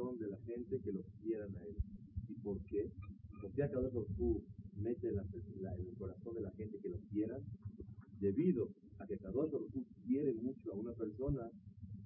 Corazón 0.00 0.18
de 0.18 0.28
la 0.28 0.36
gente 0.46 0.80
que 0.80 0.92
lo 0.92 1.02
quieran 1.22 1.54
a 1.56 1.62
él. 1.62 1.76
¿Y 2.28 2.34
por 2.34 2.58
qué? 2.66 2.90
Porque 3.40 3.62
a 3.62 3.70
Kadosh 3.70 3.92
Baruj 3.92 4.18
Hu 4.18 4.42
mete 4.76 5.08
en, 5.08 5.16
la- 5.16 5.24
en 5.76 5.86
el 5.88 5.94
corazón 5.98 6.34
de 6.34 6.40
la 6.42 6.50
gente 6.52 6.78
que 6.78 6.88
lo 6.88 6.98
quieran, 7.10 7.42
debido 8.20 8.68
a 8.98 9.06
que 9.06 9.16
Kadosh 9.18 9.50
Baruj 9.50 9.68
Hu 9.74 9.84
quiere 10.06 10.32
mucho 10.34 10.72
a 10.72 10.76
una 10.76 10.92
persona, 10.92 11.50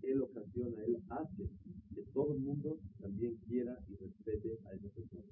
él 0.02 0.20
ocasiona, 0.22 0.82
él 0.84 0.98
hace 1.08 1.48
que 1.94 2.02
todo 2.12 2.34
el 2.34 2.40
mundo 2.40 2.78
también 3.00 3.36
quiera 3.48 3.78
y 3.88 3.94
respete 3.96 4.58
a 4.66 4.74
esa 4.74 4.88
persona. 4.88 5.24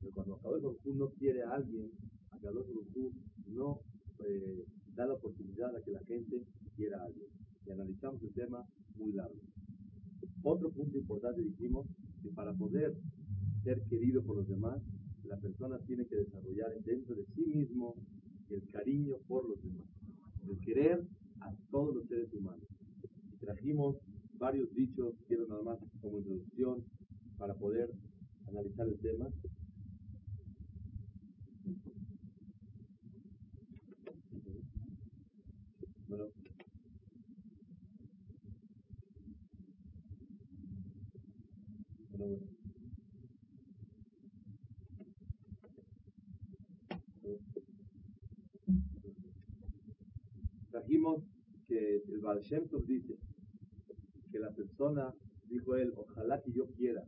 Pero 0.00 0.12
cuando 0.14 0.36
Akadosh 0.36 0.62
Baruj 0.62 0.76
Hu 0.86 0.94
no 0.94 1.08
quiere 1.10 1.42
a 1.42 1.50
alguien, 1.54 1.90
Akadosh 2.30 2.66
Baruj 2.68 2.86
Hu 2.96 3.12
no 3.48 3.80
eh, 4.20 4.64
da 4.94 5.06
la 5.06 5.14
oportunidad 5.14 5.74
a 5.74 5.82
que 5.82 5.90
la 5.92 6.00
gente 6.04 6.42
quiera 6.76 7.00
a 7.02 7.04
alguien. 7.06 7.26
Y 7.66 7.70
analizamos 7.72 8.22
el 8.22 8.32
tema 8.32 8.64
muy 8.96 9.12
largo. 9.12 9.40
Otro 10.42 10.70
punto 10.70 10.96
importante 10.96 11.42
dijimos 11.42 11.86
que 12.22 12.28
para 12.30 12.52
poder 12.54 12.94
ser 13.64 13.82
querido 13.90 14.22
por 14.22 14.36
los 14.36 14.46
demás, 14.48 14.80
la 15.24 15.36
persona 15.38 15.76
tiene 15.80 16.06
que 16.06 16.14
desarrollar 16.14 16.70
dentro 16.84 17.16
de 17.16 17.24
sí 17.34 17.44
mismo 17.46 17.96
el 18.48 18.64
cariño 18.70 19.16
por 19.26 19.48
los 19.48 19.60
demás, 19.60 19.82
el 20.48 20.56
querer 20.60 21.04
a 21.40 21.52
todos 21.72 21.96
los 21.96 22.06
seres 22.06 22.32
humanos. 22.32 22.62
Y 23.32 23.36
trajimos 23.44 23.96
varios 24.38 24.72
dichos, 24.72 25.14
quiero 25.26 25.48
nada 25.48 25.62
más 25.64 25.78
como 26.00 26.18
introducción 26.18 26.84
para 27.38 27.54
poder 27.54 27.90
analizar 28.46 28.86
el 28.86 28.98
tema. 29.00 29.28
Bueno. 36.08 36.26
Bueno, 42.12 42.26
bueno. 42.26 42.56
Trajimos 50.70 51.22
que 51.68 51.96
el 52.08 52.15
Baal 52.26 52.42
Tov 52.42 52.84
dice 52.86 53.16
que 54.32 54.40
la 54.40 54.50
persona, 54.50 55.14
dijo 55.48 55.76
él, 55.76 55.92
ojalá 55.94 56.42
que 56.42 56.50
yo 56.50 56.66
quiera 56.72 57.04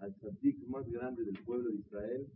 al 0.00 0.14
tzadik 0.14 0.66
más 0.68 0.88
grande 0.88 1.22
del 1.22 1.38
pueblo 1.44 1.68
de 1.70 1.76
Israel, 1.76 2.26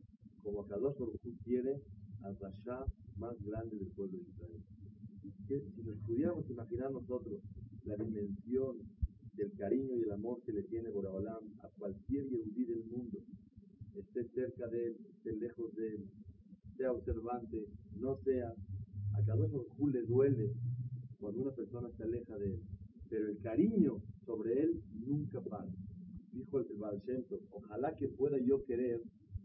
como 0.42 0.66
Kadosh 0.66 0.98
Baruj 0.98 1.16
quiere 1.42 1.80
al 2.22 2.38
Rasha 2.38 2.84
más 3.16 3.42
grande 3.42 3.78
del 3.78 3.88
pueblo 3.92 4.18
de 4.18 4.24
Israel. 4.28 4.62
Que 5.48 5.60
si 5.74 5.82
nos 5.84 5.96
pudiéramos 6.00 6.50
imaginar 6.50 6.92
nosotros 6.92 7.40
la 7.86 7.96
dimensión 7.96 8.76
del 9.32 9.52
cariño 9.54 9.96
y 9.96 10.02
el 10.02 10.12
amor 10.12 10.42
que 10.44 10.52
le 10.52 10.64
tiene 10.64 10.90
Boraholam 10.90 11.44
a 11.62 11.68
cualquier 11.78 12.28
Yehudí 12.28 12.66
del 12.66 12.84
mundo, 12.84 13.20
esté 13.96 14.28
cerca 14.34 14.66
de 14.68 14.88
él, 14.88 14.96
esté 15.16 15.34
lejos 15.36 15.74
de 15.76 15.94
él, 15.94 16.10
sea 16.76 16.92
observante, 16.92 17.64
no 17.96 18.18
sea, 18.18 18.52
a 19.14 19.24
Kadosh 19.24 19.50
Baruj 19.50 19.92
le 19.94 20.02
duele 20.02 20.52
cuando 21.22 21.42
una 21.42 21.52
persona 21.52 21.88
se 21.96 22.02
aleja 22.02 22.36
de 22.36 22.46
él, 22.46 22.60
pero 23.08 23.28
el 23.28 23.38
cariño 23.38 24.02
sobre 24.26 24.60
él 24.60 24.82
nunca 25.06 25.40
para. 25.40 25.70
Dijo 26.32 26.58
el 26.58 26.66
Baal 26.76 27.00
ojalá 27.50 27.94
que 27.94 28.08
pueda 28.08 28.38
yo 28.40 28.64
querer 28.64 29.00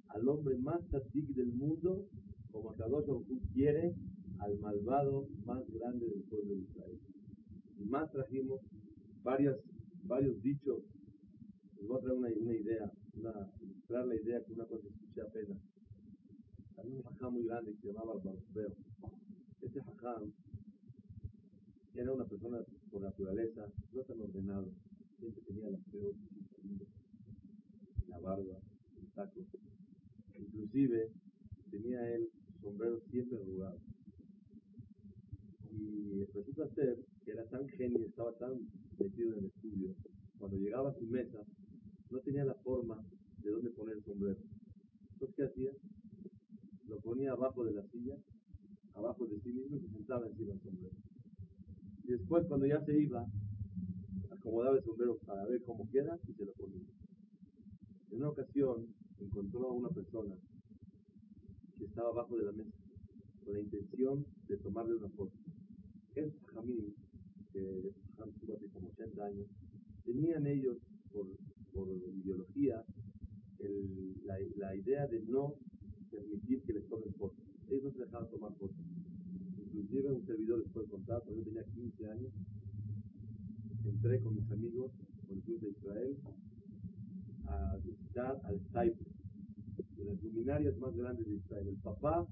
al 0.08 0.28
hombre 0.28 0.58
más 0.58 0.82
tzadik 0.90 1.28
del 1.36 1.54
mundo 1.54 2.08
como 2.52 2.76
Kadosh 2.76 3.08
Hu 3.08 3.40
quiere 3.54 3.94
al 4.40 4.58
malvado 4.58 5.28
más 5.46 5.70
grande 5.70 6.08
del 6.08 6.24
pueblo 6.24 6.56
de 6.56 6.62
Israel. 6.62 7.00
Y 7.78 7.86
más 7.86 8.12
trajimos 8.12 8.59
varias, 9.22 9.56
varios 10.06 10.42
dichos. 10.42 10.82
Les 11.78 11.88
voy 11.88 11.98
a 11.98 12.02
traer 12.02 12.18
una, 12.18 12.30
una 12.42 12.56
idea, 12.56 12.92
una, 13.14 13.52
ilustrar 13.62 14.08
la 14.08 14.16
idea 14.16 14.44
que 14.44 14.54
una 14.54 14.66
cosa 14.66 14.88
escuché 14.88 15.22
apenas. 15.22 15.59
Había 16.76 16.96
un 16.96 17.04
jajam 17.04 17.34
muy 17.34 17.46
grande 17.46 17.74
que 17.74 17.82
se 17.82 17.88
llamaba 17.94 18.20
Baruchbeo. 18.24 18.74
Ese 19.62 19.82
jajam 19.82 20.32
era 21.97 22.13
una 22.13 22.25
persona 22.25 22.59
por 22.91 23.02
naturaleza 23.02 23.68
no 23.94 24.02
tan 24.03 24.22
ordenado. 24.22 24.72
Siempre 25.19 25.41
tenía 25.47 25.69
las 25.72 25.81
peor 25.91 26.13
la 28.08 28.19
barba, 28.19 28.59
el 28.97 29.08
taco. 29.16 29.41
Inclusive 30.38 31.12
tenía 31.72 32.16
él 32.16 32.30
sombrero 32.62 33.02
siempre 33.09 33.38
arrugado. 33.38 33.80
Y 35.72 36.24
resulta 36.34 36.68
ser 36.75 37.03
que 37.25 37.31
era 37.31 37.46
tan 37.50 37.68
genio, 37.69 38.06
estaba 38.06 38.38
tan 38.38 38.68
metido 39.00 39.34
en 39.34 39.40
el 39.40 39.46
estudio, 39.46 39.96
cuando 40.38 40.58
llegaba 40.58 40.90
a 40.90 40.96
su 40.96 41.06
mesa, 41.06 41.40
no 42.09 42.19
tenía 42.19 42.46
la 42.46 42.56
forma 42.56 43.03
de 43.44 43.52
dónde 43.52 43.69
poner 43.72 43.97
el 43.97 44.03
sombrero. 44.03 44.40
Entonces, 45.14 45.35
¿qué 45.35 45.44
hacía? 45.44 45.72
Lo 46.88 47.00
ponía 47.00 47.31
abajo 47.31 47.66
de 47.66 47.74
la 47.74 47.84
silla, 47.88 48.18
abajo 48.94 49.25
de 49.25 49.40
sí 49.41 49.50
mismo 49.50 49.78
y 49.78 49.81
se 49.81 49.90
sentaba 49.90 50.28
encima 50.28 50.53
del 50.53 50.62
sombrero. 50.62 50.96
Y 52.07 52.12
después, 52.12 52.45
cuando 52.47 52.66
ya 52.66 52.79
se 52.85 53.00
iba, 53.00 53.25
acomodaba 54.31 54.78
el 54.78 54.84
sombrero 54.84 55.18
para 55.25 55.45
ver 55.45 55.62
cómo 55.63 55.90
queda 55.91 56.18
y 56.28 56.34
se 56.34 56.45
lo 56.45 56.53
ponía. 56.53 56.85
En 58.12 58.18
una 58.19 58.29
ocasión 58.29 58.88
encontró 59.19 59.69
a 59.69 59.73
una 59.73 59.90
persona 59.90 60.35
que 61.78 61.85
estaba 61.85 62.09
abajo 62.09 62.38
de 62.38 62.46
la 62.46 62.51
mesa 62.53 62.72
con 63.44 63.53
la 63.53 63.59
intención 63.62 64.25
de 64.47 64.57
tomarle 64.57 64.96
una 64.96 65.09
foto. 65.09 65.34
El 66.16 66.34
Jamín, 66.53 66.96
que 67.53 67.59
estuvo 67.59 68.56
hace 68.56 68.67
como 68.69 68.88
80 68.90 69.25
años, 69.25 69.47
tenían 70.06 70.47
ellos 70.47 70.78
por, 71.12 71.28
por 71.73 71.88
ideología 71.90 72.84
el- 73.59 74.16
la, 74.25 74.35
la 74.57 74.75
idea 74.75 75.07
de 75.07 75.22
no 75.23 75.56
permitir 76.09 76.62
que 76.63 76.73
les 76.73 76.88
tomen 76.88 77.13
fotos. 77.16 77.38
Ellos 77.69 77.84
no 77.84 77.91
se 77.91 78.00
dejaban 78.00 78.29
tomar 78.29 78.53
fotos. 78.56 78.75
Inclusive 79.78 80.12
un 80.12 80.26
servidor 80.26 80.60
les 80.60 80.70
puede 80.70 80.88
contar, 80.88 81.22
cuando 81.22 81.44
yo 81.44 81.46
tenía 81.46 81.64
15 81.64 82.10
años, 82.10 82.32
entré 83.86 84.20
con 84.22 84.36
mis 84.36 84.52
amigos, 84.52 84.92
con 85.28 85.38
el 85.38 85.44
Club 85.44 85.60
de 85.62 85.70
Israel, 85.70 86.18
a 87.46 87.78
visitar 87.86 88.42
al 88.44 88.60
Saipo, 88.72 89.06
de 89.98 90.04
las 90.04 90.24
luminarias 90.24 90.76
más 90.80 90.96
grandes 90.96 91.28
de 91.28 91.36
Israel, 91.36 91.68
el 91.68 91.78
papá 91.78 92.28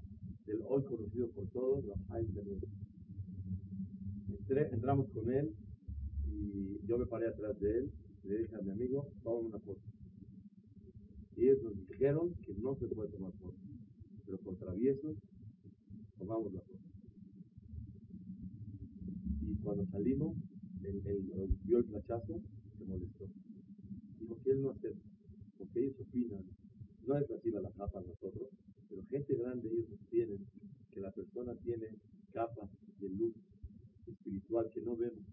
del 0.46 0.60
hoy 0.68 0.82
conocido 0.84 1.28
por 1.30 1.46
todos, 1.50 1.86
Rafael 1.86 2.26
Bernet. 2.26 2.68
Entré, 4.28 4.68
entramos 4.72 5.08
con 5.10 5.30
él 5.30 5.54
y 6.26 6.84
yo 6.84 6.98
me 6.98 7.06
paré 7.06 7.28
atrás 7.28 7.58
de 7.60 7.78
él 7.78 7.92
le 8.24 8.38
dije 8.38 8.56
a 8.56 8.60
mi 8.60 8.70
amigo, 8.70 9.08
toma 9.22 9.48
una 9.48 9.58
foto. 9.60 9.80
Y 11.36 11.44
ellos 11.44 11.62
nos 11.62 11.88
dijeron 11.88 12.34
que 12.44 12.54
no 12.54 12.74
se 12.74 12.86
puede 12.88 13.10
tomar 13.10 13.32
foto, 13.34 13.56
pero 14.24 14.38
por 14.38 14.56
traviesos 14.56 15.16
tomamos 16.18 16.52
la 16.52 16.60
foto. 16.60 16.85
Cuando 19.66 19.84
salimos, 19.86 20.36
él, 20.84 21.02
él- 21.06 21.58
vio 21.64 21.78
el 21.78 21.84
flachazo, 21.86 22.40
se 22.78 22.84
molestó. 22.84 23.26
Dijo 24.20 24.38
que 24.44 24.50
él 24.52 24.62
no 24.62 24.70
acepta, 24.70 25.08
porque 25.58 25.80
ellos 25.80 25.96
opinan, 25.98 26.44
no 27.04 27.18
es 27.18 27.28
así 27.32 27.50
la 27.50 27.68
capa 27.72 27.98
a 27.98 28.02
nosotros, 28.02 28.48
pero 28.88 29.02
gente 29.10 29.34
grande 29.34 29.68
ellos 29.68 29.88
sostienen 29.88 30.38
que 30.92 31.00
la 31.00 31.10
persona 31.10 31.52
tiene 31.64 31.88
capas 32.32 32.70
de 33.00 33.08
luz 33.08 33.34
espiritual 34.06 34.70
que 34.72 34.82
no 34.82 34.96
vemos. 34.96 35.26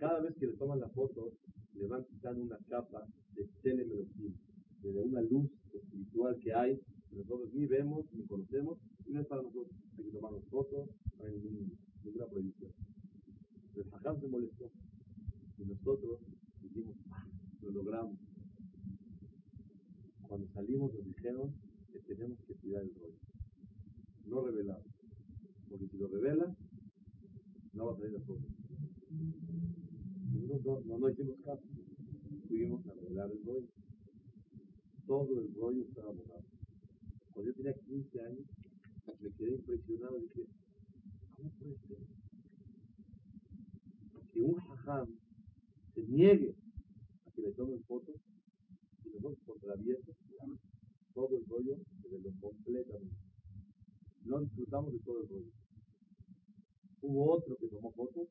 Cada 0.00 0.18
vez 0.20 0.34
que 0.34 0.48
le 0.48 0.54
toman 0.54 0.80
la 0.80 0.88
foto, 0.88 1.30
le 1.74 1.86
van 1.86 2.04
quitando 2.06 2.42
una 2.42 2.58
capa 2.68 3.06
de 3.36 3.46
telemelosín, 3.62 4.34
de 4.82 4.98
una 4.98 5.20
luz 5.20 5.48
espiritual 5.72 6.36
que 6.40 6.52
hay, 6.52 6.76
que 7.08 7.14
nosotros 7.18 7.54
ni 7.54 7.66
vemos, 7.66 8.04
ni 8.14 8.24
conocemos, 8.24 8.78
y 9.06 9.12
no 9.12 9.20
es 9.20 9.26
para 9.28 9.42
nosotros. 9.42 9.76
Hay 9.96 10.06
que 10.06 10.10
tomarnos 10.10 10.44
fotos, 10.50 10.90
no 11.20 11.24
hay 11.24 11.38
ninguna 12.04 12.26
prohibición. 12.26 12.72
El 13.76 13.84
Fajam 13.84 14.20
se 14.20 14.28
molestó. 14.28 14.70
Y 15.58 15.64
nosotros 15.64 16.20
dijimos, 16.62 16.96
ah, 17.10 17.26
lo 17.62 17.70
logramos. 17.70 18.18
Cuando 20.28 20.48
salimos 20.48 20.92
nos 20.92 21.04
dijeron 21.04 21.54
que 21.92 22.00
tenemos 22.00 22.38
que 22.46 22.54
tirar 22.54 22.82
el 22.82 22.94
rollo. 22.94 23.18
No 24.26 24.44
revelado. 24.44 24.84
Porque 25.68 25.88
si 25.88 25.96
lo 25.96 26.08
revelas, 26.08 26.56
no 27.72 27.86
va 27.86 27.92
a 27.92 27.96
salir 27.96 28.12
la 28.12 28.20
cosa. 28.20 28.46
Nosotros 30.32 30.64
no, 30.64 30.80
no, 30.80 30.98
no 30.98 31.10
hicimos 31.10 31.36
caso. 31.44 31.62
Fuimos 32.48 32.86
a 32.86 32.94
revelar 32.94 33.30
el 33.30 33.44
rollo. 33.44 33.68
Todo 35.06 35.40
el 35.40 35.54
rollo 35.54 35.82
estaba 35.82 36.12
borrado. 36.12 36.44
Cuando 37.32 37.50
yo 37.50 37.56
tenía 37.56 37.74
15 37.74 38.20
años, 38.20 38.46
me 39.20 39.30
quedé 39.32 39.54
impresionado 39.54 40.18
y 40.18 40.22
dije, 40.22 40.46
¿cómo 41.36 41.50
puede 41.58 41.76
ser? 41.88 42.21
Que 44.32 44.40
un 44.40 44.54
jajam 44.54 45.08
se 45.94 46.00
niegue 46.02 46.54
a 47.26 47.30
que 47.30 47.42
le 47.42 47.52
tomen 47.52 47.82
fotos 47.84 48.16
y 49.04 49.08
nosotros 49.10 49.38
por 49.46 49.58
travieso 49.60 50.12
todo 51.14 51.36
el 51.36 51.46
rollo 51.46 51.76
se 52.00 52.08
lo 52.08 52.40
completamente. 52.40 53.16
No 54.24 54.40
disfrutamos 54.40 54.92
de 54.92 54.98
todo 55.00 55.22
el 55.22 55.28
rollo. 55.28 55.52
Hubo 57.02 57.32
otro 57.32 57.56
que 57.56 57.68
tomó 57.68 57.92
fotos, 57.92 58.28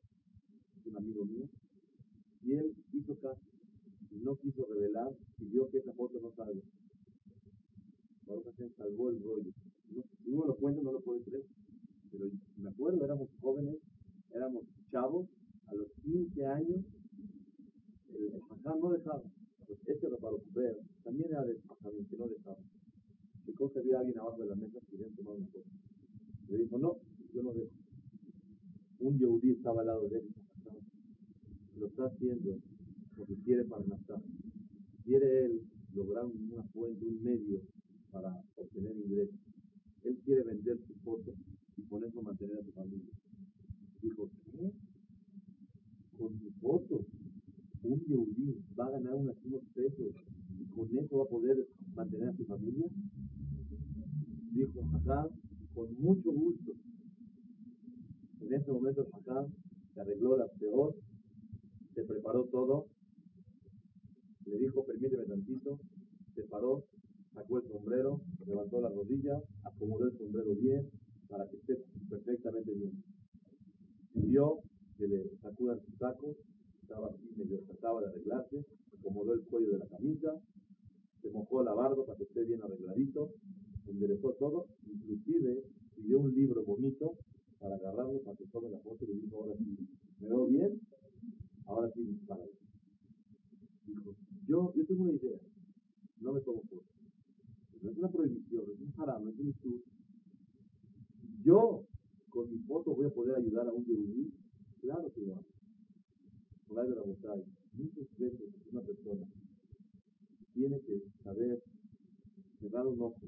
cerrar 112.62 112.86
un 112.86 113.02
ojo 113.02 113.20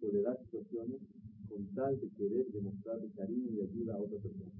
tolerar 0.00 0.38
situaciones 0.44 1.00
con 1.48 1.66
tal 1.74 2.00
de 2.00 2.08
querer 2.16 2.46
demostrar 2.52 2.98
cariño 3.16 3.50
y 3.52 3.60
ayuda 3.60 3.94
a 3.94 3.98
otra 3.98 4.18
persona. 4.18 4.52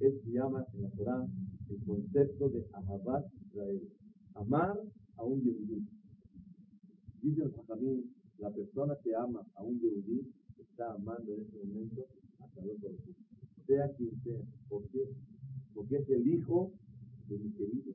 Eso 0.00 0.18
se 0.24 0.30
llama 0.30 0.64
en 0.74 0.82
la 0.82 0.90
Torah 0.90 1.26
el 1.68 1.84
concepto 1.84 2.48
de 2.48 2.66
Ahabat 2.72 3.26
Israel. 3.46 3.82
Amar 4.34 4.80
a 5.16 5.24
un 5.24 5.42
yehudí. 5.42 5.86
Dice 7.20 7.42
el 7.42 7.52
Jajamín 7.52 8.14
la 8.38 8.50
persona 8.50 8.96
que 9.02 9.14
ama 9.14 9.44
a 9.54 9.62
un 9.62 9.80
Yehudí 9.80 10.32
está 10.58 10.92
amando 10.92 11.34
en 11.34 11.40
este 11.42 11.58
momento 11.58 12.06
a 12.38 12.48
Kadosh 12.54 12.80
Baruj 12.80 13.00
sea 13.66 13.90
quien 13.96 14.22
sea. 14.22 14.40
¿Por 14.68 14.88
qué? 14.90 15.04
Porque 15.74 15.96
es 15.96 16.08
el 16.08 16.26
hijo 16.28 16.72
de 17.28 17.38
mi 17.38 17.50
querido. 17.50 17.92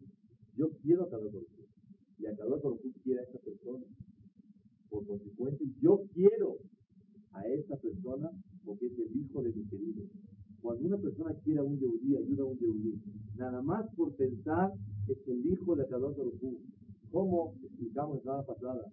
Yo 0.58 0.70
quiero 0.82 1.04
a 1.04 1.10
Kadosh 1.10 1.32
Baruj 1.32 1.48
y 2.20 2.26
a 2.26 2.36
Kadosh 2.36 2.62
quiere 3.04 3.22
a 3.22 3.24
esa 3.24 3.40
persona. 3.40 3.86
Por 4.94 5.08
consecuente, 5.08 5.66
yo 5.82 6.04
quiero 6.14 6.60
a 7.32 7.42
esa 7.48 7.76
persona 7.78 8.30
porque 8.64 8.86
es 8.86 9.00
el 9.00 9.18
hijo 9.18 9.42
de 9.42 9.52
mi 9.52 9.66
querido. 9.66 10.04
Cuando 10.62 10.86
una 10.86 10.98
persona 10.98 11.34
quiere 11.44 11.62
a 11.62 11.64
un 11.64 11.80
Yehudí, 11.80 12.16
ayuda 12.16 12.44
a 12.44 12.46
un 12.46 12.60
Yehudí, 12.60 13.02
nada 13.36 13.64
más 13.64 13.90
por 13.96 14.14
pensar 14.14 14.72
que 15.08 15.14
es 15.14 15.28
el 15.28 15.52
hijo 15.52 15.76
de 15.76 15.88
Kadosh 15.88 16.16
Baruj 16.16 16.60
¿Cómo 17.12 17.56
explicamos 17.64 18.18
la 18.18 18.22
semana 18.22 18.44
pasada? 18.44 18.86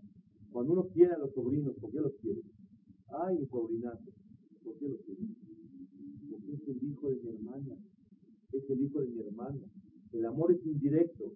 Cuando 0.50 0.72
uno 0.72 0.84
quiere 0.94 1.12
a 1.12 1.18
los 1.18 1.34
sobrinos, 1.34 1.74
¿por 1.78 1.90
qué 1.90 2.00
los 2.00 2.14
quiere? 2.22 2.40
Ay, 3.08 3.38
mi 3.38 3.46
sobrinazo, 3.48 4.10
¿por 4.64 4.78
qué 4.78 4.88
los 4.88 5.00
quiere? 5.02 5.20
Porque 6.30 6.52
es 6.54 6.66
el 6.66 6.82
hijo 6.82 7.10
de 7.10 7.16
mi 7.16 7.28
hermana, 7.28 7.76
es 8.52 8.70
el 8.70 8.80
hijo 8.80 9.00
de 9.00 9.06
mi 9.06 9.20
hermana. 9.20 9.60
El 10.12 10.24
amor 10.24 10.50
es 10.52 10.64
indirecto. 10.64 11.30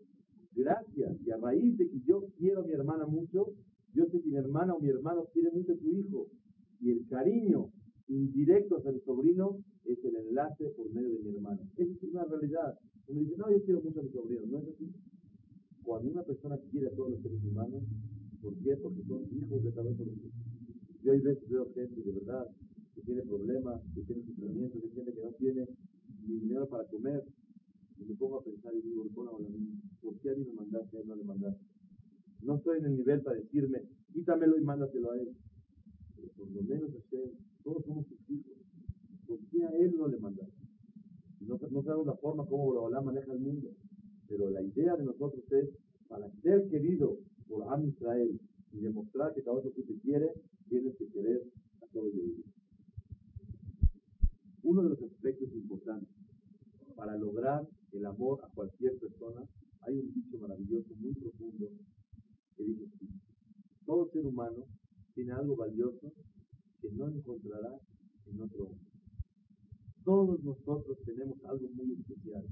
Gracias, 0.56 1.20
y 1.26 1.30
a 1.30 1.36
raíz 1.36 1.76
de 1.76 1.86
que 1.86 2.00
yo 2.06 2.24
quiero 2.38 2.62
a 2.62 2.64
mi 2.64 2.72
hermana 2.72 3.06
mucho, 3.06 3.52
yo 3.94 4.04
sé 4.06 4.20
que 4.20 4.28
mi 4.28 4.36
hermana 4.36 4.74
o 4.74 4.80
mi 4.80 4.88
hermano 4.88 5.24
quiere 5.32 5.50
mucho 5.50 5.72
a 5.72 5.76
su 5.76 5.90
hijo. 5.92 6.28
Y 6.80 6.90
el 6.90 7.06
cariño 7.06 7.70
indirecto 8.08 8.76
hacia 8.76 8.90
el 8.90 9.02
sobrino 9.02 9.58
es 9.84 10.04
el 10.04 10.16
enlace 10.16 10.68
por 10.76 10.90
medio 10.92 11.10
de 11.10 11.18
mi 11.20 11.36
hermana. 11.36 11.60
Esa 11.76 11.92
es 11.92 12.02
una 12.02 12.24
realidad. 12.24 12.78
Uno 13.06 13.20
dice, 13.20 13.36
no, 13.36 13.50
yo 13.50 13.62
quiero 13.64 13.80
mucho 13.80 14.00
a 14.00 14.02
mi 14.02 14.10
sobrino. 14.10 14.46
No 14.46 14.58
es 14.58 14.68
así. 14.68 14.90
Cuando 15.82 16.10
una 16.10 16.22
persona 16.22 16.58
quiere 16.70 16.88
a 16.88 16.94
todos 16.94 17.10
los 17.10 17.22
seres 17.22 17.42
humanos, 17.44 17.82
¿Por 18.44 18.54
qué? 18.58 18.76
Porque 18.76 19.02
son 19.04 19.24
hijos 19.32 19.64
de 19.64 19.72
cada 19.72 19.88
uno. 19.88 20.12
Yo 21.02 21.12
hay 21.12 21.20
veces 21.20 21.48
veo 21.48 21.72
gente 21.72 22.02
de 22.02 22.12
verdad 22.12 22.46
que 22.94 23.00
tiene 23.00 23.22
problemas, 23.22 23.80
que 23.94 24.02
tiene 24.02 24.22
sufrimiento, 24.22 24.78
que 24.82 24.90
gente 24.90 25.14
que 25.14 25.22
no 25.22 25.32
tiene 25.38 25.66
ni 26.28 26.40
dinero 26.40 26.68
para 26.68 26.84
comer. 26.84 27.24
Y 27.96 28.04
me 28.04 28.14
pongo 28.16 28.40
a 28.40 28.44
pensar 28.44 28.74
y 28.74 28.82
digo, 28.82 29.06
¿por 29.14 30.18
qué 30.20 30.30
a 30.30 30.34
mí 30.34 30.44
me 30.44 30.52
mandaste, 30.52 30.98
a 30.98 31.00
él 31.00 31.08
no 31.08 31.16
le 31.16 31.24
mandaste? 31.24 31.64
No 32.44 32.56
estoy 32.56 32.78
en 32.78 32.84
el 32.84 32.96
nivel 32.96 33.22
para 33.22 33.38
decirme, 33.38 33.82
quítamelo 34.12 34.58
y 34.58 34.62
mándaselo 34.62 35.12
a 35.12 35.16
él. 35.18 35.34
Pero 36.14 36.28
por 36.36 36.50
lo 36.50 36.62
menos 36.62 36.90
Hashem, 36.92 37.30
todos 37.62 37.84
somos 37.86 38.06
sus 38.06 38.30
hijos. 38.30 38.52
¿Por 39.26 39.38
qué 39.50 39.64
a 39.64 39.70
él 39.70 39.94
no 39.96 40.08
le 40.08 40.18
mandaste? 40.18 40.52
No, 41.40 41.58
no 41.70 41.82
sabemos 41.82 42.06
la 42.06 42.16
forma 42.16 42.44
como 42.46 42.66
Borobalá 42.66 43.00
maneja 43.00 43.32
el 43.32 43.40
mundo. 43.40 43.70
Pero 44.28 44.50
la 44.50 44.62
idea 44.62 44.94
de 44.94 45.04
nosotros 45.04 45.42
es, 45.52 45.70
para 46.06 46.30
ser 46.42 46.68
querido 46.68 47.18
por 47.48 47.66
Am 47.72 47.86
Israel 47.86 48.38
y 48.72 48.80
demostrar 48.80 49.32
que 49.32 49.42
cada 49.42 49.56
uno 49.56 49.72
que 49.72 49.82
te 49.82 49.98
quiere, 50.00 50.30
tienes 50.68 50.96
que 50.96 51.08
querer 51.08 51.42
a 51.80 51.86
todos 51.86 52.12
ellos. 52.12 52.44
Uno 54.62 54.82
de 54.82 54.90
los 54.90 55.02
aspectos 55.02 55.50
importantes 55.54 56.08
para 56.94 57.16
lograr 57.16 57.66
el 57.92 58.04
amor 58.04 58.40
a 58.44 58.48
cualquier 58.48 58.98
persona, 58.98 59.48
hay 59.80 59.98
un 59.98 60.12
dicho 60.12 60.38
maravilloso, 60.38 60.94
muy 60.96 61.14
profundo, 61.14 61.70
que 62.56 62.64
dice 62.64 62.84
así, 62.84 63.08
todo 63.86 64.08
ser 64.10 64.26
humano 64.26 64.64
tiene 65.14 65.32
algo 65.32 65.56
valioso 65.56 66.12
que 66.80 66.90
no 66.92 67.08
encontrará 67.08 67.78
en 68.26 68.40
otro 68.40 68.64
hombre. 68.64 68.86
Todos 70.04 70.42
nosotros 70.42 70.98
tenemos 71.04 71.42
algo 71.44 71.68
muy 71.70 71.92
especial. 71.92 72.44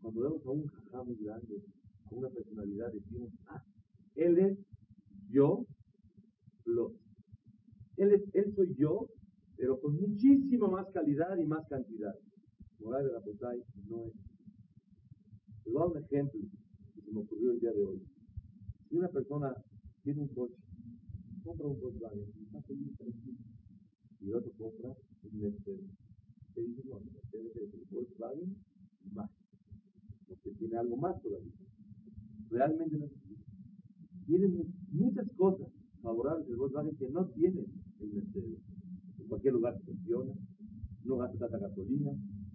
Cuando 0.00 0.20
vemos 0.20 0.46
a 0.46 0.50
un 0.50 0.66
jajá 0.66 1.02
muy 1.02 1.16
grande, 1.16 1.62
a 2.04 2.14
una 2.14 2.28
personalidad, 2.28 2.92
decimos, 2.92 3.32
ah, 3.46 3.64
él 4.14 4.38
es 4.38 4.58
yo, 5.28 5.66
lo. 6.64 6.92
Él, 7.96 8.12
es, 8.12 8.22
él 8.34 8.52
soy 8.54 8.74
yo, 8.76 9.08
pero 9.56 9.80
con 9.80 9.96
muchísima 9.96 10.68
más 10.68 10.86
calidad 10.92 11.36
y 11.36 11.44
más 11.44 11.66
cantidad. 11.68 12.14
Moral 12.80 13.06
de 13.06 13.12
la 13.12 13.20
no 13.88 14.04
es. 14.04 14.12
Les 15.64 15.72
voy 15.72 15.90
un 15.90 15.96
ejemplo 15.96 16.40
que 16.94 17.00
se 17.00 17.10
me 17.10 17.20
ocurrió 17.20 17.52
el 17.52 17.60
día 17.60 17.72
de 17.72 17.82
hoy. 17.82 18.13
Si 18.94 18.98
una 18.98 19.08
persona 19.08 19.52
tiene 20.04 20.20
un 20.20 20.28
coche, 20.28 20.54
compra 21.42 21.66
un 21.66 21.80
Volkswagen, 21.80 22.30
está 22.46 22.62
feliz, 22.62 22.92
y 24.20 24.28
el 24.28 24.34
otro 24.36 24.52
compra 24.56 24.94
un 25.24 25.40
Mercedes. 25.40 25.90
¿Qué 26.54 26.60
dice? 26.62 26.82
No, 26.88 26.98
el 26.98 27.10
Mercedes 27.10 27.56
es 27.56 27.74
el 27.74 27.84
Volkswagen 27.90 28.56
más, 29.12 29.28
porque 30.28 30.50
tiene 30.60 30.76
algo 30.76 30.96
más 30.96 31.20
todavía. 31.20 31.50
Realmente 32.50 32.96
no 32.96 33.06
es 33.06 33.12
tiene 34.28 34.64
muchas 34.92 35.28
cosas 35.36 35.66
favorables 36.00 36.46
del 36.46 36.56
Volkswagen 36.56 36.96
que 36.96 37.10
no 37.10 37.26
tiene 37.30 37.66
el 37.98 38.12
Mercedes. 38.12 38.60
gasta 41.18 41.58
gasolina, 41.58 42.12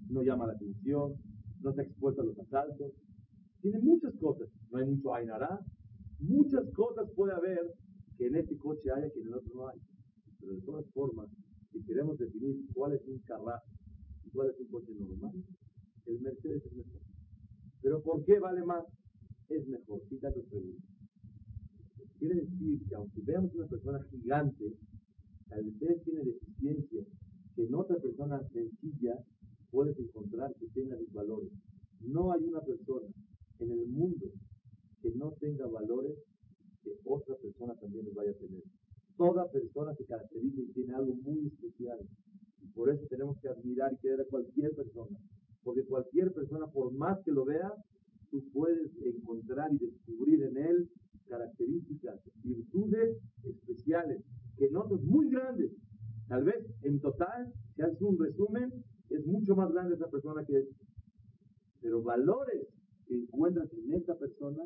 no 0.10 0.24
llama 0.24 0.48
la 0.48 0.54
atención, 0.54 1.16
no 1.60 1.70
está 1.72 1.82
expuesto 1.82 2.22
a 2.22 2.26
los 2.26 2.40
asaltos. 2.40 2.94
Tiene 3.62 3.80
muchas 3.80 4.14
cosas. 4.22 4.48
No 4.72 4.78
hay 4.78 4.86
mucho 4.86 5.14
Ainará. 5.14 5.60
Muchas 6.20 6.70
cosas 6.74 7.10
puede 7.16 7.34
haber 7.34 7.74
que 8.18 8.28
en 8.28 8.36
este 8.36 8.58
coche 8.58 8.92
haya 8.92 9.10
que 9.12 9.22
en 9.22 9.28
el 9.28 9.34
otro 9.36 9.56
no 9.56 9.68
hay. 9.70 9.80
Pero 10.40 10.54
de 10.54 10.62
todas 10.62 10.86
formas, 10.94 11.30
si 11.72 11.82
queremos 11.84 12.18
definir 12.18 12.58
cuál 12.74 12.94
es 12.94 13.02
un 13.08 13.20
carro 13.20 13.54
y 14.26 14.30
cuál 14.32 14.50
es 14.50 14.60
un 14.60 14.68
coche 14.68 14.94
normal, 15.00 15.34
el 16.06 16.22
Mercedes 16.22 16.66
es 16.66 16.74
mejor. 16.74 17.02
Pero 17.82 18.02
¿por 18.02 18.26
qué 18.26 18.40
vale 18.40 18.64
más? 18.66 18.84
Es 19.48 19.66
mejor. 19.68 20.02
Quita 20.10 20.34
tu 20.34 20.44
pregunta. 20.46 20.84
Quiere 22.20 22.36
decir 22.36 22.80
que 22.88 22.96
aunque 22.96 23.22
veamos 23.22 23.56
una 23.56 23.68
persona 23.68 24.04
gigante, 24.12 24.74
tal 25.48 25.64
vez 25.64 26.04
tiene 26.04 26.24
deficiencias 26.26 27.08
que 27.56 27.64
en 27.64 27.76
otra 27.76 27.98
persona 27.98 28.42
sencilla 28.50 29.24
puedes 29.72 29.98
encontrar 29.98 30.54
que 30.56 30.68
tenga 30.68 30.98
sus 30.98 31.14
valores. 31.14 31.52
No 32.02 32.34
hay 32.34 32.44
una 32.44 32.60
persona 32.62 33.08
en 33.60 33.72
el 33.72 33.88
mundo 33.88 34.32
que 35.02 35.12
no 35.16 35.32
tenga 35.40 35.68
valores 35.68 36.18
que 36.84 36.92
otra 37.06 37.36
persona 37.36 37.76
también 37.76 38.06
los 38.06 38.14
vaya 38.16 38.32
a 38.32 38.36
tener. 38.36 38.64
Toda 39.18 39.50
persona 39.52 39.94
se 39.96 40.06
caracteriza 40.06 40.62
y 40.62 40.72
tiene 40.74 40.94
algo 40.94 41.14
muy 41.16 41.48
especial. 41.48 42.00
Y 42.62 42.68
por 42.68 42.90
eso 42.90 43.06
tenemos 43.10 43.38
que 43.42 43.50
admirar 43.50 43.92
y 43.94 43.98
querer 43.98 44.22
a 44.22 44.26
cualquier 44.26 44.74
persona. 44.76 45.18
Porque 45.64 45.84
cualquier 45.86 46.32
persona, 46.34 46.68
por 46.68 46.94
más 46.94 47.20
que 47.26 47.32
lo 47.32 47.46
vea, 47.46 47.72
tú 48.32 48.44
puedes 48.54 48.92
encontrar 49.04 49.74
y 49.74 49.78
descubrir 49.78 50.44
en 50.44 50.58
él 50.58 50.90
características, 51.28 52.20
virtudes 52.44 53.18
especiales, 53.44 54.24
que 54.58 54.70
no 54.70 54.88
son 54.88 55.06
muy 55.06 55.30
grandes. 55.30 55.72
Tal 56.28 56.44
vez 56.44 56.66
en 56.84 57.00
total, 57.00 57.54
si 57.76 57.82
haces 57.82 58.02
un 58.02 58.18
resumen, 58.20 58.72
es 59.10 59.26
mucho 59.26 59.56
más 59.56 59.72
grande 59.72 59.96
esa 59.96 60.10
persona 60.10 60.44
que 60.46 60.60
es. 60.60 60.68
Pero 61.82 62.02
valores 62.02 62.68
que 63.08 63.16
encuentras 63.16 63.72
en 63.74 63.94
esta 63.94 64.16
persona, 64.18 64.64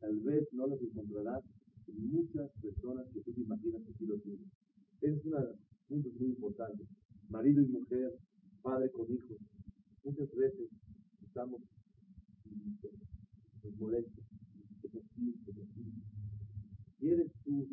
tal 0.00 0.18
vez 0.20 0.48
no 0.52 0.66
los 0.66 0.80
encontrarás 0.82 1.44
en 1.86 2.10
muchas 2.10 2.50
personas 2.62 3.06
que 3.12 3.20
tú 3.20 3.32
te 3.32 3.40
imaginas 3.42 3.82
que 3.82 3.92
sí 3.94 4.06
lo 4.06 4.18
tienen. 4.18 4.50
Es 5.02 5.24
los 5.24 5.56
puntos 5.88 6.12
muy 6.18 6.30
importantes. 6.30 6.86
Marido 7.28 7.62
y 7.62 7.68
mujer, 7.68 8.18
padre 8.62 8.90
con 8.90 9.12
hijos. 9.12 9.38
Muchas 10.04 10.34
veces 10.34 10.68
estamos 11.26 11.60
nos 13.62 13.76
molesta, 13.78 14.20
¿Quieres 16.98 17.32
tú 17.44 17.68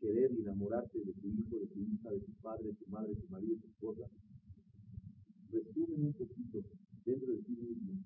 querer 0.00 0.32
enamorarte 0.32 0.98
de 0.98 1.12
tu 1.12 1.28
hijo, 1.28 1.56
de 1.56 1.66
tu 1.66 1.80
hija, 1.80 2.10
de 2.10 2.20
tu 2.20 2.32
padre, 2.42 2.64
de 2.68 2.74
tu 2.74 2.90
madre, 2.90 3.14
de 3.14 3.20
tu 3.20 3.28
marido, 3.28 3.54
de 3.54 3.60
tu 3.60 3.68
esposa? 3.68 4.08
Resumen 5.50 6.06
un 6.06 6.12
poquito 6.12 6.62
dentro 7.04 7.32
de 7.32 7.42
ti 7.42 7.52
mismo 7.52 7.98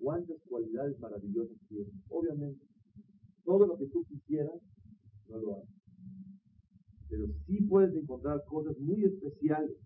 cuántas 0.00 0.40
cualidades 0.48 0.98
maravillosas 0.98 1.56
tienes. 1.68 1.92
Obviamente, 2.08 2.64
todo 3.44 3.66
lo 3.66 3.76
que 3.76 3.86
tú 3.86 4.04
quisieras, 4.04 4.60
no 5.28 5.38
lo 5.38 5.56
haces. 5.56 5.74
Pero 7.08 7.26
sí 7.46 7.62
puedes 7.62 7.94
encontrar 7.94 8.44
cosas 8.44 8.78
muy 8.78 9.04
especiales 9.04 9.76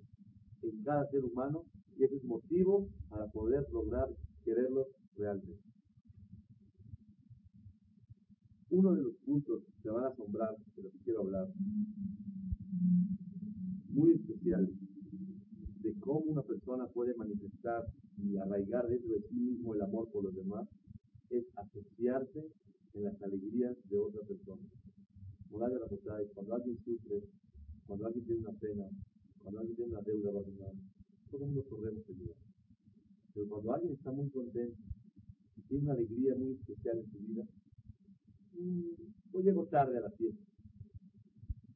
en 0.63 0.83
cada 0.83 1.09
ser 1.11 1.25
humano 1.25 1.65
y 1.97 2.05
ese 2.05 2.17
es 2.17 2.25
motivo 2.25 2.89
para 3.09 3.27
poder 3.29 3.65
lograr 3.73 4.09
quererlos 4.45 4.87
realmente. 5.17 5.63
Uno 8.71 8.93
de 8.95 9.03
los 9.03 9.15
puntos 9.25 9.63
que 9.83 9.91
van 9.91 10.05
a 10.05 10.09
asombrar 10.09 10.57
de 10.77 10.83
lo 10.83 10.91
que 10.91 10.99
quiero 11.05 11.21
hablar, 11.21 11.49
muy 13.91 14.13
especial, 14.13 14.69
de 15.83 15.95
cómo 16.01 16.21
una 16.21 16.43
persona 16.43 16.87
puede 16.89 17.15
manifestar 17.15 17.85
y 18.19 18.37
arraigar 18.37 18.89
dentro 18.89 19.15
de 19.15 19.23
sí 19.29 19.35
mismo 19.35 19.75
el 19.75 19.83
amor 19.83 20.11
por 20.11 20.25
los 20.25 20.35
demás, 20.35 20.67
es 21.31 21.45
asociarse 21.57 22.51
en 22.95 23.05
las 23.05 23.23
alegrías 23.23 23.77
de 23.91 23.99
otra 23.99 24.23
persona. 24.23 24.63
Cuando 25.51 26.55
alguien 26.55 26.79
sufre, 26.85 27.23
cuando 27.87 28.07
alguien 28.07 28.25
tiene 28.25 28.41
una 28.41 28.59
pena, 28.59 28.89
cuando 29.43 29.61
alguien 29.61 29.77
tiene 29.77 29.93
una 29.93 30.03
deuda 30.03 30.31
abandonada, 30.31 30.73
todo 31.31 31.45
el 31.45 31.51
mundo 31.51 31.65
corremos 31.69 32.09
ayudar. 32.09 32.37
Pero 33.35 33.49
cuando 33.49 33.73
alguien 33.73 33.93
está 33.93 34.13
muy 34.13 34.31
contento 34.31 34.79
y 35.57 35.63
tiene 35.63 35.85
una 35.85 35.93
alegría 35.95 36.35
muy 36.37 36.53
especial 36.53 36.99
en 36.99 37.11
su 37.11 37.19
vida, 37.19 37.45
o 39.33 39.41
llego 39.41 39.67
tarde 39.67 39.99
a 39.99 40.01
la 40.01 40.11
fiesta, 40.11 40.45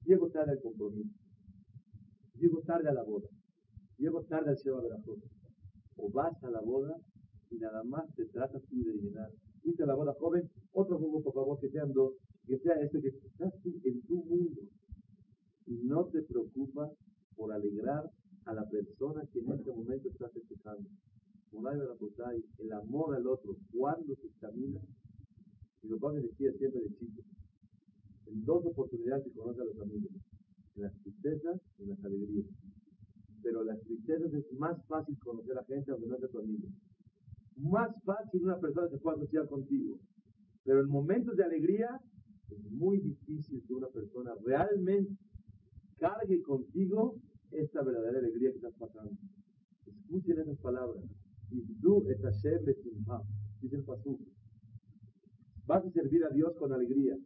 llego 0.04 0.28
tarde 0.30 0.52
al 0.52 0.60
compromiso, 0.60 1.18
llego 2.34 2.62
tarde 2.62 2.88
a 2.88 2.92
la 2.92 3.02
boda, 3.02 3.28
llego 3.98 4.22
tarde 4.24 4.50
al 4.50 4.58
cielo 4.58 4.80
de 4.82 4.90
la 4.90 4.98
o 5.96 6.10
vas 6.10 6.42
a 6.44 6.50
la 6.50 6.60
boda 6.60 6.96
y 7.50 7.56
nada 7.56 7.82
más 7.82 8.04
te 8.14 8.26
tratas 8.26 8.62
tú 8.70 8.82
de 8.84 8.94
llenar. 8.94 9.30
A 9.68 9.86
la 9.86 9.94
boda 9.94 10.14
joven, 10.18 10.48
otro 10.72 10.98
juego 10.98 11.22
por 11.22 11.34
favor 11.34 11.60
que 11.60 11.68
sean 11.68 11.92
dos, 11.92 12.14
que 12.46 12.58
sea 12.58 12.74
este, 12.80 13.02
que 13.02 13.08
estás 13.08 13.52
tú 13.62 13.68
en 13.84 14.00
tu 14.06 14.24
mundo 14.24 14.62
y 15.66 15.74
no 15.84 16.06
te 16.06 16.22
preocupas 16.22 16.90
por 17.36 17.52
alegrar 17.52 18.10
a 18.46 18.54
la 18.54 18.66
persona 18.68 19.22
que 19.30 19.40
en 19.40 19.52
este 19.52 19.70
momento 19.70 20.08
estás 20.08 20.32
festejando. 20.32 20.88
El 22.58 22.72
amor 22.72 23.14
al 23.14 23.26
otro, 23.26 23.56
cuando 23.72 24.14
se 24.16 24.26
examina, 24.26 24.80
y 25.82 25.88
lo 25.88 25.98
padre 25.98 26.22
decía 26.22 26.50
siempre 26.54 26.80
de 26.80 26.94
chico, 26.96 27.22
en 28.26 28.44
dos 28.44 28.64
oportunidades 28.64 29.24
se 29.24 29.32
conoce 29.32 29.60
a 29.60 29.64
los 29.64 29.78
amigos, 29.80 30.10
en 30.76 30.82
las 30.82 30.94
tristezas 31.02 31.60
y 31.78 31.82
en 31.82 31.88
las 31.90 32.04
alegrías. 32.04 32.46
Pero 33.42 33.64
las 33.64 33.80
tristezas 33.82 34.32
es 34.32 34.52
más 34.58 34.82
fácil 34.86 35.16
conocer 35.18 35.58
a 35.58 35.64
gente 35.64 35.90
aunque 35.90 36.08
no 36.08 36.18
sea 36.18 36.28
tu 36.28 36.38
amigo. 36.38 36.68
Más 37.58 37.90
fácil 38.04 38.44
una 38.44 38.58
persona 38.58 38.88
se 38.88 38.98
puede 38.98 39.18
asociar 39.18 39.48
contigo. 39.48 39.98
Pero 40.64 40.80
en 40.80 40.88
momentos 40.88 41.36
de 41.36 41.44
alegría 41.44 42.00
es 42.50 42.70
muy 42.70 43.00
difícil 43.00 43.62
que 43.66 43.74
una 43.74 43.88
persona 43.88 44.32
realmente 44.44 45.16
cargue 45.98 46.40
contigo 46.42 47.16
esta 47.50 47.82
verdadera 47.82 48.18
alegría 48.18 48.50
que 48.50 48.58
estás 48.58 48.74
pasando. 48.78 49.16
Escuchen 49.86 50.38
esas 50.38 50.58
palabras. 50.58 51.02
Dice 51.50 51.72
el 53.76 53.84
Pasú. 53.84 54.18
Vas 55.66 55.84
a 55.84 55.90
servir 55.90 56.24
a 56.24 56.30
Dios 56.30 56.54
con 56.58 56.72
alegría. 56.72 57.16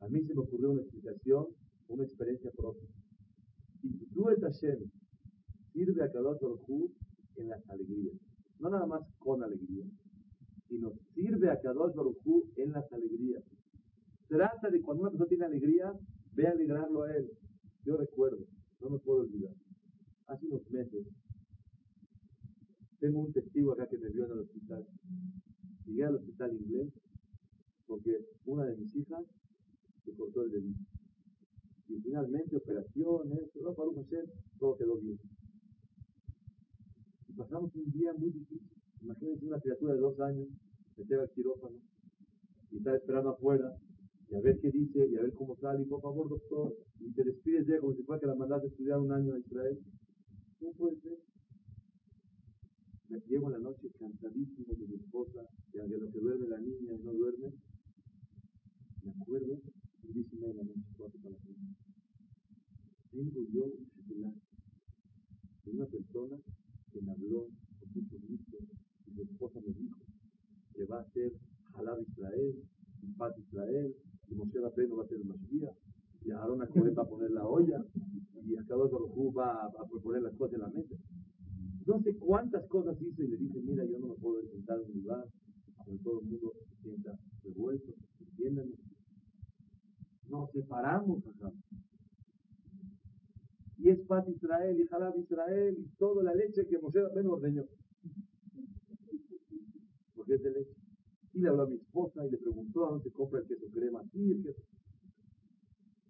A 0.00 0.08
mí 0.08 0.22
se 0.24 0.34
me 0.34 0.40
ocurrió 0.40 0.70
una 0.70 0.82
explicación, 0.82 1.46
una 1.88 2.04
experiencia 2.04 2.50
propia. 2.52 2.88
Y 3.82 4.06
tú 4.14 4.24
Hashem, 4.24 4.90
sirve 5.72 6.02
a 6.02 6.10
Kadosh 6.10 6.40
Baruj 6.40 6.90
en 7.36 7.48
las 7.48 7.68
alegrías. 7.68 8.14
No 8.58 8.70
nada 8.70 8.86
más 8.86 9.02
con 9.18 9.42
alegría, 9.42 9.84
sino 10.68 10.92
sirve 11.14 11.50
a 11.50 11.60
Kadosh 11.60 11.94
Baruj 11.94 12.16
en 12.56 12.72
las 12.72 12.90
alegrías. 12.92 13.44
Trata 14.28 14.70
de 14.70 14.80
cuando 14.80 15.02
una 15.02 15.10
persona 15.10 15.28
tiene 15.28 15.44
alegría, 15.44 15.92
ve 16.32 16.46
a 16.46 16.50
alegrarlo 16.50 17.02
a 17.02 17.14
él. 17.14 17.30
Yo 17.84 17.96
recuerdo, 17.96 18.44
no 18.80 18.90
me 18.90 18.98
puedo 18.98 19.20
olvidar. 19.20 19.52
Hace 20.26 20.46
unos 20.46 20.68
meses, 20.70 21.06
tengo 22.98 23.20
un 23.20 23.32
testigo 23.32 23.72
acá 23.72 23.86
que 23.88 23.98
me 23.98 24.10
vio 24.10 24.24
en 24.24 24.32
el 24.32 24.38
hospital. 24.40 24.86
Llegué 25.84 26.04
al 26.04 26.16
hospital 26.16 26.54
inglés 26.54 26.92
porque 27.86 28.18
una 28.46 28.64
de 28.64 28.76
mis 28.76 28.96
hijas 28.96 29.24
se 30.04 30.12
cortó 30.14 30.42
el 30.42 30.50
dedito. 30.50 30.80
Y 31.88 32.00
finalmente 32.00 32.56
operaciones, 32.56 33.50
todo 34.58 34.76
quedó 34.76 34.96
bien. 34.96 35.18
Pasamos 37.36 37.70
un 37.74 37.92
día 37.92 38.14
muy 38.14 38.30
difícil. 38.30 38.72
Imagínense 39.02 39.44
una 39.44 39.60
criatura 39.60 39.92
de 39.92 40.00
dos 40.00 40.18
años, 40.20 40.48
meter 40.96 41.20
al 41.20 41.30
quirófano 41.32 41.76
y 42.70 42.78
estar 42.78 42.96
esperando 42.96 43.30
afuera 43.30 43.76
y 44.30 44.36
a 44.36 44.40
ver 44.40 44.58
qué 44.58 44.70
dice 44.70 45.06
y 45.06 45.16
a 45.16 45.22
ver 45.22 45.34
cómo 45.34 45.54
sale. 45.56 45.82
Y 45.82 45.86
por 45.86 46.00
favor, 46.00 46.30
doctor, 46.30 46.74
y 46.98 47.12
te 47.12 47.24
despides 47.24 47.66
ya 47.66 47.78
como 47.78 47.94
si 47.94 48.02
fuera 48.04 48.20
que 48.20 48.26
la 48.26 48.34
mandaste 48.34 48.68
a 48.68 48.70
estudiar 48.70 49.00
un 49.00 49.12
año 49.12 49.34
a 49.34 49.38
Israel. 49.38 49.78
¿Cómo 50.58 50.72
puede 50.72 51.00
ser? 51.02 51.18
Me 53.10 53.20
llego 53.28 53.46
en 53.48 53.52
la 53.52 53.58
noche 53.58 53.90
cansadísimo 53.98 54.74
de 54.74 54.86
mi 54.88 54.94
esposa, 54.94 55.46
y 55.74 55.76
de 55.76 55.98
lo 55.98 56.10
que 56.10 56.18
duerme 56.18 56.48
la 56.48 56.58
niña 56.58 56.96
no 57.04 57.12
duerme, 57.12 57.52
me 59.04 59.10
acuerdo, 59.10 59.60
y 60.02 60.12
dice 60.12 60.36
de 60.36 60.54
la 60.54 60.62
noche, 60.64 60.80
cuatro 60.96 61.20
para 61.20 61.34
la 61.34 61.40
Tengo 63.12 63.40
yo 63.52 63.64
un 63.66 63.90
chocolate 63.90 64.40
de 65.64 65.70
una 65.70 65.86
persona 65.86 66.36
me 67.00 67.12
habló 67.12 67.48
con 67.78 67.88
mucho 67.94 68.16
gusto 68.28 68.56
y 69.06 69.10
mi 69.12 69.22
esposa 69.22 69.60
me 69.66 69.72
dijo 69.72 69.98
que 70.74 70.84
va 70.84 71.00
a 71.00 71.10
ser 71.12 71.32
Jalab 71.74 72.00
Israel, 72.02 72.54
y 73.02 73.40
Israel, 73.40 73.94
y 74.28 74.34
Moshe 74.34 74.60
Rabbeinu 74.60 74.96
va 74.96 75.04
a 75.04 75.08
ser 75.08 75.24
Mashiach, 75.24 75.76
y 76.24 76.30
Aaron 76.30 76.62
Acohen 76.62 76.94
va 76.96 77.02
a 77.02 77.08
poner 77.08 77.30
la 77.30 77.46
olla, 77.46 77.84
y 78.44 78.56
Akadosh 78.56 78.90
Baruj 78.90 79.36
va 79.36 79.62
a, 79.62 79.66
a 79.66 79.86
poner 80.02 80.22
las 80.22 80.34
cosas 80.36 80.54
en 80.54 80.60
la 80.60 80.68
mesa. 80.68 80.94
No 81.86 82.00
sé 82.02 82.16
cuántas 82.16 82.66
cosas 82.68 83.00
hizo 83.00 83.22
y 83.22 83.28
le 83.28 83.36
dije, 83.36 83.60
mira, 83.60 83.84
yo 83.84 83.98
no 83.98 84.08
me 84.08 84.14
puedo 84.14 84.42
sentar 84.48 84.78
en 84.80 84.90
un 84.90 85.02
lugar 85.02 85.24
donde 85.84 86.02
todo 86.02 86.20
el 86.20 86.26
mundo 86.26 86.52
se 86.68 86.82
sienta 86.82 87.18
revuelto, 87.44 87.92
entiéndame. 88.20 88.72
Nos 90.28 90.50
separamos 90.50 91.24
acá. 91.26 91.52
Y 93.78 93.90
es 93.90 94.00
Pat 94.06 94.26
Israel 94.28 94.80
y 94.80 94.86
Jalab 94.86 95.18
Israel 95.18 95.76
y 95.78 95.86
toda 95.98 96.22
la 96.22 96.34
leche 96.34 96.66
que 96.66 96.78
Moshe 96.78 97.00
apenas 97.00 97.32
ordeñó. 97.32 97.64
Porque 100.14 100.34
es 100.34 100.42
de 100.42 100.50
leche. 100.50 100.74
Y 101.34 101.40
le 101.40 101.48
habló 101.48 101.64
a 101.64 101.68
mi 101.68 101.76
esposa 101.76 102.26
y 102.26 102.30
le 102.30 102.38
preguntó 102.38 102.86
a 102.86 102.90
dónde 102.92 103.10
compra 103.10 103.40
el 103.40 103.46
queso 103.46 103.66
crema. 103.70 104.02
Sí, 104.10 104.32
el 104.32 104.42
queso. 104.42 104.62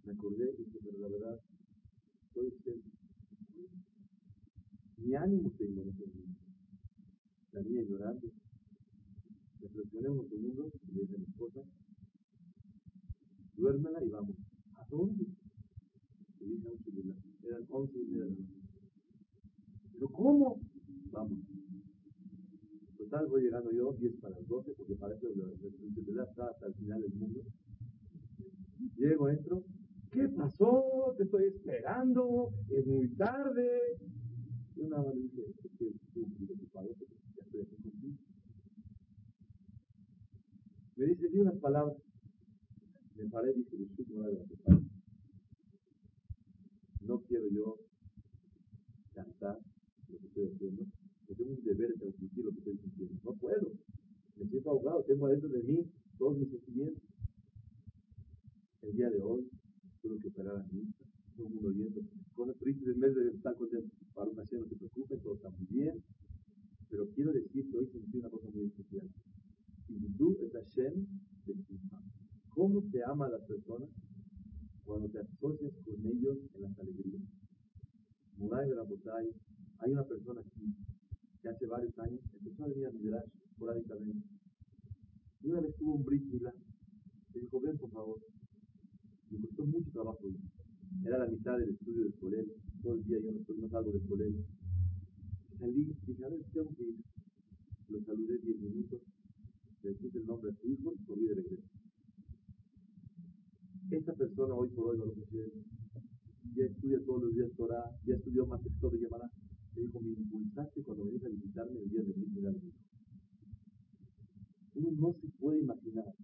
Me 0.05 0.13
acordé 0.13 0.55
y 0.57 0.63
dije, 0.63 0.79
pero 0.85 0.99
la 0.99 1.09
verdad, 1.09 1.41
soy 2.33 2.47
exento. 2.47 2.89
Ni 4.99 5.15
ánimo 5.17 5.51
tengo 5.59 5.83
en 5.83 5.89
este. 5.89 6.05
La 7.53 7.63
niña 7.63 7.83
ignorante. 7.83 8.31
Reflexionemos 9.61 10.31
un 10.31 10.45
y 10.45 10.93
le 10.93 11.01
dije 11.01 11.17
a 11.17 11.19
mi 11.19 11.25
esposa, 11.25 11.61
duérmela 13.57 14.05
y 14.05 14.09
vamos. 14.11 14.37
¿A 14.75 14.87
dónde? 14.89 15.27
Le 16.39 16.47
dije 16.47 16.69
a 16.69 17.36
Eran 17.47 17.65
once 17.71 17.97
y 17.97 18.07
media 18.07 18.25
de 18.25 18.31
la. 18.31 18.47
¿Pero 19.93 20.09
cómo? 20.09 20.61
Vamos. 21.13 21.39
Total, 22.99 23.27
voy 23.29 23.43
llegando 23.43 23.71
yo 23.71 23.93
10 23.93 24.17
para 24.21 24.35
las 24.35 24.49
12, 24.49 24.73
porque 24.77 24.95
parece 24.97 25.29
que 25.29 25.37
la 25.37 25.47
responsabilidad 25.63 26.29
está 26.29 26.49
hasta 26.49 26.67
el 26.67 26.75
final 26.75 27.03
del 27.03 27.15
mundo. 27.15 27.41
Llego, 28.97 29.29
entro. 29.29 29.63
¿Qué 30.11 30.29
pasó? 30.29 31.15
Te 31.17 31.23
estoy 31.23 31.45
esperando. 31.45 32.51
Es 32.69 32.85
muy 32.85 33.09
tarde. 33.15 33.81
Y 34.75 34.81
una 34.81 35.03
vez 35.03 35.15
le 35.15 35.23
dije, 35.23 35.43
es 35.49 35.57
que 35.61 35.69
estoy 35.69 36.23
un 36.25 36.31
poquito 36.33 36.53
ocupado, 36.55 36.89
ya 36.89 37.43
estoy 37.43 37.61
aquí 37.61 37.77
contigo. 37.77 38.19
Me 40.97 41.07
dice, 41.07 41.29
di 41.29 41.39
unas 41.39 41.59
palabras. 41.59 41.97
Me 43.15 43.29
paré 43.29 43.53
y 43.53 43.59
dije, 43.59 43.77
disculpe 43.77 44.15
una 44.15 44.27
de 44.27 44.35
las 44.35 44.49
palabras 44.49 44.96
no 47.07 47.21
quiero 47.23 47.49
yo 47.49 47.79
cantar 49.15 49.59
lo 50.09 50.19
que 50.19 50.27
estoy 50.27 50.45
haciendo, 50.53 50.85
porque 51.27 51.43
tengo 51.43 51.57
un 51.57 51.65
deber 51.65 51.89
de 51.89 51.99
transmitir 51.99 52.45
lo 52.45 52.53
que 52.53 52.59
estoy 52.59 52.79
sintiendo. 52.79 53.15
No 53.25 53.33
puedo. 53.35 53.73
Me 54.37 54.47
siento 54.49 54.71
ahogado, 54.71 55.05
tengo 55.05 55.27
adentro 55.27 55.49
de 55.49 55.63
mí 55.63 55.91
todos 56.19 56.37
mis 56.39 56.51
sentimientos. 56.51 57.03
El 58.83 58.97
día 58.97 59.11
de 59.11 59.23
hoy 59.23 59.49
tuve 60.03 60.21
que 60.21 60.29
operar 60.29 60.57
a 60.57 60.67
hija, 60.73 61.05
todo 61.37 61.49
el 61.49 61.55
mundo 61.55 61.69
oyendo, 61.69 62.01
con 62.35 62.51
el 62.51 62.57
triste 62.57 62.91
en 62.91 63.01
vez 63.01 63.15
de 63.15 63.29
estar 63.31 63.57
contento. 63.57 63.95
Para 64.15 64.31
una 64.31 64.43
no 64.43 64.69
se 64.69 64.77
preocupen, 64.77 65.21
todo 65.21 65.35
está 65.35 65.51
muy 65.51 65.67
bien. 65.67 66.03
Pero 66.89 67.09
quiero 67.15 67.33
decir 67.33 67.71
que 67.71 67.79
hoy 67.79 67.87
sentí 67.89 68.19
una 68.19 68.31
cosa 68.31 68.49
muy 68.51 68.67
especial. 68.67 69.09
Y 69.89 70.13
tú 70.17 70.39
es 70.43 70.53
Hashem 70.53 71.07
de 71.47 71.55
¿Cómo 72.51 72.81
se 72.91 73.03
ama 73.05 73.27
a 73.27 73.31
las 73.31 73.43
personas? 73.43 73.89
Cuando 74.87 75.09
te 75.09 75.19
asocias 75.19 75.73
con 75.85 76.07
ellos 76.07 76.39
en 76.55 76.63
las 76.63 76.79
alegrías. 76.79 77.23
Muray 78.39 78.69
de 78.69 78.77
la 78.77 78.83
Botay, 78.83 79.27
hay 79.79 79.91
una 79.91 80.05
persona 80.05 80.41
aquí 80.41 80.75
que 81.43 81.49
hace 81.49 81.67
varios 81.67 81.99
años 81.99 82.21
empezó 82.33 82.65
a 82.65 82.69
venir 82.69 82.87
a 82.87 82.93
Midrash 82.93 83.31
esporádicamente. 83.51 84.29
Y 85.43 85.49
una 85.49 85.61
vez 85.61 85.77
tuvo 85.77 85.95
un 85.97 86.05
brit 86.05 86.23
milá. 86.23 86.53
Le 87.35 87.41
dijo, 87.41 87.61
ven 87.61 87.77
por 87.79 87.91
favor. 87.91 88.21
Me 89.31 89.41
costó 89.41 89.67
mucho 89.67 89.91
trabajo. 89.91 90.21
Era 91.05 91.19
la 91.19 91.27
mitad 91.27 91.59
del 91.59 91.71
estudio 91.71 92.05
del 92.05 92.15
colegio. 92.15 92.55
Todo 92.83 92.95
el 92.95 93.05
día 93.05 93.19
yo 93.21 93.33
no, 93.33 93.63
no 93.63 93.69
salgo 93.69 93.91
del 93.91 94.07
colegio. 94.07 94.45
Salí, 95.59 95.97
dije, 96.07 96.25
a 96.25 96.29
ver, 96.29 96.45
tengo 96.53 96.75
que 96.77 96.83
ir. 96.85 96.97
Lo 97.89 98.01
saludé 98.03 98.39
10 98.39 98.61
minutos. 98.61 99.01
Le 99.83 99.95
puse 99.95 100.19
el 100.19 100.27
nombre 100.27 100.51
a 100.51 100.55
su 100.55 100.69
hijo 100.69 100.95
y 100.95 101.05
corrí 101.05 101.27
de 101.27 101.35
regreso. 101.35 101.76
Esta 103.91 104.13
persona 104.15 104.53
hoy 104.53 104.69
por 104.71 104.97
hoy, 104.97 104.99
ya 106.57 106.65
estudia 106.65 106.99
todos 107.07 107.23
los 107.23 107.35
días 107.35 107.51
Torah, 107.57 107.85
ya 108.05 108.17
estudió 108.17 108.45
más 108.45 108.61
esto 108.67 108.91
de 108.91 109.01
Yamara. 109.01 109.31
Me 109.77 109.83
dijo, 109.83 110.01
me 110.01 110.11
impulsaste 110.11 110.83
cuando 110.83 111.05
venís 111.05 111.25
a 111.25 111.29
visitarme 111.29 111.79
el 111.79 111.89
día 111.91 112.03
de 112.03 112.15
mi 112.15 112.25
vida. 112.27 112.53
Uno 114.75 114.91
no 114.91 115.13
se 115.21 115.29
puede 115.39 115.61
imaginar 115.61 116.15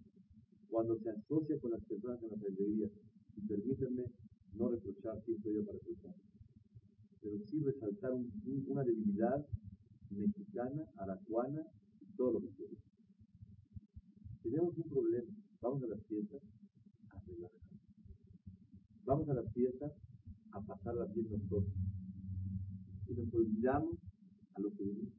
cuando 0.67 0.99
se 0.99 1.09
asocia 1.09 1.57
con 1.59 1.71
las 1.71 1.81
personas 1.85 2.21
en 2.23 2.31
las 2.31 2.41
alegrías. 2.41 2.91
Y 3.37 3.41
permítanme 3.47 4.11
no 4.55 4.69
reprochar 4.69 5.23
quién 5.23 5.41
soy 5.41 5.55
yo 5.55 5.65
para 5.65 5.77
reprochar. 5.77 6.15
Pero 7.21 7.37
sí 7.49 7.63
resaltar 7.63 8.11
una 8.11 8.83
debilidad 8.83 9.47
mexicana, 10.09 10.83
aracuana 10.97 11.63
y 12.01 12.17
todo 12.17 12.33
lo 12.33 12.41
que 12.41 12.49
quiera. 12.49 12.73
Tenemos 14.43 14.77
un 14.77 14.89
problema. 14.89 15.31
Vamos 15.61 15.83
a 15.83 15.87
las 15.87 16.03
fiestas 16.07 16.41
Vamos 19.05 19.27
a 19.29 19.33
la 19.33 19.43
fiesta 19.51 19.91
a 20.51 20.61
pasar 20.61 20.95
la 20.95 21.07
fiesta 21.07 21.35
nosotros. 21.37 21.73
Y 23.07 23.13
nos 23.13 23.33
olvidamos 23.33 23.97
a 24.55 24.61
lo 24.61 24.71
que 24.71 24.83
venimos. 24.83 25.13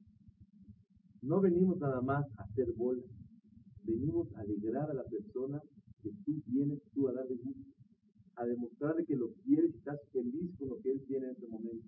No 1.23 1.41
venimos 1.41 1.79
nada 1.79 2.01
más 2.01 2.25
a 2.39 2.43
hacer 2.45 2.73
bolas. 2.73 3.05
Venimos 3.85 4.33
a 4.35 4.41
alegrar 4.41 4.91
a 4.91 4.95
la 4.95 5.05
persona 5.05 5.61
que 6.03 6.11
tú 6.25 6.43
vienes 6.47 6.81
tú 6.95 7.09
a 7.09 7.13
darle 7.13 7.37
gusto. 7.37 7.71
A 8.37 8.47
demostrarle 8.47 9.05
que 9.05 9.17
lo 9.17 9.33
quieres 9.45 9.73
y 9.75 9.77
estás 9.79 10.01
feliz 10.13 10.51
con 10.59 10.69
lo 10.71 10.81
que 10.81 10.91
él 10.93 11.05
tiene 11.07 11.27
en 11.27 11.33
este 11.33 11.49
momento. 11.49 11.87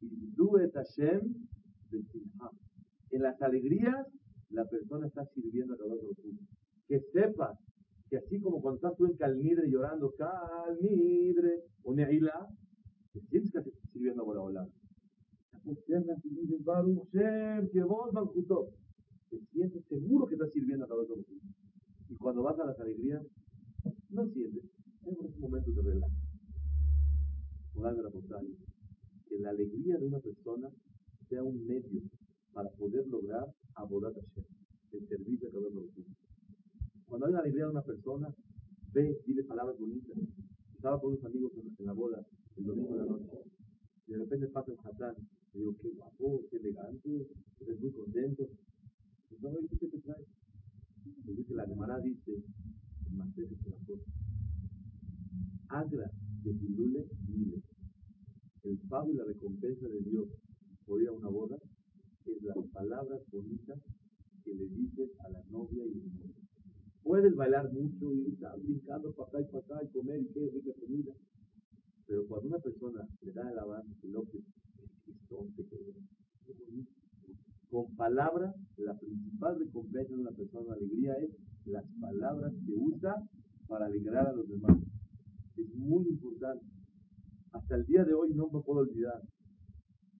Y 0.00 0.34
tú 0.36 0.56
es 0.58 0.72
Hashem 0.72 1.34
En 3.10 3.22
las 3.22 3.40
alegrías, 3.42 4.06
la 4.50 4.64
persona 4.66 5.08
está 5.08 5.24
sirviendo 5.34 5.74
a 5.74 5.76
de 5.76 5.88
los 5.88 6.16
Que 6.86 7.00
sepas 7.12 7.58
que 8.08 8.16
así 8.16 8.40
como 8.40 8.60
cuando 8.60 8.76
estás 8.76 8.96
tú 8.96 9.06
en 9.06 9.16
Calnidre 9.16 9.68
llorando, 9.70 10.14
Calnidre, 10.16 11.64
o 11.82 11.94
Neila, 11.94 12.48
te 13.12 13.20
sientes 13.20 13.52
que 13.52 13.58
estás 13.58 13.90
sirviendo 13.92 14.22
a 14.22 14.24
Bola 14.24 14.68
que 17.72 17.82
vos, 17.82 18.12
Malchutó. 18.12 18.70
Te 19.30 19.38
sientes 19.52 19.84
seguro 19.88 20.26
que 20.26 20.34
estás 20.34 20.50
sirviendo 20.52 20.84
a 20.84 20.88
de 20.88 21.24
Y 22.08 22.16
cuando 22.16 22.42
vas 22.42 22.58
a 22.58 22.66
las 22.66 22.80
alegrías, 22.80 23.22
no 24.10 24.26
sientes. 24.28 24.64
Es 24.64 25.18
un 25.18 25.40
momento 25.40 25.70
de 25.70 25.82
relax. 25.82 26.12
Por 27.74 27.96
de 27.96 28.02
la 28.02 28.10
que 29.28 29.38
la 29.38 29.50
alegría 29.50 29.98
de 29.98 30.06
una 30.06 30.18
persona 30.20 30.70
sea 31.28 31.42
un 31.42 31.66
medio 31.66 32.00
para 32.52 32.70
poder 32.70 33.06
lograr 33.08 33.46
abordar 33.74 34.12
a 34.12 34.14
Hashem, 34.14 34.44
el 34.92 35.08
servicio 35.08 35.48
a 35.48 35.52
los 35.52 36.27
cuando 37.08 37.26
hay 37.26 37.32
una 37.32 37.40
alegría 37.40 37.64
de 37.64 37.70
una 37.70 37.82
persona, 37.82 38.34
ve, 38.92 39.20
dile 39.26 39.42
palabras 39.44 39.78
bonitas. 39.78 40.16
Estaba 40.74 41.00
con 41.00 41.12
unos 41.12 41.24
amigos 41.24 41.52
en, 41.56 41.86
la 41.86 41.92
boda 41.92 42.24
el 42.56 42.64
domingo 42.64 42.96
de 42.96 43.02
la 43.02 43.06
noche. 43.06 43.38
Y 44.06 44.12
de 44.12 44.18
repente 44.18 44.46
pasa 44.48 44.72
el 44.72 44.78
Hatán. 44.78 45.14
Le 45.54 45.60
digo, 45.60 45.76
qué 45.80 45.88
guapo, 45.88 46.44
qué 46.50 46.58
elegante, 46.58 47.26
eres 47.60 47.80
muy 47.80 47.92
contento. 47.92 48.48
Y 49.30 49.42
no, 49.42 49.50
¿qué 49.80 49.86
te 49.86 49.98
trae? 50.00 50.24
Le 51.24 51.34
dice, 51.34 51.54
la 51.54 51.66
Gemara 51.66 51.98
dice, 52.00 52.32
el 53.06 53.12
Masej 53.16 53.44
es 53.44 53.66
la 53.66 53.76
cosa. 53.86 54.04
Agra 55.68 56.10
de 56.42 56.50
Hilule, 56.50 57.06
Mile. 57.26 57.62
El 58.64 58.78
pago 58.88 59.10
y 59.10 59.16
la 59.16 59.24
recompensa 59.24 59.88
de 59.88 60.00
Dios 60.00 60.28
por 60.86 61.00
ir 61.00 61.08
a 61.08 61.12
una 61.12 61.28
boda 61.28 61.56
es 62.26 62.42
las 62.42 62.56
palabras 62.72 63.20
bonitas 63.32 63.78
que 64.44 64.54
le 64.54 64.68
dices 64.68 65.10
a 65.20 65.30
la 65.30 65.42
novia 65.50 65.84
y 65.84 65.98
el 65.98 66.14
novio. 66.14 66.37
Puedes 67.08 67.34
bailar 67.34 67.72
mucho 67.72 68.12
y 68.12 68.34
estar 68.34 68.54
brincando 68.60 69.10
para 69.14 69.30
acá 69.30 69.40
y 69.40 69.44
para 69.46 69.64
acá 69.64 69.76
y 69.82 69.88
comer 69.96 70.20
y 70.20 70.28
qué 70.28 70.40
rica 70.52 70.72
comida. 70.78 71.14
Pero 72.06 72.26
cuando 72.28 72.48
una 72.48 72.58
persona 72.58 73.08
le 73.22 73.32
da 73.32 73.50
el 73.50 73.58
avance 73.58 73.96
y 74.02 74.10
lo 74.10 74.24
que 74.24 74.44
con 77.70 77.96
palabras, 77.96 78.54
la 78.76 78.94
principal 78.98 79.58
recompensa 79.58 80.12
de 80.12 80.20
una 80.20 80.32
persona 80.32 80.66
de 80.66 80.72
alegría 80.72 81.14
es 81.14 81.30
las 81.64 81.84
palabras 81.98 82.52
que 82.66 82.74
usa 82.74 83.14
para 83.68 83.86
alegrar 83.86 84.26
a 84.26 84.32
los 84.34 84.46
demás. 84.46 84.76
Es 85.56 85.74
muy 85.76 86.08
importante. 86.08 86.66
Hasta 87.52 87.74
el 87.76 87.86
día 87.86 88.04
de 88.04 88.12
hoy 88.12 88.34
no 88.34 88.50
me 88.50 88.60
puedo 88.60 88.80
olvidar. 88.80 89.22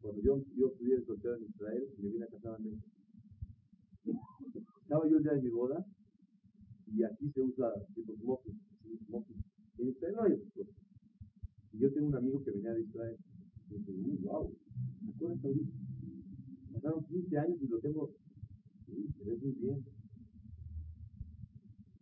Cuando 0.01 0.23
yo, 0.23 0.43
yo 0.57 0.69
estudié 0.69 0.95
en 0.95 1.05
soltero 1.05 1.37
en 1.37 1.45
Israel, 1.45 1.85
me 1.99 2.09
vine 2.09 2.25
a 2.25 2.29
casar 2.29 2.55
a 2.55 2.59
México. 2.59 2.89
Estaba 4.81 5.07
yo 5.07 5.19
el 5.19 5.23
día 5.23 5.33
de 5.33 5.43
mi 5.43 5.51
boda 5.51 5.85
y 6.95 7.05
aquí 7.05 7.31
se 7.31 7.41
usa 7.41 7.73
tipo 7.95 8.15
smoking, 8.17 8.61
smoking. 9.07 9.45
En 9.79 9.89
Israel 9.89 10.15
no 10.17 10.23
hay 10.25 10.33
eso. 10.33 10.67
Y 11.73 11.79
yo 11.79 11.93
tengo 11.93 12.09
un 12.09 12.17
amigo 12.17 12.43
que 12.43 12.51
venía 12.51 12.73
de 12.73 12.83
Israel 12.83 13.17
y 13.71 13.75
dice, 13.75 13.93
uh, 13.93 14.19
wow, 14.23 14.57
¿me 15.03 15.11
acuerdas 15.11 15.45
ahorita? 15.45 15.77
Pasaron 16.73 17.05
15 17.05 17.39
años 17.39 17.59
y 17.61 17.69
lo 17.69 17.79
tengo, 17.81 18.11
sí, 18.87 19.09
se 19.17 19.25
ve 19.25 19.37
muy 19.37 19.53
bien. 19.53 19.85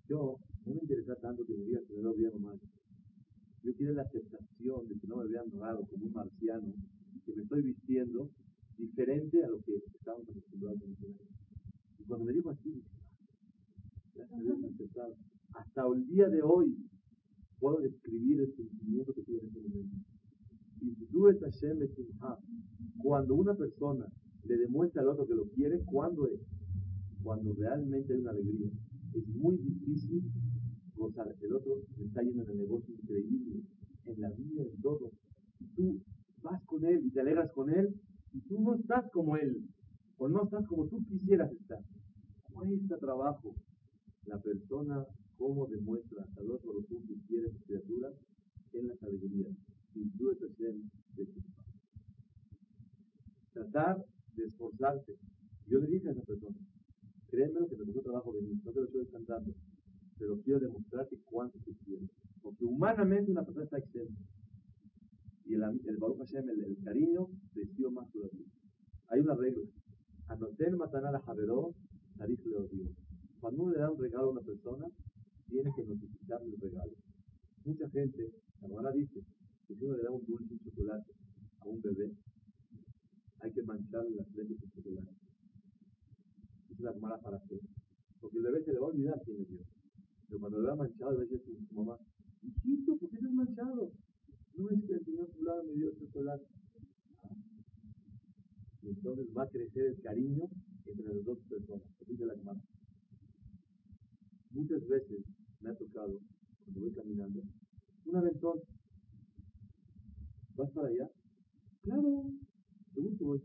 Yo 0.09 0.39
no 0.65 0.75
me 0.75 0.81
interesa 0.81 1.17
tanto 1.17 1.45
que 1.45 1.57
me 1.57 1.65
digas 1.65 1.83
que 1.89 1.95
me 1.95 2.03
veo 2.03 2.15
bien 2.15 2.33
o 2.35 2.39
mal. 2.39 2.61
Yo 3.63 3.75
quiero 3.75 3.95
la 3.95 4.03
aceptación 4.03 4.89
de 4.89 4.99
que 5.01 5.07
no 5.09 5.17
me 5.17 5.27
vean 5.27 5.51
raro 5.59 5.85
como 5.91 6.07
un 6.07 6.13
marciano, 6.13 6.73
que 7.25 7.35
me 7.35 7.43
estoy 7.43 7.63
vistiendo 7.63 8.31
diferente 8.79 9.45
a 9.45 9.49
lo 9.49 9.61
que 9.63 9.75
estábamos 9.75 10.29
acostumbrados 10.29 10.81
en 10.83 10.93
Israel. 10.93 11.17
Y 11.99 12.05
cuando 12.05 12.27
me 12.27 12.33
dijo 12.33 12.51
así, 12.51 12.85
hasta 15.55 15.83
el 15.95 16.07
día 16.07 16.29
de 16.29 16.43
hoy 16.43 16.77
puedo 17.59 17.81
describir 17.81 18.41
el 18.41 18.55
sentimiento 18.55 19.13
que 19.15 19.21
en 19.21 19.37
ese 19.37 19.61
momento. 19.61 19.97
Y 20.81 20.95
Cuando 23.03 23.35
una 23.35 23.55
persona 23.55 24.07
le 24.45 24.57
demuestra 24.59 25.03
al 25.03 25.09
otro 25.09 25.27
que 25.27 25.35
lo 25.35 25.45
quiere, 25.49 25.81
¿cuándo 25.85 26.27
es? 26.29 26.41
Cuando 27.23 27.53
realmente 27.55 28.13
hay 28.13 28.21
una 28.21 28.31
alegría. 28.31 28.71
Es 29.15 29.27
muy 29.29 29.57
difícil 29.57 30.23
gozar. 30.97 31.35
El 31.41 31.53
otro 31.55 31.83
está 31.99 32.23
yendo 32.23 32.43
en 32.43 32.51
el 32.51 32.59
negocio 32.59 32.95
increíble, 32.95 33.63
en 34.07 34.21
la 34.21 34.31
vida, 34.31 34.63
en 34.63 34.83
todo. 34.83 35.11
Y 35.61 35.67
tú 35.75 36.01
vas 36.43 36.63
con 36.65 36.85
él 36.85 37.03
y 37.05 37.11
te 37.11 37.21
alegras 37.21 37.51
con 37.53 37.71
él, 37.71 37.95
y 38.33 38.41
tú 38.41 38.61
no 38.61 38.75
estás 38.75 39.11
como 39.11 39.37
él, 39.37 39.65
o 40.19 40.29
no 40.29 40.45
estás 40.45 40.67
como 40.67 40.87
tú 40.87 41.05
quisieras 41.07 41.51
estar. 41.53 41.81
Cuesta 42.53 42.99
trabajo. 42.99 43.55
La 44.27 44.39
persona, 44.39 45.07
cómo 45.39 45.67
demuestra 45.67 46.27
a 46.37 46.43
los 46.43 46.61
otro 46.65 46.85
que 47.07 47.15
quiere 47.29 47.51
su 47.51 47.63
criatura, 47.65 48.13
en 48.73 48.89
las 48.89 49.03
alegrías. 49.03 49.53
Sin 49.93 50.13
duda, 50.17 50.35
de 50.59 51.27
Tratar 53.53 54.05
de 54.35 54.45
esforzarse. 54.45 55.17
Yo 55.67 55.79
le 55.81 55.87
dije 55.87 56.09
a 56.09 56.13
esa 56.13 56.23
persona, 56.23 56.57
créeme 57.29 57.67
que 57.69 57.77
me 57.77 57.85
costó 57.87 58.03
trabajo 58.03 58.33
venir, 58.33 58.59
no 58.65 58.71
te 58.71 58.81
lo 58.81 58.87
estoy 58.87 59.07
cantando, 59.07 59.55
pero 60.19 60.41
quiero 60.43 60.61
demostrarte 60.61 61.17
cuánto 61.25 61.59
te 61.61 61.73
quiero. 61.85 62.07
Porque 62.43 62.65
humanamente 62.65 63.31
una 63.31 63.45
persona 63.45 63.65
está 63.65 63.79
exenta. 63.79 64.21
Y 65.47 65.55
el, 65.55 65.63
el 65.63 65.97
Baruch 65.97 66.19
Hashem, 66.19 66.49
el, 66.51 66.77
cariño, 66.85 67.29
creció 67.55 67.91
más 67.91 68.11
todavía. 68.13 68.47
Hay 69.09 69.21
una 69.21 69.35
regla. 69.35 69.65
Anoten 70.29 70.77
matanar 70.77 71.15
a 71.15 71.21
Javeró, 71.21 71.75
Tarif 72.19 72.45
le 72.45 73.06
Cuando 73.47 73.63
uno 73.63 73.73
le 73.75 73.79
da 73.79 73.89
un 73.93 74.01
regalo 74.03 74.27
a 74.27 74.31
una 74.33 74.41
persona, 74.41 74.87
tiene 75.49 75.71
que 75.77 75.85
notificarle 75.85 76.53
el 76.53 76.61
regalo. 76.61 76.91
Mucha 77.65 77.89
gente, 77.91 78.33
la 78.61 78.67
hermana 78.67 78.91
dice, 78.91 79.23
que 79.69 79.75
si 79.77 79.85
uno 79.85 79.95
le 79.95 80.03
da 80.03 80.11
un 80.11 80.27
dulce, 80.27 80.53
un 80.53 80.59
chocolate 80.59 81.13
a 81.61 81.69
un 81.69 81.81
bebé, 81.81 82.11
hay 83.39 83.53
que 83.53 83.63
mancharle 83.63 84.17
las 84.17 84.29
leyes 84.35 84.61
de 84.61 84.69
chocolate. 84.75 85.15
Dice 86.71 86.83
la 86.83 86.91
hermana, 86.91 87.19
¿para 87.19 87.41
qué? 87.49 87.61
Porque 88.21 88.39
el 88.39 88.43
bebé 88.43 88.65
se 88.65 88.73
le 88.73 88.81
va 88.81 88.87
a 88.87 88.91
olvidar 88.91 89.23
quién 89.25 89.41
es 89.41 89.49
Dios. 89.49 89.67
Pero 90.27 90.41
cuando 90.41 90.61
le 90.61 90.67
da 90.67 90.75
manchado, 90.75 91.11
a 91.13 91.21
veces 91.21 91.41
su 91.45 91.75
mamá, 91.77 91.97
hijito, 92.43 92.97
¿por 92.97 93.11
qué 93.11 93.17
has 93.19 93.31
manchado? 93.31 93.93
No 94.57 94.71
es 94.71 94.85
que 94.85 94.93
el 94.93 95.05
Señor 95.05 95.31
fulano 95.31 95.63
me 95.63 95.73
dio 95.73 95.95
chocolate. 95.95 96.47
Y 98.83 98.89
entonces 98.89 99.27
va 99.39 99.45
a 99.45 99.49
crecer 99.51 99.85
el 99.87 100.03
cariño 100.03 100.51
entre 100.85 101.15
las 101.15 101.25
dos 101.25 101.39
personas. 101.49 101.87
Dice 102.09 102.27
la 102.27 102.33
hermana. 102.33 102.61
Muchas 104.57 104.89
veces 104.89 105.19
me 105.61 105.69
ha 105.69 105.75
tocado, 105.75 106.19
cuando 106.65 106.81
voy 106.81 106.93
caminando, 106.95 107.43
un 108.07 108.17
aventón. 108.17 108.59
¿Vas 110.57 110.71
para 110.71 110.89
allá? 110.89 111.11
Claro, 111.83 112.25
seguro 112.95 113.17
que 113.19 113.25
voy. 113.25 113.43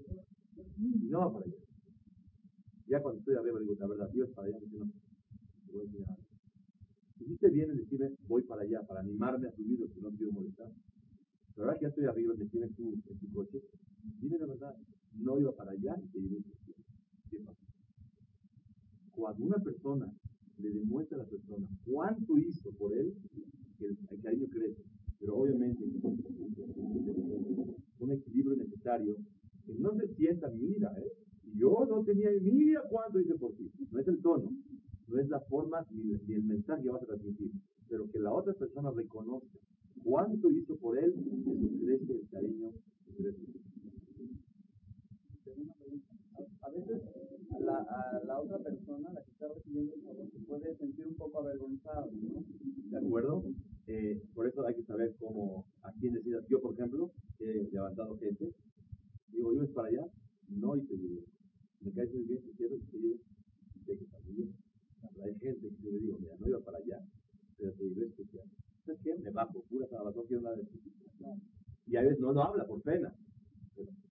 No 1.09 1.19
va 1.19 1.33
para 1.33 1.45
allá. 1.45 1.55
Ya 2.87 3.01
cuando 3.01 3.19
estoy 3.19 3.35
arriba 3.35 3.59
digo, 3.59 3.75
la 3.77 3.87
verdad, 3.87 4.09
Dios 4.13 4.29
para 4.33 4.47
allá, 4.47 4.57
no, 4.71 4.89
voy 5.67 5.81
a 5.81 5.83
enseñar 5.83 6.17
Hiciste 7.19 7.49
bien 7.49 7.71
en 7.71 7.77
decirme, 7.77 8.15
voy 8.29 8.43
para 8.43 8.61
allá, 8.61 8.81
para 8.87 9.01
animarme 9.01 9.49
a 9.49 9.51
subir, 9.51 9.79
que 9.79 10.01
no 10.01 10.11
quiero 10.11 10.31
molestar. 10.31 10.71
La 11.57 11.65
verdad 11.65 11.77
que 11.77 11.83
ya 11.83 11.89
estoy 11.89 12.05
arriba, 12.05 12.33
me 12.37 12.45
tienes 12.45 12.73
tú 12.77 12.93
en 12.93 13.19
tu 13.19 13.31
coche. 13.33 13.61
Dime 14.21 14.39
la 14.39 14.45
verdad, 14.45 14.75
no 15.17 15.39
iba 15.39 15.51
para 15.51 15.71
allá 15.71 15.93
y 16.01 16.07
te 16.07 16.19
diré 16.19 16.37
¿Qué 17.29 17.37
pasa? 17.39 17.59
Cuando 19.11 19.45
una 19.45 19.57
persona 19.57 20.11
le 20.61 20.71
demuestra 20.71 21.17
a 21.17 21.23
la 21.23 21.29
persona 21.29 21.67
cuánto 21.85 22.37
hizo 22.37 22.71
por 22.71 22.93
él, 22.93 23.13
el, 23.79 23.97
el 24.09 24.21
cariño 24.21 24.47
crece. 24.49 24.83
Pero 25.19 25.37
obviamente 25.37 25.83
un 27.99 28.11
equilibrio 28.11 28.55
necesario 28.55 29.15
que 29.65 29.73
no 29.75 29.93
se 29.95 30.07
sienta, 30.15 30.49
mira, 30.49 30.91
¿eh? 30.97 31.11
yo 31.55 31.85
no 31.87 32.03
tenía, 32.03 32.29
mira 32.41 32.81
cuánto 32.89 33.19
hice 33.19 33.35
por 33.35 33.53
ti. 33.53 33.71
No 33.91 33.99
es 33.99 34.07
el 34.07 34.21
tono, 34.21 34.51
no 35.07 35.19
es 35.19 35.29
la 35.29 35.39
forma 35.41 35.85
ni, 35.91 36.33
el 36.33 36.43
mensaje 36.43 36.83
que 36.83 36.89
vas 36.89 37.03
a 37.03 37.05
transmitir, 37.05 37.51
pero 37.87 38.09
que 38.09 38.19
la 38.19 38.33
otra 38.33 38.53
persona 38.53 38.91
reconozca 38.91 39.59
cuánto 40.03 40.49
hizo 40.49 40.75
por 40.77 40.97
él, 40.97 41.13
eso 41.13 41.51
crece 41.85 42.13
el 42.13 42.29
cariño. 42.29 42.71
A 46.61 46.69
veces 46.69 47.01
la, 47.59 47.77
a 47.77 48.23
la 48.25 48.39
otra 48.39 48.59
persona, 48.59 49.11
la 49.13 49.23
que 49.23 49.31
está 49.31 49.47
recibiendo 49.47 49.93
el 49.95 50.01
favor, 50.01 50.31
se 50.31 50.39
puede 50.39 50.75
sentir 50.77 51.07
un 51.07 51.15
poco 51.15 51.39
avergonzado, 51.39 52.09
¿no? 52.11 52.43
¿De 52.89 52.97
acuerdo? 52.97 53.43
Eh, 53.87 54.21
por 54.33 54.47
eso 54.47 54.65
hay 54.65 54.75
que 54.75 54.83
saber 54.83 55.15
cómo, 55.19 55.65
a 55.83 55.91
quién 55.99 56.13
decir. 56.13 56.37
Yo, 56.49 56.61
por 56.61 56.73
ejemplo, 56.73 57.11
he 57.39 57.69
levantado 57.71 58.17
gente, 58.17 58.53
digo, 59.29 59.53
¿yo 59.53 59.63
es 59.63 59.71
para 59.71 59.87
allá? 59.89 60.07
No, 60.49 60.75
y 60.75 60.81
te 60.85 60.95
digo, 60.95 61.21
me 61.81 61.91
caes 61.91 62.13
muy 62.13 62.23
bien, 62.23 62.41
te 62.43 62.51
quiero, 62.51 62.77
te 62.91 62.97
digo, 62.97 63.17
te 63.85 63.97
que 65.13 65.23
hay 65.23 65.35
gente 65.39 65.69
que 65.69 65.83
yo 65.83 65.91
le 65.91 65.99
digo, 65.99 66.17
mira, 66.19 66.35
no 66.39 66.47
iba 66.47 66.59
para 66.59 66.77
allá, 66.77 66.99
pero 67.57 67.73
te 67.73 67.83
digo 67.83 68.03
especial. 68.03 68.45
¿Sabes 68.85 69.01
qué? 69.03 69.15
Me 69.17 69.29
bajo, 69.31 69.61
pura 69.69 69.87
salvación, 69.87 70.25
quiero 70.27 70.41
una 70.41 70.51
de 70.51 70.67
Y 71.87 71.95
a 71.95 72.01
veces 72.01 72.19
no, 72.19 72.33
no 72.33 72.43
habla 72.43 72.65
por 72.65 72.81
pena. 72.81 73.13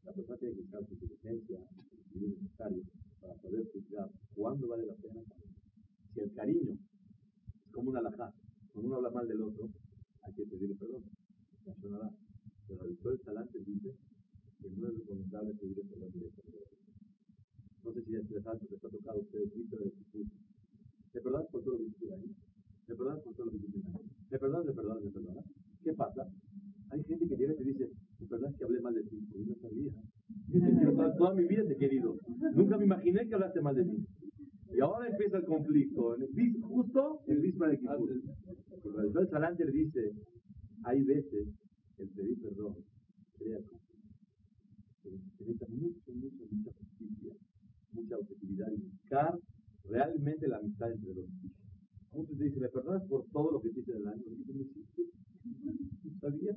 La 0.05 0.13
persona 0.13 0.39
tiene 0.39 0.55
que 0.55 0.61
buscar 0.63 0.87
su 0.87 0.95
inteligencia 0.95 1.59
y 2.15 2.25
es 2.25 2.43
necesario 2.43 2.83
para 3.21 3.35
poder 3.35 3.65
juzgar 3.73 4.11
cuándo 4.35 4.69
vale 4.69 4.87
la 4.87 4.95
pena. 4.95 5.23
Si 6.15 6.21
el 6.21 6.33
cariño 6.33 6.73
es 6.73 7.73
como 7.73 7.91
una 7.91 8.01
alajá, 8.01 8.33
cuando 8.73 8.89
uno 8.89 8.97
habla 8.97 9.11
mal 9.11 9.29
del 9.29 9.43
otro, 9.43 9.69
hay 10.23 10.33
que 10.35 10.47
pedirle 10.47 10.75
perdón. 10.77 11.05
Pero 11.65 12.85
el 12.85 12.91
doctor 12.91 13.21
Salante 13.25 13.59
dice 13.61 13.95
que 14.61 14.71
no 14.71 14.89
es 14.89 14.99
recomendable 14.99 15.55
pedirle 15.55 15.85
perdón 15.85 16.13
directamente. 16.13 16.71
No 17.85 17.93
sé 17.93 18.03
si 18.05 18.11
les 18.11 18.47
ha, 18.47 18.55
les 18.55 18.85
ha 18.85 18.89
tocado 18.89 19.19
a 19.19 19.23
ustedes, 19.23 19.53
Cristo 19.53 19.77
de 19.77 19.91
Jesús 19.91 20.27
¿Me 21.13 21.21
perdonas 21.21 21.49
por 21.51 21.63
todo 21.65 21.73
lo 21.73 21.79
que 21.79 21.85
hiciste 21.87 22.15
ahí? 22.15 22.37
¿Me 22.87 22.95
perdonas 22.95 23.23
por 23.23 23.35
todo 23.35 23.47
lo 23.47 23.53
que 23.53 23.59
hiciste 23.59 23.79
ahí? 23.79 24.11
¿Me 24.31 24.39
perdonas, 24.39 24.65
me 24.67 24.73
perdonas, 24.73 25.03
me 25.03 25.11
perdonas? 25.11 25.45
¿Qué 25.83 25.93
pasa? 25.95 26.29
Hay 26.91 27.03
gente 27.05 27.27
que 27.27 27.37
llega 27.37 27.53
y 27.53 27.57
te 27.57 27.65
dice, 27.65 27.91
¿me 28.21 28.27
perdonas 28.27 28.57
que 28.57 28.65
hablé 28.65 28.81
mal 28.81 28.95
de 28.95 29.03
ti? 29.05 29.17
Porque 29.31 29.47
no 29.47 29.57
sabía. 29.57 29.93
Toda, 30.97 31.17
toda 31.17 31.35
mi 31.35 31.47
vida 31.47 31.65
te 31.67 31.73
he 31.75 31.77
querido. 31.77 32.17
Nunca 32.55 32.77
me 32.77 32.85
imaginé 32.85 33.29
que 33.29 33.35
hablaste 33.35 33.61
mal 33.61 33.75
de 33.75 33.85
mí. 33.85 34.05
Y 34.73 34.81
ahora 34.81 35.09
empieza 35.09 35.39
el 35.39 35.45
conflicto. 35.45 36.17
Justo 36.63 37.21
el 37.27 37.41
mismo 37.41 37.67
de 37.67 37.79
Kipur. 37.79 38.11
El 38.13 39.29
Salante 39.29 39.65
le 39.65 39.73
dice, 39.73 40.13
hay 40.85 41.03
veces 41.03 41.49
el 41.99 42.09
pedir 42.11 42.41
perdón 42.41 42.77
crea 43.39 43.59
conflicto. 43.59 43.91
Se 45.03 45.11
necesita 45.11 45.67
mucho, 45.69 46.13
mucho, 46.13 46.45
mucha 46.51 46.71
justicia, 46.73 47.33
mucha 47.93 48.17
objetividad 48.17 48.71
y 48.73 48.77
buscar 48.77 49.39
realmente 49.85 50.49
la 50.49 50.59
amistad 50.59 50.93
entre 50.93 51.15
los 51.15 51.25
hijos. 51.25 51.61
Muchos 52.13 52.39
dicen, 52.39 52.61
¿me 52.61 52.69
perdonas 52.69 53.03
por 53.09 53.25
todo 53.33 53.53
lo 53.53 53.61
que 53.61 53.69
hiciste 53.69 53.93
en 53.93 53.99
el 53.99 54.09
año? 54.09 54.23
Y 54.27 54.53
me 54.53 54.63
hiciste, 54.63 55.03
¿tú 56.03 56.11
sabías? 56.21 56.57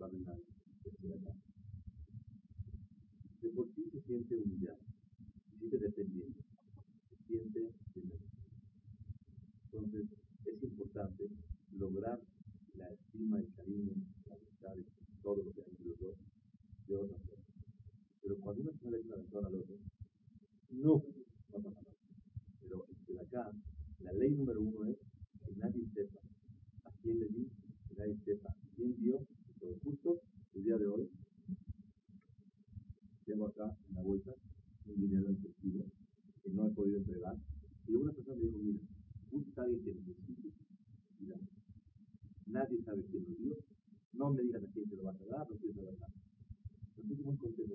Babinal, 0.00 0.42
de 3.42 3.50
por 3.50 3.68
sí 3.74 3.84
se 3.92 4.00
siente 4.00 4.34
humillado, 4.34 4.78
se 5.50 5.58
siente 5.58 5.78
dependiente, 5.78 6.40
se 7.10 7.16
siente. 7.26 7.70
Entonces, 9.64 10.06
es 10.46 10.62
importante 10.62 11.28
lograr 11.72 12.18
la 12.76 12.88
estima, 12.88 13.40
el 13.40 13.52
cariño, 13.52 13.92
la 14.24 14.36
amistad, 14.36 14.74
todo 15.22 15.42
lo 15.44 15.52
que 15.52 15.60
hay 15.60 15.68
entre 15.68 15.84
los 15.84 16.00
dos, 16.00 16.16
de 16.88 16.96
otra 16.96 17.18
forma. 17.18 17.44
Pero 18.22 18.38
cuando 18.38 18.62
una 18.62 18.70
persona 18.72 18.96
le 18.96 19.02
una 19.02 19.16
persona 19.16 19.48
al 19.48 19.54
otro, 19.54 19.76
no, 20.70 21.04
no 21.52 21.62
pasa 21.62 21.68
nada. 21.68 21.94
Pero 22.62 22.86
de 23.06 23.20
acá, 23.20 23.52
la 23.98 24.12
ley 24.14 24.30
número 24.30 24.62
uno 24.62 24.86
es 24.86 24.96
que 25.44 25.52
nadie 25.56 25.84
sepa 25.92 26.20
a 26.84 26.90
quién 27.02 27.20
le 27.20 27.28
di, 27.28 27.50
que 27.86 27.94
nadie 27.98 28.16
sepa 28.24 28.54
quién 28.74 28.96
dio, 28.96 29.26
todo 29.70 29.78
justo 29.84 30.20
el 30.54 30.64
día 30.64 30.76
de 30.76 30.86
hoy. 30.86 31.08
Tengo 33.24 33.46
acá 33.46 33.76
en 33.88 33.94
la 33.94 34.02
vuelta 34.02 34.32
un 34.86 35.00
dinero 35.00 35.28
en 35.28 35.36
efectivo 35.36 35.84
que 36.42 36.50
no 36.50 36.66
he 36.66 36.70
podido 36.70 36.98
entregar. 36.98 37.36
Y 37.86 37.94
una 37.94 38.12
persona 38.12 38.36
me 38.36 38.46
dijo, 38.46 38.58
mira, 38.58 38.80
a 39.56 39.62
alguien 39.62 39.84
que 39.84 39.94
necesite 39.94 40.50
Nadie 42.46 42.82
sabe 42.82 43.04
quién 43.10 43.24
lo 43.28 43.36
dio. 43.36 43.56
No 44.14 44.30
me 44.30 44.42
digas 44.42 44.62
a 44.64 44.72
quién 44.72 44.88
te 44.88 44.96
lo 44.96 45.04
vas 45.04 45.20
a 45.20 45.24
dar, 45.26 45.48
no 45.48 45.56
quiero 45.56 45.74
saber 45.74 45.94
nada. 46.00 46.12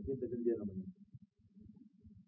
siempre 0.03 0.27
el 0.37 0.43
día 0.43 0.53
de 0.53 0.59
la 0.59 0.65
mañana. 0.65 0.93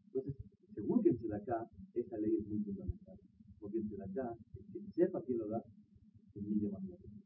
Entonces, 0.05 0.35
seguro 0.73 1.03
que 1.03 1.09
en 1.09 1.33
acá 1.33 1.69
esa 1.93 2.17
ley 2.17 2.37
es 2.39 2.47
muy 2.47 2.59
fundamental. 2.63 3.19
Porque 3.59 3.79
en 3.79 4.01
acá 4.01 4.33
el 4.55 4.65
que 4.71 4.91
sepa 4.95 5.21
quién 5.23 5.39
lo 5.39 5.49
da, 5.49 5.61
se 6.33 6.39
humilla 6.39 6.71
más 6.71 6.87
grande. 6.87 7.17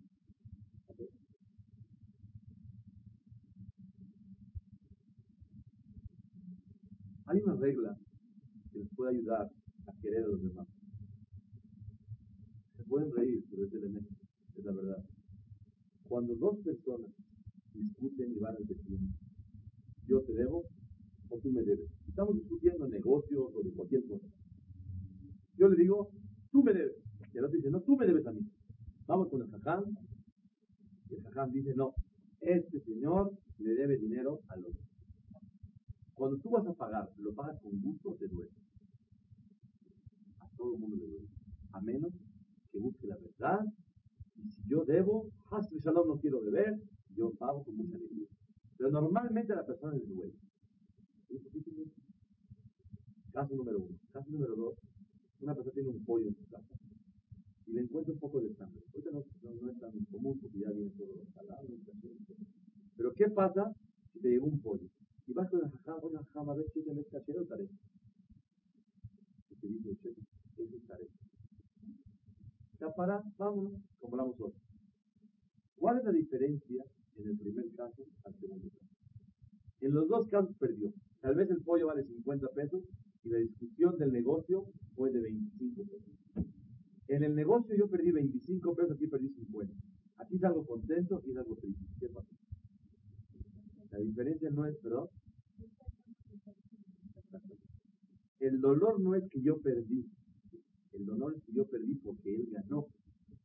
Hay 7.32 7.40
una 7.40 7.56
regla 7.56 7.98
que 8.74 8.80
les 8.80 8.90
puede 8.94 9.16
ayudar 9.16 9.48
a 9.88 10.02
querer 10.02 10.26
a 10.26 10.28
los 10.28 10.42
demás. 10.42 10.68
Se 12.76 12.84
pueden 12.84 13.10
reír, 13.10 13.42
pero 13.50 13.66
es 13.66 13.74
elemento, 13.74 14.14
es 14.58 14.66
la 14.66 14.74
verdad. 14.74 15.02
Cuando 16.10 16.36
dos 16.36 16.58
personas 16.60 17.10
discuten 17.74 18.34
y 18.34 18.38
van 18.38 18.58
al 18.58 18.66
vecino, 18.66 19.08
yo 20.08 20.22
te 20.24 20.34
debo 20.34 20.66
o 21.30 21.40
tú 21.40 21.52
me 21.54 21.62
debes. 21.62 21.90
Estamos 22.06 22.36
discutiendo 22.36 22.86
negocios 22.90 23.46
o 23.56 23.64
de 23.64 23.72
cualquier 23.72 24.06
cosa. 24.08 24.28
Yo 25.56 25.70
le 25.70 25.82
digo, 25.82 26.10
tú 26.52 26.64
me 26.64 26.74
debes. 26.74 26.98
Y 27.34 27.38
el 27.38 27.46
otro 27.46 27.56
dice, 27.56 27.72
no, 27.72 27.80
tú 27.80 27.96
me 27.96 28.08
debes 28.08 28.28
a 28.28 28.34
mí. 28.34 28.42
Vamos 29.08 29.30
con 29.30 29.42
el 29.42 29.48
jaján. 29.48 29.86
Y 31.10 31.16
el 31.16 31.24
jaján 31.24 31.50
dice, 31.54 31.74
no, 31.78 31.94
este 32.42 32.82
señor 32.82 33.32
le 33.60 33.74
debe 33.74 33.98
dinero 34.00 34.42
al 34.50 34.66
otro. 34.66 34.91
Cuando 36.22 36.38
tú 36.38 36.52
vas 36.52 36.68
a 36.68 36.74
pagar, 36.74 37.10
¿lo 37.18 37.34
pagas 37.34 37.60
con 37.64 37.82
gusto 37.82 38.12
o 38.12 38.14
te 38.16 38.28
duele? 38.28 38.52
A 40.38 40.48
todo 40.56 40.76
el 40.76 40.80
mundo 40.80 40.96
le 40.98 41.08
duele. 41.08 41.28
A 41.72 41.82
menos 41.82 42.14
que 42.72 42.78
busque 42.78 43.08
la 43.08 43.18
verdad. 43.18 43.66
Y 44.36 44.48
si 44.48 44.62
yo 44.70 44.86
debo, 44.86 45.32
Hasbe 45.50 45.80
Shalom 45.80 46.08
no 46.08 46.20
quiero 46.20 46.44
beber, 46.44 46.80
yo 47.16 47.32
pago 47.32 47.64
con 47.64 47.76
mucha 47.76 47.96
alegría. 47.96 48.28
Pero 48.78 48.92
normalmente 48.92 49.52
a 49.54 49.56
la 49.56 49.66
persona 49.66 49.96
le 49.96 50.06
duele. 50.06 50.34
Caso 53.34 53.56
número 53.56 53.80
uno. 53.80 53.98
Caso 54.14 54.30
número 54.30 54.56
dos. 54.56 54.76
Una 55.40 55.56
persona 55.56 55.74
tiene 55.74 55.90
un 55.90 56.06
pollo 56.06 56.28
en 56.28 56.36
su 56.36 56.46
casa 56.52 56.76
y 57.66 57.72
le 57.72 57.82
encuentra 57.82 58.14
un 58.14 58.20
poco 58.20 58.42
de 58.42 58.54
sangre. 58.54 58.84
Ahorita 58.94 59.10
no, 59.10 59.26
no, 59.60 59.72
es 59.72 59.80
tan 59.80 60.06
común 60.12 60.38
porque 60.40 60.60
ya 60.60 60.70
viene 60.70 60.92
todo 60.92 61.16
los 61.16 61.34
salados. 61.34 61.66
Pero 62.96 63.12
¿qué 63.14 63.28
pasa 63.32 63.74
si 64.14 64.20
te 64.20 64.30
llegó 64.30 64.46
un 64.46 64.62
pollo? 64.62 64.88
Y 65.28 65.34
vas 65.34 65.50
con 65.50 65.62
la 65.62 65.70
jajá, 65.70 65.96
oye 66.02 66.18
jajá, 66.18 66.52
a 66.52 66.56
ver 66.56 66.66
si 66.74 66.84
te 66.84 66.94
metes 66.94 67.14
o 67.30 67.46
taré. 67.46 67.70
Y 69.50 69.56
te 69.56 69.68
dice, 69.68 69.98
che, 70.02 70.10
es 70.64 70.88
taré. 70.88 71.08
Ya 72.80 72.90
para, 72.96 73.22
vámonos, 73.38 73.74
como 74.00 74.16
hablamos 74.16 74.42
hoy. 74.42 74.54
¿Cuál 75.76 76.00
es 76.00 76.04
la 76.06 76.12
diferencia 76.12 76.84
en 77.18 77.28
el 77.28 77.38
primer 77.38 77.66
caso 77.76 78.04
al 78.24 78.40
segundo 78.40 78.70
caso? 78.70 78.86
En 79.82 79.94
los 79.94 80.08
dos 80.08 80.28
casos 80.30 80.56
perdió. 80.58 80.94
Tal 81.22 81.36
vez 81.36 81.50
el 81.50 81.62
pollo 81.64 81.88
vale 81.88 82.04
50 82.04 82.48
pesos 82.50 82.84
y 83.24 83.30
la 83.30 83.38
discusión 83.38 83.98
del 83.98 84.12
negocio 84.12 84.66
fue 84.96 85.12
de 85.12 85.22
25 85.22 85.84
pesos. 85.84 86.22
En 87.08 87.24
el 87.24 87.36
negocio 87.36 87.76
yo 87.76 87.90
perdí 87.90 88.12
25 88.12 88.76
pesos, 88.76 88.92
aquí 88.92 89.08
perdí 89.08 89.30
50. 89.30 89.74
Aquí 90.18 90.38
salgo 90.40 90.66
contento 90.66 91.22
y 91.26 91.34
salgo 91.34 91.56
triste. 91.58 91.86
¿Qué 92.00 92.08
pasa? 92.10 92.30
La 93.92 94.00
diferencia 94.00 94.50
no 94.50 94.66
es, 94.66 94.78
perdón. 94.78 95.08
El 98.40 98.60
dolor 98.60 99.00
no 99.00 99.16
es 99.16 99.30
que 99.30 99.42
yo 99.42 99.62
perdí. 99.62 100.06
El 100.94 101.06
dolor 101.06 101.36
es 101.36 101.44
que 101.44 101.54
yo 101.54 101.66
perdí 101.66 101.96
porque 101.96 102.36
él 102.36 102.48
ganó. 102.52 102.88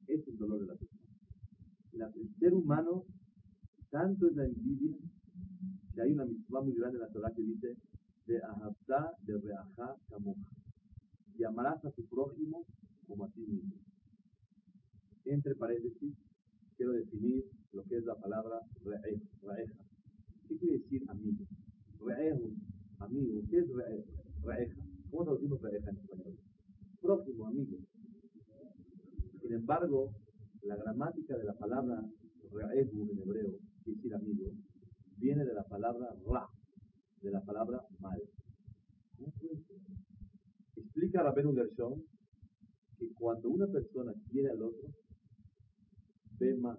Es 0.06 0.26
el 0.26 0.38
dolor 0.38 0.60
de 0.60 0.66
la 0.66 0.74
persona. 0.74 2.12
el 2.14 2.34
ser 2.38 2.54
humano, 2.54 3.04
tanto 3.90 4.28
es 4.28 4.36
la 4.36 4.44
envidia, 4.44 4.96
que 5.94 6.02
hay 6.02 6.12
una 6.12 6.24
misma 6.24 6.60
muy 6.60 6.74
grande 6.74 6.98
en 6.98 7.02
la 7.02 7.12
Torah 7.12 7.32
que 7.34 7.42
dice, 7.42 7.76
de 8.26 8.42
ahabta 8.42 9.12
de 9.22 9.38
reajá 9.38 9.96
kamoja. 10.08 10.40
Y 11.38 11.44
amarás 11.44 11.84
a 11.84 11.90
tu 11.90 12.04
prójimo 12.06 12.64
como 13.06 13.24
a 13.24 13.30
ti 13.30 13.40
mismo. 13.40 13.74
Entre 15.24 15.54
paréntesis, 15.56 16.14
quiero 16.76 16.92
definir 16.92 17.44
lo 17.72 17.82
que 17.84 17.96
es 17.98 18.04
la 18.04 18.14
palabra 18.14 18.60
reeja. 19.42 19.85
¿Qué 20.48 20.56
quiere 20.58 20.78
decir 20.78 21.02
amigo? 21.08 21.44
Reejo, 22.00 22.50
amigo. 22.98 23.42
¿Qué 23.50 23.58
es 23.58 23.68
reeja? 24.42 24.74
¿Cómo 25.10 25.24
traducimos 25.24 25.60
reeja 25.60 25.90
en 25.90 25.96
español? 25.96 26.38
Próximo, 27.00 27.46
amigo. 27.48 27.78
Sin 29.40 29.52
embargo, 29.52 30.12
la 30.62 30.76
gramática 30.76 31.36
de 31.36 31.44
la 31.44 31.54
palabra 31.54 32.00
reehu 32.52 33.10
en 33.10 33.18
hebreo, 33.18 33.58
quiere 33.82 33.96
decir 33.96 34.14
amigo, 34.14 34.52
viene 35.16 35.44
de 35.44 35.54
la 35.54 35.64
palabra 35.64 36.14
ra, 36.26 36.46
de 37.22 37.30
la 37.30 37.40
palabra 37.44 37.80
mal. 38.00 38.20
Explica 40.76 41.22
Rabenu 41.22 41.54
Gershon 41.54 42.02
que 42.98 43.12
cuando 43.14 43.48
una 43.48 43.66
persona 43.66 44.12
quiere 44.30 44.50
al 44.50 44.62
otro, 44.62 44.88
ve 46.38 46.54
más 46.56 46.78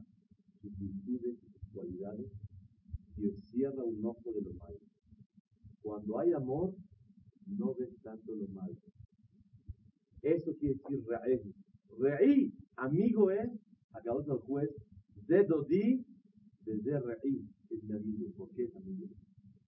sus 0.61 0.77
virtudes 0.77 1.37
sus 1.39 1.73
cualidades 1.73 2.27
y 3.17 3.31
cierra 3.31 3.83
un 3.83 4.05
ojo 4.05 4.31
de 4.31 4.41
lo 4.41 4.53
malo. 4.53 4.77
Cuando 5.81 6.19
hay 6.19 6.33
amor, 6.33 6.73
no 7.47 7.73
ves 7.75 7.89
tanto 8.03 8.35
lo 8.35 8.47
malo. 8.47 8.75
Eso 10.21 10.51
quiere 10.59 10.75
decir 10.75 11.05
Ra'eh. 11.07 11.41
Re'i, 11.99 12.53
amigo 12.75 13.31
es, 13.31 13.49
acabó 13.91 14.21
el 14.21 14.39
juez, 14.39 14.69
de 15.27 15.43
Dodi, 15.45 16.05
desde 16.65 16.99
Re'i, 16.99 17.49
es 17.69 17.83
mi 17.83 17.95
amigo. 17.95 18.31
¿Por 18.37 18.49
qué 18.51 18.65
es 18.65 18.75
amigo? 18.75 19.07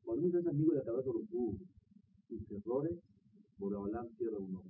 Cuando 0.04 0.28
uno 0.28 0.40
es 0.40 0.48
amigo 0.48 0.74
de 0.74 0.80
Akadosh 0.80 1.06
Baruj 1.06 1.60
sus 2.28 2.52
errores, 2.52 3.00
Boreolam 3.58 4.08
cierra 4.18 4.38
un 4.38 4.56
ojo. 4.56 4.70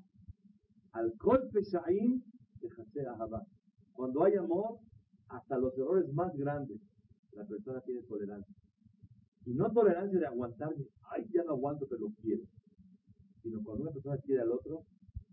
Al 0.93 1.13
golpe 1.17 1.61
Sha'im, 1.61 2.21
dejase 2.61 3.05
Ahabá. 3.05 3.45
Cuando 3.93 4.23
hay 4.23 4.35
amor, 4.35 4.79
hasta 5.27 5.57
los 5.57 5.77
errores 5.77 6.11
más 6.13 6.35
grandes, 6.35 6.79
la 7.33 7.45
persona 7.45 7.81
tiene 7.81 8.01
tolerancia. 8.03 8.55
Y 9.49 9.55
no 9.55 9.67
tolerancia 9.71 10.19
de 10.19 10.27
aguantarme, 10.27 10.85
ay, 11.09 11.25
ya 11.33 11.43
no 11.43 11.53
aguanto, 11.53 11.87
pero 11.89 12.01
lo 12.01 12.13
quiero. 12.21 12.43
Sino 13.41 13.63
cuando 13.63 13.81
una 13.81 13.91
persona 13.91 14.17
quiere 14.19 14.41
al 14.43 14.51
otro, 14.51 14.83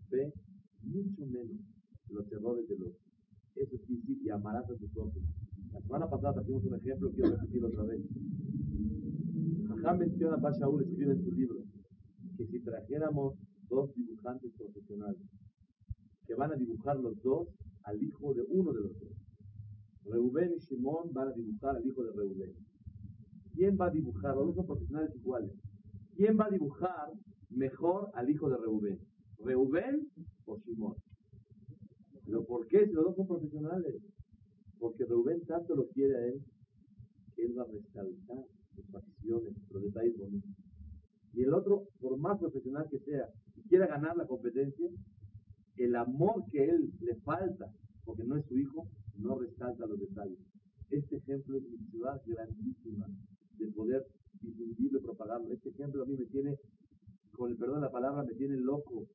ve 0.09 0.33
mucho 0.81 1.23
menos 1.27 1.61
los 2.09 2.31
errores 2.31 2.67
del 2.67 2.81
otro. 2.81 2.99
Eso 3.53 3.77
decir, 3.77 4.17
y 4.23 4.29
amarás 4.31 4.67
a 4.71 4.75
tu 4.75 4.87
prójimo. 4.89 5.27
La 5.71 5.81
semana 5.81 6.09
pasada 6.09 6.33
trajimos 6.33 6.65
un 6.65 6.73
ejemplo, 6.73 7.11
quiero 7.11 7.29
repetirlo 7.29 7.67
otra 7.67 7.83
vez. 7.83 8.01
Jajá 9.67 9.93
menciona, 9.93 10.37
Bashaul 10.37 10.81
escribe 10.81 11.11
en 11.11 11.23
su 11.23 11.31
libro, 11.33 11.63
que 12.37 12.47
si 12.47 12.59
trajéramos 12.61 13.35
dos 13.69 13.93
dibujantes 13.93 14.51
profesionales, 14.57 15.21
que 16.25 16.33
van 16.33 16.53
a 16.53 16.55
dibujar 16.55 16.97
los 16.97 17.21
dos 17.21 17.49
al 17.83 18.01
hijo 18.01 18.33
de 18.33 18.41
uno 18.49 18.73
de 18.73 18.81
los 18.81 18.99
dos. 18.99 19.11
Reubén 20.05 20.53
y 20.55 20.59
Shimón 20.59 21.13
van 21.13 21.27
a 21.27 21.33
dibujar 21.33 21.75
al 21.75 21.85
hijo 21.85 22.03
de 22.03 22.11
Reubén. 22.13 22.66
¿Quién 23.57 23.75
va 23.75 23.87
a 23.87 23.89
dibujar? 23.89 24.35
Los 24.35 24.55
dos 24.55 24.67
profesionales 24.67 25.15
iguales. 25.15 25.51
¿Quién 26.15 26.37
va 26.39 26.45
a 26.45 26.51
dibujar 26.51 27.11
mejor 27.49 28.11
al 28.13 28.29
hijo 28.29 28.47
de 28.51 28.57
Reubén? 28.57 28.99
¿Reubén 29.39 30.11
o 30.45 30.59
Shimón? 30.59 30.93
¿Pero 32.23 32.45
por 32.45 32.67
qué 32.67 32.85
si 32.85 32.93
los 32.93 33.05
dos 33.05 33.15
son 33.15 33.25
profesionales? 33.25 33.95
Porque 34.77 35.05
Reubén 35.05 35.43
tanto 35.47 35.75
lo 35.75 35.87
quiere 35.87 36.15
a 36.15 36.27
él 36.27 36.45
que 37.35 37.45
él 37.45 37.57
va 37.57 37.63
a 37.63 37.65
resaltar 37.65 38.45
sus 38.75 38.93
acciones, 38.93 39.53
los 39.71 39.83
detalles 39.83 40.15
bonitos. 40.19 40.51
Y 41.33 41.41
el 41.41 41.53
otro, 41.55 41.87
por 41.99 42.15
más 42.19 42.37
profesional 42.37 42.85
que 42.91 42.99
sea, 42.99 43.27
y 43.55 43.63
quiera 43.63 43.87
ganar 43.87 44.15
la 44.17 44.27
competencia, 44.27 44.87
el 45.77 45.95
amor 45.95 46.43
que 46.51 46.63
él 46.63 46.91
le 46.99 47.15
falta, 47.21 47.73
porque 48.05 48.23
no 48.23 48.37
es 48.37 48.45
su 48.45 48.55
hijo, 48.55 48.87
no 49.15 49.39
resalta 49.39 49.87
los 49.87 49.99
detalles. 49.99 50.37
Este 50.91 51.17
ejemplo 51.17 51.57
es 51.57 51.63
mi 51.63 51.77
ciudad 51.89 52.21
grandísima 52.23 53.07
de 53.57 53.67
poder 53.71 54.05
difundirlo 54.41 54.99
y 54.99 55.01
propagarlo. 55.01 55.53
Este 55.53 55.69
ejemplo 55.69 56.03
a 56.03 56.05
mí 56.05 56.15
me 56.17 56.25
tiene, 56.25 56.57
con 57.31 57.51
el 57.51 57.57
perdón 57.57 57.81
de 57.81 57.87
la 57.87 57.91
palabra, 57.91 58.23
me 58.23 58.33
tiene 58.35 58.57
loco. 58.57 59.07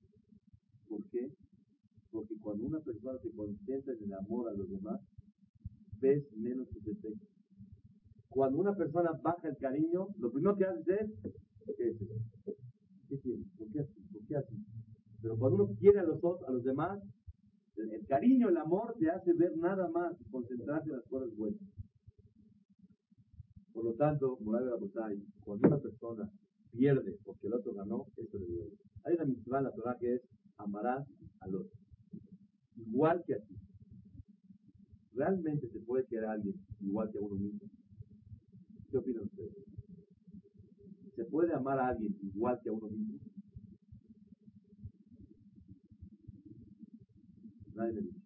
¿Por 0.88 1.02
qué? 1.11 1.31
Porque 2.11 2.37
cuando 2.40 2.66
una 2.66 2.81
persona 2.81 3.18
se 3.18 3.31
concentra 3.31 3.94
en 3.94 4.05
el 4.05 4.12
amor 4.14 4.48
a 4.48 4.55
los 4.55 4.68
demás, 4.68 5.00
ves 6.00 6.24
menos 6.37 6.68
sus 6.68 6.85
defectos. 6.85 7.28
Cuando 8.28 8.59
una 8.59 8.74
persona 8.74 9.11
baja 9.22 9.48
el 9.48 9.57
cariño, 9.59 10.09
lo 10.18 10.31
primero 10.33 10.57
que 10.57 10.64
hace 10.64 10.92
es, 10.92 11.11
¿qué 11.76 11.88
es 11.88 11.96
¿Qué 13.09 13.18
tiene? 13.18 13.44
¿Por 13.59 13.70
qué 13.70 13.81
así? 13.81 14.00
¿Por 14.11 14.26
qué 14.26 14.37
así? 14.37 14.57
Pero 15.20 15.37
cuando 15.37 15.64
uno 15.64 15.74
quiere 15.78 16.00
a 16.00 16.05
los, 16.05 16.16
otros, 16.22 16.48
a 16.48 16.52
los 16.52 16.64
demás, 16.64 16.98
el, 17.76 18.07
cariño, 18.07 18.48
el 18.48 18.57
amor 18.57 18.94
te 18.98 19.11
hace 19.11 19.33
ver 19.35 19.57
nada 19.57 19.88
más 19.88 20.18
y 20.20 20.24
concentrarse 20.31 20.88
en 20.88 20.96
las 20.96 21.07
cosas 21.07 21.28
buenas. 21.37 21.61
Por 23.83 23.90
lo 23.90 23.97
tanto, 23.97 24.38
moral 24.42 24.64
de 24.64 24.71
la 24.71 25.12
cuando 25.40 25.66
una 25.66 25.77
persona 25.77 26.31
pierde 26.71 27.18
porque 27.25 27.49
el 27.49 27.55
otro 27.55 27.75
ganó, 27.75 28.07
eso 28.16 28.38
le 28.38 28.47
duele. 28.47 28.77
Hay 29.03 29.14
una 29.14 29.25
misma 29.25 29.59
en 29.59 29.64
la 29.64 29.73
Torah 29.73 29.99
que 29.99 30.14
es 30.14 30.23
amarás 30.57 31.05
al 31.40 31.57
otro. 31.57 31.73
Igual 32.77 33.25
que 33.27 33.35
a 33.35 33.38
ti. 33.40 33.57
¿Realmente 35.14 35.68
se 35.68 35.81
puede 35.81 36.07
querer 36.07 36.27
a 36.27 36.33
alguien 36.35 36.55
igual 36.81 37.11
que 37.11 37.18
a 37.18 37.23
uno 37.23 37.35
mismo? 37.35 37.68
¿Qué 38.88 38.99
opinan 38.99 39.25
ustedes? 39.25 39.53
¿Se 41.16 41.25
puede 41.25 41.53
amar 41.53 41.81
a 41.81 41.88
alguien 41.88 42.16
igual 42.23 42.61
que 42.62 42.68
a 42.68 42.73
uno 42.73 42.87
mismo? 42.87 43.18
Nadie 47.75 47.95
me 47.95 48.01
dice. 48.03 48.21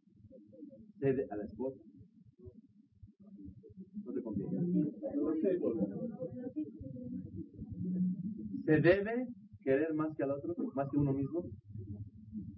¿Cede 1.00 1.26
a 1.30 1.36
la 1.36 1.44
esposa? 1.44 1.80
No 4.04 4.12
te 4.12 4.22
conviene. 4.22 4.92
¿Se 8.64 8.80
debe 8.80 9.28
querer 9.62 9.94
más 9.94 10.16
que 10.16 10.22
al 10.24 10.32
otro? 10.32 10.54
¿Más 10.74 10.90
que 10.90 10.96
uno 10.96 11.12
mismo? 11.12 11.44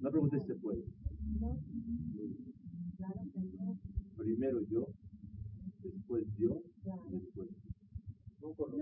No 0.01 0.11
preguntes 0.11 0.42
si 0.42 0.48
se 0.48 0.55
puede. 0.57 0.83
Primero 4.16 4.61
yo, 4.70 4.87
después 5.83 6.24
yo, 6.38 6.62
después. 7.11 7.48
No 8.40 8.53
por 8.55 8.70
lo 8.70 8.79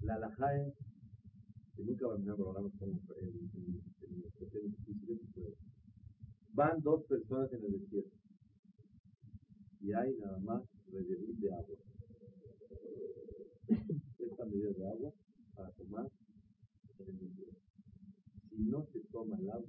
La 0.00 0.14
alhaja 0.14 0.56
es 0.56 0.85
que 1.76 1.84
nunca 1.84 2.06
van 2.06 2.28
a 2.28 2.36
programas 2.36 2.72
como 2.78 2.92
en, 3.20 3.28
en, 3.28 3.82
en, 4.02 4.76
Van 6.54 6.80
dos 6.80 7.04
personas 7.04 7.52
en 7.52 7.64
el 7.64 7.72
desierto 7.80 8.16
y 9.82 9.92
hay 9.92 10.16
nada 10.16 10.38
más 10.38 10.62
rellevín 10.90 11.38
de 11.38 11.52
agua. 11.52 11.76
Esta 14.18 14.44
medida 14.46 14.70
de 14.70 14.88
agua 14.88 15.12
para 15.54 15.70
tomar 15.72 16.10
en 16.98 17.08
el 17.08 17.18
desierto. 17.18 17.60
Si 18.48 18.62
no 18.62 18.86
se 18.90 19.00
toma 19.12 19.36
el 19.36 19.50
agua, 19.50 19.68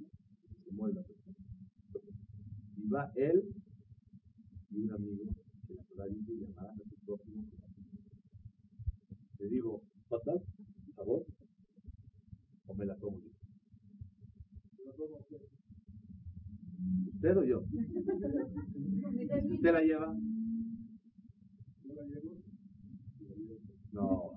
se 0.64 0.70
muere 0.72 0.94
la 0.94 1.02
persona. 1.02 1.36
Y 2.78 2.88
va 2.88 3.12
él 3.16 3.54
y 4.70 4.78
un 4.80 4.92
amigo 4.92 5.24
que 5.66 5.74
la 5.74 5.82
Torah 5.84 6.06
dice 6.06 6.32
llamarás 6.38 6.80
a 6.80 6.88
su 6.88 6.96
próximo 7.04 7.44
Le 9.40 9.48
digo. 9.48 9.82
¿Por 10.08 10.22
favor? 10.24 11.26
¿O 12.68 12.74
me 12.74 12.86
la 12.86 12.94
tomo 12.96 13.18
yo? 13.18 13.30
¿Usted 17.14 17.36
o 17.36 17.44
yo? 17.44 17.60
¿Usted 19.54 19.72
la 19.72 19.82
lleva? 19.82 20.14
No, 23.92 24.34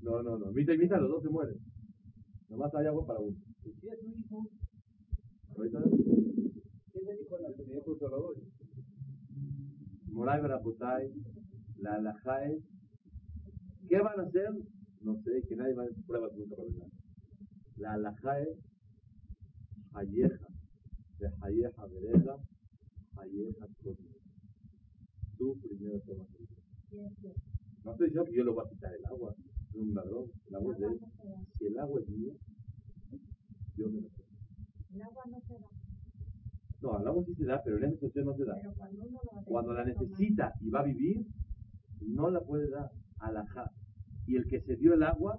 no, 0.00 0.22
no, 0.22 0.38
no. 0.38 0.52
Mita 0.52 0.74
y 0.74 0.78
mitad, 0.78 0.98
los 1.00 1.10
dos 1.10 1.22
se 1.22 1.28
mueren. 1.28 1.56
Nomás 2.48 2.74
hay 2.74 2.86
agua 2.86 3.06
para 3.06 3.20
uno. 3.20 3.36
Moray 10.08 10.40
Baraputay, 10.40 11.10
la 11.78 11.94
Alajae, 11.94 12.62
¿qué 13.88 13.98
van 13.98 14.20
a 14.20 14.22
hacer? 14.24 14.50
No 15.02 15.16
sé, 15.22 15.42
que 15.48 15.56
nadie 15.56 15.74
va 15.74 15.82
a 15.82 15.86
hacer 15.86 16.04
pruebas 16.04 16.32
nunca 16.34 16.54
para 16.56 16.68
nada. 16.70 16.90
La 17.76 17.92
Alajae, 17.94 18.56
Hayeja, 19.94 20.46
de 21.18 21.26
Hayeja 21.40 21.86
Vereda, 21.86 22.36
Hayeja 23.16 23.66
Kodia. 23.82 24.12
Tú 25.38 25.58
primero 25.60 25.98
tomas 26.06 26.28
el 26.38 26.46
No 27.84 27.92
estoy 27.92 28.06
diciendo 28.06 28.30
que 28.30 28.36
yo 28.36 28.44
lo 28.44 28.54
voy 28.54 28.64
a 28.64 28.70
quitar 28.70 28.94
el 28.94 29.04
agua, 29.06 29.34
es 29.38 29.74
un 29.74 29.92
ladrón, 29.92 30.30
el 30.46 30.54
agua 30.54 30.74
es 30.74 30.80
de 30.80 30.86
él. 30.86 31.00
Si 31.58 31.66
el 31.66 31.78
agua 31.78 32.00
es 32.00 32.08
mío, 32.08 32.32
yo 33.76 33.88
me 33.88 34.00
lo 34.02 34.08
tomo. 34.08 34.28
El 34.94 35.02
agua 35.02 35.24
no 35.28 35.40
se 35.40 35.54
da. 35.54 35.68
No, 36.82 36.96
al 36.96 37.06
agua 37.08 37.24
sí 37.24 37.34
se 37.34 37.44
da, 37.44 37.60
pero 37.64 37.78
en 37.78 37.84
esa 37.84 37.94
situación 37.94 38.26
no 38.26 38.34
se 38.36 38.44
da. 38.44 38.56
Cuando 39.46 39.72
la 39.72 39.84
necesita 39.84 40.52
y 40.60 40.70
va 40.70 40.80
a 40.80 40.84
vivir, 40.84 41.26
no 42.02 42.30
la 42.30 42.40
puede 42.40 42.68
dar 42.70 42.88
a 43.18 43.32
la 43.32 43.44
ja. 43.46 43.70
Y 44.26 44.36
el 44.36 44.46
que 44.46 44.60
se 44.60 44.76
dio 44.76 44.94
el 44.94 45.02
agua, 45.02 45.38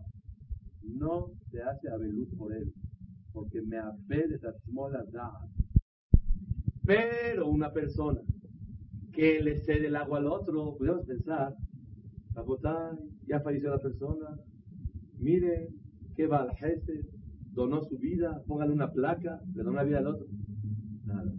no 0.83 1.31
se 1.49 1.61
hace 1.61 1.89
abeluz 1.89 2.29
por 2.37 2.53
él, 2.53 2.73
porque 3.31 3.61
me 3.61 3.77
afe 3.77 4.27
de 4.27 4.39
molas 4.67 5.11
da. 5.11 5.31
Pero 6.85 7.47
una 7.47 7.71
persona 7.71 8.19
que 9.13 9.41
le 9.41 9.57
cede 9.61 9.87
el 9.87 9.95
agua 9.95 10.17
al 10.19 10.27
otro, 10.27 10.75
podemos 10.77 11.05
pensar, 11.05 11.55
ya 13.27 13.39
falleció 13.39 13.69
la 13.69 13.79
persona, 13.79 14.27
mire, 15.19 15.69
que 16.15 16.27
va 16.27 16.41
al 16.41 16.55
jefe, 16.55 17.05
donó 17.51 17.83
su 17.83 17.97
vida, 17.97 18.41
póngale 18.47 18.73
una 18.73 18.91
placa, 18.91 19.39
le 19.53 19.63
donó 19.63 19.77
la 19.77 19.83
vida 19.83 19.99
al 19.99 20.07
otro. 20.07 20.27
Nada. 21.05 21.31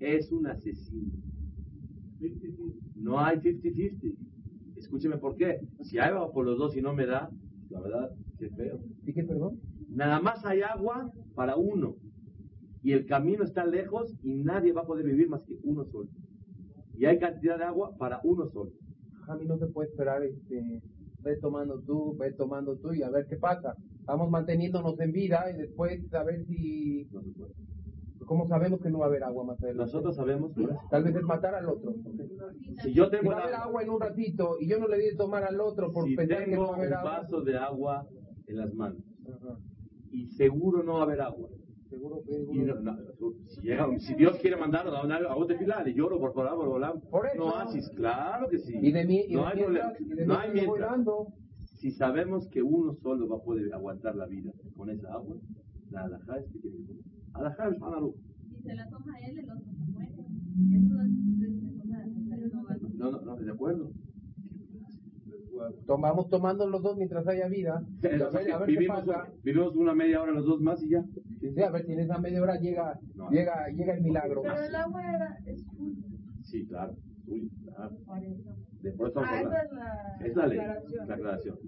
Es 0.00 0.30
un 0.32 0.46
asesino. 0.46 1.12
No 2.96 3.20
hay 3.20 3.38
50-50. 3.38 4.23
Escúcheme 4.94 5.18
por 5.18 5.34
qué. 5.34 5.58
Si 5.82 5.98
hay 5.98 6.10
agua 6.10 6.30
por 6.30 6.46
los 6.46 6.56
dos 6.56 6.76
y 6.76 6.80
no 6.80 6.94
me 6.94 7.04
da, 7.04 7.28
la 7.68 7.80
verdad, 7.80 8.12
qué 8.38 8.48
feo. 8.50 8.78
¿Y 9.04 9.12
qué 9.12 9.24
perdón? 9.24 9.58
Nada 9.88 10.20
más 10.20 10.44
hay 10.44 10.62
agua 10.62 11.10
para 11.34 11.56
uno. 11.56 11.96
Y 12.80 12.92
el 12.92 13.04
camino 13.04 13.42
está 13.42 13.66
lejos 13.66 14.14
y 14.22 14.34
nadie 14.34 14.72
va 14.72 14.82
a 14.82 14.86
poder 14.86 15.04
vivir 15.04 15.28
más 15.28 15.42
que 15.42 15.56
uno 15.64 15.84
solo. 15.86 16.08
Y 16.96 17.06
hay 17.06 17.18
cantidad 17.18 17.58
de 17.58 17.64
agua 17.64 17.96
para 17.98 18.20
uno 18.22 18.46
solo. 18.50 18.70
A 19.26 19.34
mí 19.34 19.46
no 19.46 19.58
se 19.58 19.66
puede 19.66 19.88
esperar, 19.88 20.22
este, 20.22 20.80
ve 21.22 21.36
tomando 21.38 21.80
tú, 21.80 22.16
ve 22.16 22.30
tomando 22.30 22.76
tú 22.76 22.92
y 22.92 23.02
a 23.02 23.10
ver 23.10 23.26
qué 23.28 23.36
pasa. 23.36 23.74
Estamos 23.98 24.30
manteniéndonos 24.30 25.00
en 25.00 25.10
vida 25.10 25.50
y 25.50 25.56
después 25.56 26.14
a 26.14 26.22
ver 26.22 26.44
si... 26.46 27.08
No 27.10 27.20
se 27.20 27.30
puede. 27.32 27.52
¿Cómo 28.26 28.46
sabemos 28.48 28.80
que 28.80 28.90
no 28.90 28.98
va 28.98 29.06
a 29.06 29.08
haber 29.08 29.24
agua 29.24 29.44
más 29.44 29.62
adelante? 29.62 29.84
Nosotros 29.92 30.16
sabemos. 30.16 30.52
Tal 30.90 31.04
vez 31.04 31.14
es 31.16 31.22
matar 31.22 31.54
al 31.54 31.68
otro. 31.68 31.92
Si 32.82 32.92
yo 32.92 33.08
tengo 33.10 33.22
Si 33.24 33.28
va 33.28 33.38
a 33.38 33.42
haber 33.44 33.54
agua 33.54 33.82
en 33.82 33.90
un 33.90 34.00
ratito 34.00 34.56
y 34.60 34.68
yo 34.68 34.78
no 34.78 34.88
le 34.88 34.98
di 34.98 35.04
de 35.10 35.16
tomar 35.16 35.44
al 35.44 35.60
otro 35.60 35.92
por 35.92 36.06
si 36.06 36.16
pensar 36.16 36.44
que 36.44 36.56
no 36.56 36.62
va 36.68 36.74
a 36.74 36.76
haber 36.76 36.88
un 36.88 36.94
agua. 36.94 37.10
vaso 37.20 37.40
de 37.42 37.56
agua 37.56 38.06
en 38.46 38.56
las 38.56 38.74
manos 38.74 38.98
Ajá. 39.26 39.56
y 40.10 40.26
seguro 40.36 40.82
no 40.82 40.94
va 40.94 41.00
a 41.00 41.02
haber 41.04 41.20
agua. 41.20 41.48
Seguro 41.90 42.22
que 42.26 42.32
Y 42.52 42.58
no- 42.58 42.74
no, 42.80 42.96
si, 43.46 43.60
llega- 43.62 43.98
si 44.00 44.14
Dios 44.14 44.36
quiere 44.38 44.56
mandarlo 44.56 44.96
a 44.96 45.04
una 45.04 45.16
a 45.18 45.36
otra 45.36 45.56
fila, 45.56 45.82
le 45.84 45.94
lloro 45.94 46.18
por 46.18 46.34
favor, 46.34 46.56
por 46.56 46.68
volar. 46.68 46.94
No 47.36 47.54
haces, 47.54 47.88
claro 47.94 48.48
que 48.48 48.58
sí. 48.58 48.74
Y 48.80 48.90
de 48.90 49.04
mí, 49.04 49.24
y 49.28 49.34
no 49.34 49.42
de 49.42 49.46
hay 49.46 49.56
mientras, 49.58 49.92
problema. 49.96 50.14
y 50.14 50.16
de 50.16 50.26
No 50.26 50.38
hay 50.38 50.50
mientras. 50.52 51.00
Si 51.78 51.90
sabemos 51.92 52.48
que 52.48 52.62
uno 52.62 52.94
solo 52.94 53.28
va 53.28 53.36
a 53.36 53.40
poder 53.42 53.72
aguantar 53.72 54.16
la 54.16 54.26
vida 54.26 54.50
con 54.76 54.90
esa 54.90 55.12
agua, 55.12 55.36
la 55.90 56.04
alajá 56.04 56.38
es 56.38 56.46
que 56.50 56.58
tiene 56.58 56.78
que 56.78 56.94
tomar. 56.94 57.13
Alajá 57.34 57.68
es 57.68 57.82
Hanaru. 57.82 58.14
Si 58.48 58.62
se 58.62 58.74
la 58.74 58.88
toma 58.88 59.18
él, 59.20 59.38
el 59.38 59.50
otro 59.50 59.72
se 59.72 59.84
muere. 59.92 60.12
Eso 60.12 60.94
no 60.94 62.62
no 62.62 62.64
va 62.64 62.76
No, 63.24 63.36
de 63.36 63.50
acuerdo. 63.50 63.90
Tomamos 65.86 66.28
tomando 66.28 66.68
los 66.68 66.82
dos 66.82 66.96
mientras 66.96 67.26
haya 67.28 67.46
vida. 67.48 67.82
Y 68.02 68.06
a 68.06 68.10
ver, 68.10 68.22
a 68.52 68.58
ver 68.58 68.66
qué 68.66 68.72
vivimos, 68.72 69.04
pasa. 69.04 69.28
vivimos 69.42 69.76
una 69.76 69.94
media 69.94 70.20
hora 70.20 70.32
los 70.32 70.44
dos 70.46 70.60
más 70.60 70.82
y 70.82 70.90
ya. 70.90 71.04
Sí, 71.40 71.62
a 71.62 71.70
ver 71.70 71.86
si 71.86 71.92
en 71.92 72.00
esa 72.00 72.18
media 72.18 72.42
hora 72.42 72.58
llega, 72.58 72.98
No. 73.14 73.30
llega, 73.30 73.68
llega 73.68 73.94
el 73.94 74.02
milagro. 74.02 74.42
Pero 74.42 74.62
el 74.62 74.74
agua 74.74 75.02
era, 75.14 75.38
es 75.46 75.64
full. 75.66 75.92
Sí, 76.42 76.66
claro. 76.66 76.94
Uy, 77.26 77.50
claro. 77.64 77.96
Por 78.04 78.18
eso. 78.18 78.56
De 78.84 78.92
por 78.92 79.08
eso 79.08 79.20
Ah, 79.20 79.40
estamos 79.40 79.54
esa 79.54 79.64
es 79.64 79.72
la, 79.72 80.26
Es 80.26 80.36
la 80.36 80.46
ley, 80.46 80.58
aclaración. 80.58 81.08
la 81.08 81.14
aclaración. 81.14 81.58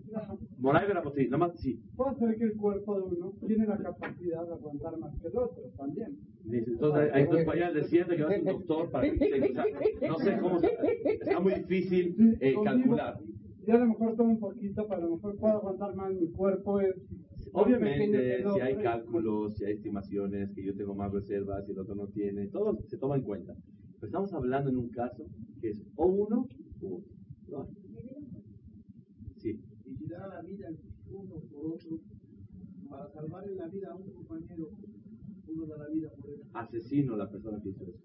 Moray 0.59 0.87
Verapotí, 0.87 1.25
nada 1.29 1.39
más, 1.39 1.59
sí. 1.59 1.81
Puede 1.97 2.15
ser 2.17 2.37
que 2.37 2.45
el 2.45 2.57
cuerpo 2.57 2.97
de 2.97 3.17
uno 3.17 3.33
tiene 3.47 3.67
la 3.67 3.79
capacidad 3.79 4.47
de 4.47 4.53
aguantar 4.53 4.99
más 4.99 5.19
que 5.19 5.29
el 5.29 5.39
otro 5.39 5.63
también. 5.79 6.19
Dice, 6.45 6.73
Entonces, 6.73 7.11
hay 7.15 7.25
para 7.27 7.53
allá 7.53 7.67
al 7.69 7.75
desierto 7.75 8.15
que 8.15 8.23
va 8.23 8.29
a 8.29 8.33
ser 8.33 8.41
un 8.41 8.47
doctor 8.47 8.91
para 8.91 9.11
que 9.11 9.15
o 9.17 9.53
sea, 9.55 9.65
no 10.09 10.19
sé 10.19 10.39
cómo, 10.43 10.59
está 10.61 11.41
muy 11.41 11.55
difícil 11.55 12.37
eh, 12.41 12.55
calcular. 12.63 13.19
Y 13.67 13.71
a 13.71 13.79
lo 13.79 13.87
mejor 13.87 14.15
tomo 14.15 14.31
un 14.33 14.39
poquito, 14.39 14.87
pero 14.87 15.01
a 15.01 15.05
lo 15.07 15.17
mejor 15.17 15.37
puedo 15.39 15.55
aguantar 15.55 15.95
más 15.97 16.13
mi 16.13 16.29
cuerpo. 16.31 16.81
Es 16.81 16.95
Obviamente, 17.53 18.45
si 18.53 18.61
hay 18.61 18.77
cálculos, 18.77 19.57
si 19.57 19.65
hay 19.65 19.73
estimaciones, 19.73 20.53
que 20.55 20.63
yo 20.63 20.77
tengo 20.77 20.95
más 20.95 21.11
reservas 21.11 21.67
y 21.67 21.73
el 21.73 21.79
otro 21.79 21.95
no 21.95 22.09
tiene, 22.09 22.47
todo 22.49 22.79
se 22.87 22.99
toma 22.99 23.17
en 23.17 23.23
cuenta. 23.23 23.55
Pero 23.99 24.07
estamos 24.09 24.33
hablando 24.35 24.69
en 24.69 24.77
un 24.77 24.91
caso 24.91 25.25
que 25.63 25.71
es 25.71 25.83
o 25.97 26.07
uno 26.07 26.47
u 26.83 26.97
otro. 26.97 27.16
Sí, 29.37 29.61
y 29.85 29.95
si 29.97 30.07
da 30.09 30.27
la 30.27 30.43
vida 30.43 30.69
uno 31.13 31.35
por 31.53 31.67
otro, 31.75 32.01
para 32.91 33.09
salvarle 33.11 33.55
la 33.55 33.69
vida 33.69 33.91
a 33.93 33.95
un 33.95 34.11
compañero, 34.11 34.71
uno 35.49 35.67
da 35.67 35.79
la 35.79 35.89
vida 35.89 36.11
por 36.21 36.31
él. 36.31 36.41
asesino 36.55 37.17
la 37.17 37.31
persona 37.31 37.61
que 37.63 37.69
hizo 37.71 37.85
eso. 37.85 38.03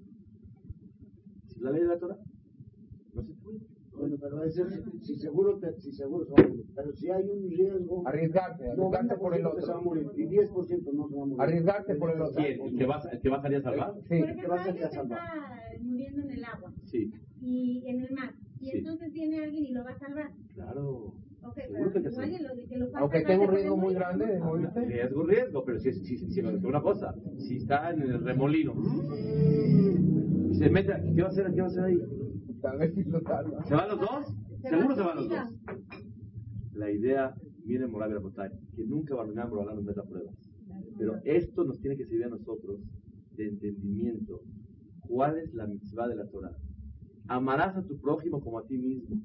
¿Es 1.50 1.58
la 1.62 1.72
ley 1.72 1.82
de 1.82 1.88
la 1.88 1.98
Torah? 1.98 2.18
No 3.14 3.24
se 3.24 3.34
puede. 3.34 3.60
Bueno, 3.98 4.16
pero 4.20 4.44
ese 4.44 4.62
es, 4.64 4.82
si 5.04 5.16
seguro, 5.16 5.58
te- 5.60 5.80
si 5.80 5.92
seguro 5.92 6.26
se 6.26 6.32
va 6.32 6.44
a 6.44 6.48
morir. 6.48 6.66
Pero 6.76 6.94
si 6.94 7.10
hay 7.10 7.28
un 7.30 7.50
riesgo, 7.50 8.08
Arriesgarse, 8.08 8.68
arriesgarse 8.70 9.16
por 9.18 9.36
el 9.36 9.44
90% 9.44 9.60
se 9.62 9.68
va 9.68 9.74
a 9.74 9.78
otro. 9.78 9.82
morir 9.90 10.08
y 10.16 10.26
10% 10.28 10.92
no 10.94 11.08
se 11.08 11.16
va 11.16 11.22
a 11.22 11.26
morir. 11.26 11.42
Arriesgarse 11.42 11.96
por 11.96 12.12
el 12.12 12.22
otro. 12.22 12.36
¿Quién? 12.44 12.62
¿El 12.62 12.76
que 12.78 12.86
va, 12.86 13.02
el 13.12 13.20
que 13.22 13.30
va 13.30 13.38
a 13.38 13.42
salir 13.42 13.58
a 13.58 13.62
salvar? 13.62 13.94
Sí. 13.94 14.02
Por 14.02 14.08
¿Qué 14.10 14.24
ejemplo, 14.24 14.50
vas 14.50 14.68
a 14.68 14.74
que 14.74 14.84
a 14.84 14.92
salvar? 14.92 15.20
está 15.20 15.84
muriendo 15.84 16.22
en 16.22 16.32
el 16.32 16.46
agua 16.46 16.74
Sí, 16.86 17.12
y 17.42 17.84
en 17.88 18.00
el 18.02 18.12
mar. 18.14 18.34
Y 18.62 18.66
Sí. 18.72 18.78
entonces 18.78 19.12
viene 19.12 19.44
alguien 19.44 19.66
y 19.66 19.72
lo 19.72 19.84
va 19.84 19.92
a 19.92 20.00
salvar. 20.00 20.30
claro. 20.54 21.14
Ok, 21.44 21.56
Seguro 21.58 21.92
que 21.92 22.00
lo, 22.02 22.10
que 22.70 22.78
lo 22.78 22.86
falta 22.86 23.00
Aunque 23.00 23.22
tenga 23.22 23.44
un 23.46 23.52
riesgo 23.52 23.76
muy 23.78 23.94
grande 23.96 24.28
de 24.28 24.40
morirse. 24.40 24.86
Riesgo, 24.86 25.24
riesgo, 25.24 25.66
pero 25.66 25.80
si, 25.80 25.92
si, 25.94 26.16
si, 26.18 26.30
si 26.30 26.42
me 26.44 26.50
una 26.56 26.82
cosa, 26.84 27.16
si 27.40 27.56
está 27.58 27.90
en 27.90 28.04
el 28.04 28.24
remolino 28.24 28.76
y 30.52 30.54
se 30.54 30.70
mete, 30.70 30.94
¿qué 31.16 31.22
va 31.22 31.28
a 31.30 31.32
hacer? 31.32 31.52
¿Qué 31.52 31.62
va 31.62 31.68
a 31.68 31.70
hacer 31.72 31.84
ahí? 31.86 31.98
Tal 32.62 32.78
vez 32.78 32.94
sí 32.94 33.04
lo 33.06 33.22
salva. 33.22 33.64
¿Se 33.66 33.74
van 33.74 33.90
los 33.90 34.00
dos? 34.00 34.28
Se 34.62 34.70
Seguro 34.70 34.90
va 34.90 34.96
se 34.96 35.02
van 35.02 35.16
los 35.16 35.30
dos. 35.30 35.40
La 36.76 36.92
idea 36.92 37.34
viene 37.66 37.86
en 37.86 37.92
Moravia 37.92 38.20
Botay, 38.20 38.52
que 38.76 38.86
nunca 38.86 39.16
Barminan 39.16 39.50
Borolán 39.50 39.78
nos 39.78 39.86
meta 39.86 40.04
pruebas. 40.04 40.36
Pero 41.00 41.16
esto 41.24 41.64
nos 41.64 41.80
tiene 41.82 41.98
que 41.98 42.06
servir 42.06 42.26
a 42.26 42.30
nosotros 42.30 42.80
de 43.36 43.48
entendimiento. 43.48 44.42
¿Cuál 45.08 45.40
es 45.40 45.52
la 45.56 45.66
mitzvah 45.66 46.08
de 46.08 46.16
la 46.18 46.28
Torah? 46.28 46.56
Amarás 47.32 47.78
a 47.78 47.82
tu 47.82 47.98
prójimo 47.98 48.42
como 48.42 48.60
a 48.60 48.68
ti 48.68 48.78
mismo. 48.78 49.16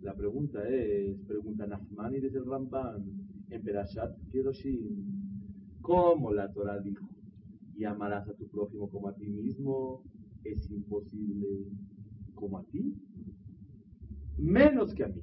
La 0.00 0.14
pregunta 0.14 0.66
es, 0.66 1.18
pregunta 1.28 1.66
Nahmani 1.66 2.18
desde 2.18 2.38
el 2.38 2.46
Ramban, 2.46 3.04
en 3.50 3.62
Perashat 3.62 4.16
Kedoshim. 4.32 5.04
¿Cómo 5.82 6.32
la 6.32 6.50
Torah 6.50 6.80
dijo? 6.80 7.06
Y 7.76 7.84
amarás 7.84 8.26
a 8.26 8.32
tu 8.32 8.48
prójimo 8.48 8.88
como 8.88 9.08
a 9.08 9.14
ti 9.14 9.28
mismo. 9.28 10.02
Es 10.44 10.70
imposible 10.70 11.66
como 12.34 12.56
a 12.56 12.64
ti. 12.64 12.94
Menos 14.38 14.94
que 14.94 15.04
a 15.04 15.08
mí. 15.08 15.20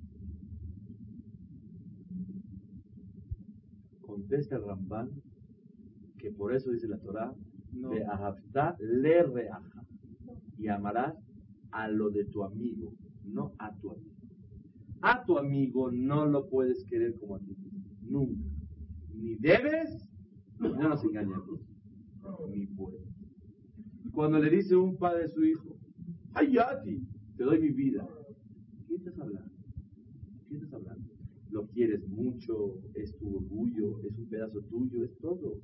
Contesta 4.01 4.57
el 4.57 4.65
Ramban 4.65 5.09
que 6.19 6.29
por 6.29 6.53
eso 6.53 6.69
dice 6.69 6.87
la 6.87 6.99
Torah, 6.99 7.33
No. 7.73 7.89
le 7.91 9.23
reaja. 9.23 9.83
Y 10.59 10.67
amarás 10.67 11.26
a 11.77 11.87
lo 11.87 12.09
de 12.09 12.25
tu 12.25 12.43
amigo, 12.43 12.91
no 13.23 13.53
a 13.59 13.71
tu 13.79 13.91
amigo. 13.91 14.15
A 15.01 15.23
tu 15.23 15.37
amigo 15.37 15.91
no 15.91 16.25
lo 16.25 16.49
puedes 16.49 16.83
querer 16.85 17.13
como 17.19 17.35
a 17.35 17.39
ti. 17.39 17.55
Nunca. 18.01 18.49
Ni 19.13 19.35
debes, 19.35 20.09
no 20.59 20.89
nos 20.89 21.03
engañemos, 21.03 21.61
ni 22.55 22.65
puedes. 22.65 23.01
Y 24.03 24.09
cuando 24.09 24.39
le 24.39 24.49
dice 24.49 24.75
un 24.75 24.97
padre 24.97 25.25
a 25.25 25.27
su 25.27 25.45
hijo, 25.45 25.77
ay, 26.33 26.57
a 26.57 26.81
ti, 26.81 26.99
te 27.37 27.43
doy 27.43 27.59
mi 27.59 27.69
vida. 27.69 28.09
¿Qué 28.87 28.95
estás 28.95 29.19
hablando? 29.19 29.51
¿Qué 30.49 30.55
estás 30.55 30.73
hablando? 30.73 31.11
Lo 31.51 31.67
quieres 31.67 32.07
mucho, 32.07 32.79
es 32.95 33.15
tu 33.19 33.37
orgullo, 33.37 34.01
es 34.01 34.17
un 34.17 34.25
pedazo 34.25 34.61
tuyo, 34.61 35.03
es 35.03 35.15
todo. 35.19 35.61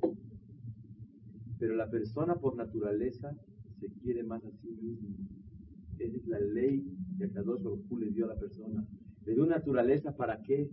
Pero 1.57 1.75
la 1.75 1.89
persona 1.89 2.35
por 2.35 2.55
naturaleza 2.55 3.35
se 3.79 3.89
quiere 4.03 4.21
más 4.21 4.45
a 4.45 4.51
sí 4.51 4.69
mismo. 4.79 5.33
Esa 5.99 6.17
es 6.17 6.27
la 6.27 6.39
ley 6.39 6.83
que 7.17 7.29
Kadosh 7.31 7.61
Baruj 7.61 7.99
le 7.99 8.11
dio 8.11 8.25
a 8.25 8.29
la 8.29 8.39
persona. 8.39 8.85
Le 9.25 9.33
dio 9.33 9.45
naturaleza 9.45 10.15
para 10.15 10.41
qué? 10.41 10.69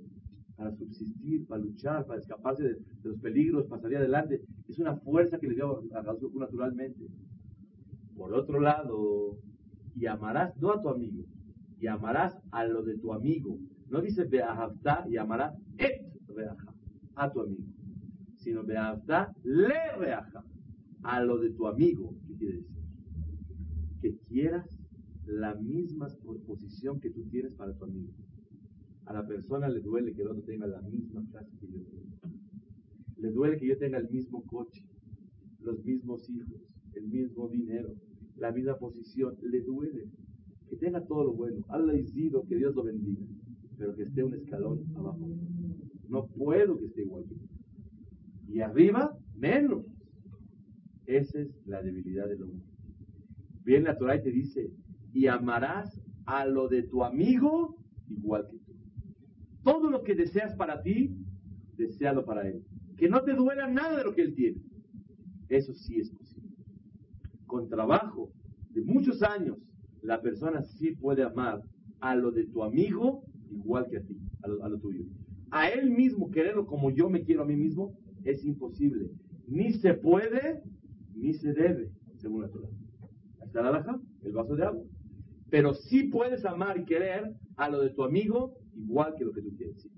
Para 0.57 0.73
subsistir, 0.73 1.47
para 1.47 1.63
luchar, 1.63 2.07
para 2.07 2.21
escaparse 2.21 2.63
de, 2.63 2.77
los 3.03 3.19
peligros, 3.21 3.67
para 3.67 3.83
salir 3.83 3.99
adelante. 3.99 4.43
Es 4.69 4.79
una 4.79 4.97
fuerza 4.97 5.39
que 5.39 5.49
le 5.49 5.55
dio 5.55 5.79
a 5.79 6.03
Kadosh 6.03 6.21
Baruj 6.21 6.35
Hu 6.35 6.41
naturalmente. 6.41 7.07
Por 8.17 8.35
otro 8.35 8.61
lado, 8.61 9.39
y 9.95 10.07
amarás 10.07 10.57
no 10.57 10.73
a 10.73 10.81
tu 10.81 10.89
amigo, 10.89 11.25
y 11.79 11.87
amarás 11.87 12.37
a 12.51 12.65
lo 12.65 12.83
de 12.83 12.99
tu 12.99 13.13
amigo. 13.13 13.59
No 13.89 14.01
dice 14.01 14.25
beahavta 14.25 15.05
y 15.09 15.17
amarás 15.17 15.55
et 15.79 16.03
reaja, 16.29 16.75
a 17.17 17.31
tu 17.31 17.41
amigo, 17.41 17.65
sino 18.37 18.65
beahavta 18.65 19.33
le 19.43 19.97
reaja, 19.99 20.45
a 21.03 21.23
lo 21.23 21.39
de 21.39 21.51
tu 21.51 21.67
amigo. 21.67 22.15
¿Qué 22.27 22.37
quiere 22.37 22.57
decir? 22.57 22.77
Que 24.01 24.17
quieras 24.29 24.80
la 25.31 25.55
misma 25.55 26.09
posición 26.47 27.01
que 27.01 27.11
tú 27.11 27.23
tienes 27.31 27.53
para 27.55 27.73
tu 27.73 27.85
amigo. 27.85 28.13
A 29.07 29.13
la 29.13 29.27
persona 29.27 29.69
le 29.69 29.81
duele 29.81 30.13
que 30.13 30.23
el 30.23 30.29
otro 30.29 30.43
tenga 30.43 30.67
la 30.67 30.83
misma 30.83 31.25
clase 31.31 31.57
que 31.61 31.69
yo 31.69 31.83
tengo. 31.85 32.37
Le 33.17 33.31
duele 33.31 33.59
que 33.59 33.67
yo 33.67 33.79
tenga 33.79 33.99
el 33.99 34.09
mismo 34.11 34.43
coche, 34.47 34.83
los 35.61 35.85
mismos 35.85 36.29
hijos, 36.29 36.61
el 36.95 37.07
mismo 37.09 37.49
dinero, 37.49 37.95
la 38.37 38.51
misma 38.51 38.77
posición. 38.77 39.37
Le 39.43 39.61
duele 39.63 40.09
que 40.69 40.77
tenga 40.77 41.05
todo 41.07 41.25
lo 41.25 41.33
bueno. 41.35 41.65
Allah 41.69 41.95
Isidro, 41.95 42.45
que 42.49 42.57
Dios 42.57 42.75
lo 42.75 42.83
bendiga, 42.83 43.25
pero 43.79 43.95
que 43.95 44.03
esté 44.03 44.25
un 44.25 44.35
escalón 44.35 44.85
abajo. 44.97 45.29
No 46.09 46.27
puedo 46.27 46.77
que 46.77 46.87
esté 46.87 47.03
igual 47.03 47.25
que 47.29 47.37
yo. 47.37 48.55
Y 48.55 48.61
arriba, 48.61 49.17
menos. 49.37 49.87
Esa 51.07 51.41
es 51.41 51.49
la 51.67 51.83
debilidad 51.83 52.29
del 52.29 52.43
hombre. 52.43 52.67
Viene 53.65 53.85
la 53.85 53.97
Torah 53.97 54.21
te 54.21 54.31
dice, 54.31 54.71
y 55.13 55.27
amarás 55.27 56.01
a 56.27 56.45
lo 56.47 56.69
de 56.69 56.83
tu 56.85 57.03
amigo 57.05 57.77
igual 58.09 58.47
que 58.51 58.59
tú. 58.59 58.73
Todo 59.63 59.91
lo 59.91 60.03
que 60.03 60.15
deseas 60.15 60.55
para 60.55 60.83
ti, 60.83 61.15
desealo 61.77 62.25
para 62.25 62.49
él. 62.49 62.63
Que 62.97 63.09
no 63.09 63.23
te 63.23 63.35
duela 63.35 63.67
nada 63.67 63.97
de 63.97 64.05
lo 64.05 64.15
que 64.15 64.23
él 64.23 64.35
tiene. 64.35 64.61
Eso 65.49 65.75
sí 65.75 66.01
es 66.01 66.11
posible. 66.11 66.51
Con 67.47 67.69
trabajo 67.69 68.31
de 68.71 68.83
muchos 68.83 69.23
años, 69.23 69.59
la 70.03 70.21
persona 70.23 70.63
sí 70.63 70.93
puede 70.93 71.23
amar 71.23 71.63
a 72.01 72.15
lo 72.15 72.31
de 72.31 72.47
tu 72.47 72.63
amigo 72.63 73.25
igual 73.51 73.87
que 73.91 73.99
a 73.99 74.03
ti, 74.03 74.17
a 74.43 74.49
lo, 74.69 74.79
tuyo. 74.79 75.05
A 75.51 75.69
él 75.69 75.91
mismo 75.91 76.31
quererlo 76.31 76.67
como 76.67 76.91
yo 76.91 77.11
me 77.11 77.23
quiero 77.23 77.43
a 77.43 77.47
mí 77.47 77.57
mismo 77.57 77.99
es 78.25 78.45
imposible. 78.45 79.11
Ni 79.49 79.73
se 79.73 79.95
puede, 79.95 80.63
ni 81.15 81.35
se 81.35 81.53
debe, 81.53 81.91
según 82.19 82.43
la 82.43 82.49
Torah. 82.49 82.69
Ahí 83.41 83.47
está 83.47 83.63
la 83.63 83.73
laja, 83.73 84.01
el 84.23 84.33
vaso 84.33 84.55
de 84.55 84.65
agua. 84.65 84.85
Pero 85.51 85.75
sí 85.75 86.05
puedes 86.05 86.45
amar 86.45 86.79
y 86.79 86.85
querer 86.85 87.35
a 87.57 87.69
lo 87.69 87.81
de 87.81 87.91
tu 87.91 88.05
amigo 88.05 88.57
igual 88.77 89.15
que 89.17 89.25
lo 89.25 89.33
que 89.33 89.43
tú 89.43 89.57
quieres. 89.57 89.83
Sí. 89.83 89.91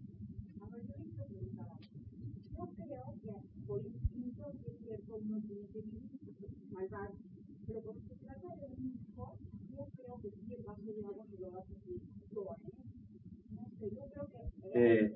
Eh. 14.75 15.13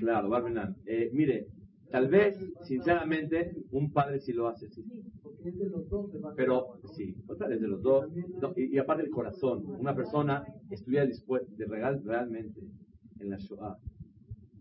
Claro, 0.00 0.28
Barminan. 0.28 0.76
Eh, 0.86 1.10
mire, 1.12 1.46
tal 1.92 2.08
vez, 2.08 2.36
sinceramente, 2.64 3.54
un 3.70 3.92
padre 3.92 4.18
sí 4.20 4.32
lo 4.32 4.48
hace, 4.48 4.68
sí. 4.70 4.84
Porque 5.22 5.48
es 5.50 5.58
de 5.58 5.68
los 5.68 5.88
dos. 5.88 6.12
el 6.14 6.20
vaso 6.20 6.30
de 6.34 6.36
Pero, 6.42 6.80
sí, 6.94 7.14
otra 7.28 7.48
vez 7.48 7.60
de 7.60 7.68
los 7.68 7.82
dos. 7.82 8.06
No, 8.40 8.52
y, 8.56 8.74
y 8.74 8.78
aparte 8.78 9.04
el 9.04 9.10
corazón. 9.10 9.64
Una 9.78 9.94
persona 9.94 10.44
estuviera 10.70 11.06
dispuesta 11.06 11.52
de 11.56 11.66
regal 11.66 12.02
realmente 12.04 12.60
en 13.20 13.30
la 13.30 13.36
Shoah, 13.38 13.76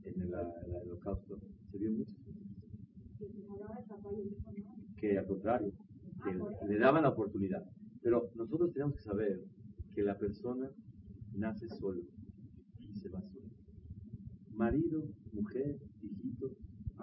en 0.05 0.21
el, 0.21 0.29
el- 0.33 0.65
el 0.67 0.75
holocausto, 0.75 1.39
se 1.71 1.77
vio 1.79 1.91
mucho. 1.91 2.15
Que 4.97 5.17
al 5.17 5.25
contrario, 5.25 5.71
que 6.23 6.67
le 6.67 6.77
daban 6.79 7.03
la 7.03 7.09
oportunidad. 7.09 7.63
Pero 8.01 8.29
nosotros 8.35 8.71
tenemos 8.73 8.95
que 8.95 9.01
saber 9.01 9.39
que 9.93 10.03
la 10.03 10.17
persona 10.17 10.69
nace 11.35 11.67
solo 11.69 12.01
y 12.79 12.93
se 12.93 13.09
va 13.09 13.21
solo. 13.21 13.47
Marido, 14.53 15.03
mujer, 15.33 15.77
hijitos, 16.03 16.51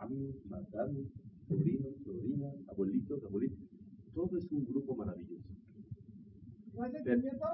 amigos, 0.01 0.37
matarnos, 0.49 1.07
sobrinos, 1.49 1.95
sobrinas, 2.05 2.55
abuelitos, 2.69 3.25
abuelitos. 3.25 3.59
Todo 4.15 4.37
es 4.39 4.51
un 4.53 4.65
grupo 4.67 4.97
maravilloso. 4.97 5.49
¿No 6.75 6.83
hay 6.85 6.93
sentimiento? 6.93 7.47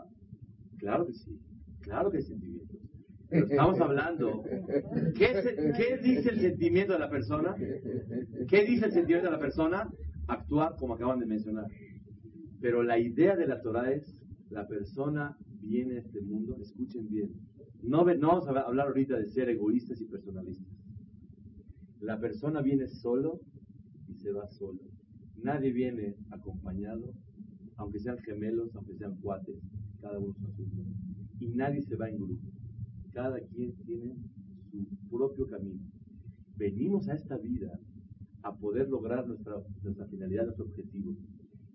Claro 0.78 1.06
que 1.06 1.12
sí, 1.14 1.38
claro 1.80 2.10
que 2.10 2.18
hay 2.18 2.22
sentimientos. 2.24 2.78
Pero 3.30 3.46
estamos 3.46 3.80
hablando, 3.80 4.42
¿qué, 5.16 5.42
se- 5.42 5.56
qué 5.76 5.98
dice 6.02 6.28
el 6.30 6.40
sentimiento 6.40 6.92
de 6.92 6.98
la 6.98 7.08
persona? 7.10 7.54
¿Qué 8.48 8.64
dice 8.64 8.86
el 8.86 8.92
sentimiento 8.92 9.26
de 9.26 9.32
la 9.32 9.40
persona? 9.40 9.88
Actuar 10.28 10.76
como 10.78 10.94
acaban 10.94 11.18
de 11.20 11.26
mencionar. 11.26 11.66
Pero 12.60 12.82
la 12.82 12.98
idea 12.98 13.34
de 13.36 13.46
la 13.46 13.60
Torah 13.60 13.90
es, 13.92 14.22
la 14.50 14.66
persona 14.68 15.36
viene 15.60 15.96
a 15.96 16.00
este 16.00 16.20
mundo, 16.20 16.56
escuchen 16.60 17.08
bien, 17.08 17.30
no, 17.82 18.04
no 18.04 18.28
vamos 18.28 18.46
a 18.46 18.60
hablar 18.60 18.86
ahorita 18.88 19.18
de 19.18 19.26
ser 19.28 19.48
egoístas 19.48 20.00
y 20.00 20.04
personalistas. 20.06 20.66
La 22.04 22.20
persona 22.20 22.60
viene 22.60 22.86
solo 22.86 23.40
y 24.08 24.14
se 24.16 24.30
va 24.30 24.46
solo. 24.46 24.78
Nadie 25.42 25.72
viene 25.72 26.16
acompañado, 26.30 27.14
aunque 27.76 27.98
sean 27.98 28.18
gemelos, 28.18 28.76
aunque 28.76 28.94
sean 28.94 29.16
cuates, 29.22 29.56
cada 30.02 30.18
uno 30.18 30.34
su 30.34 30.46
asunto. 30.46 30.82
Y 31.40 31.48
nadie 31.48 31.80
se 31.80 31.96
va 31.96 32.10
en 32.10 32.16
grupo. 32.18 32.46
Cada 33.14 33.40
quien 33.40 33.72
tiene 33.86 34.16
su 34.70 34.86
propio 35.08 35.48
camino. 35.48 35.80
Venimos 36.58 37.08
a 37.08 37.14
esta 37.14 37.38
vida 37.38 37.80
a 38.42 38.54
poder 38.54 38.90
lograr 38.90 39.26
nuestra, 39.26 39.54
nuestra 39.82 40.04
finalidad, 40.06 40.44
nuestro 40.44 40.66
objetivo. 40.66 41.16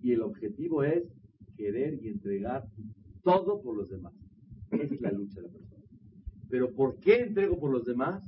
Y 0.03 0.11
el 0.11 0.21
objetivo 0.21 0.83
es 0.83 1.05
querer 1.57 1.99
y 2.03 2.09
entregar 2.09 2.67
todo 3.23 3.63
por 3.63 3.75
los 3.75 3.89
demás. 3.89 4.13
Esa 4.69 4.93
es 4.93 5.01
la 5.01 5.11
lucha 5.11 5.41
de 5.41 5.47
la 5.47 5.53
persona. 5.53 5.83
Pero 6.51 6.71
¿por 6.75 6.99
qué 6.99 7.21
entrego 7.21 7.59
por 7.59 7.71
los 7.71 7.85
demás? 7.85 8.23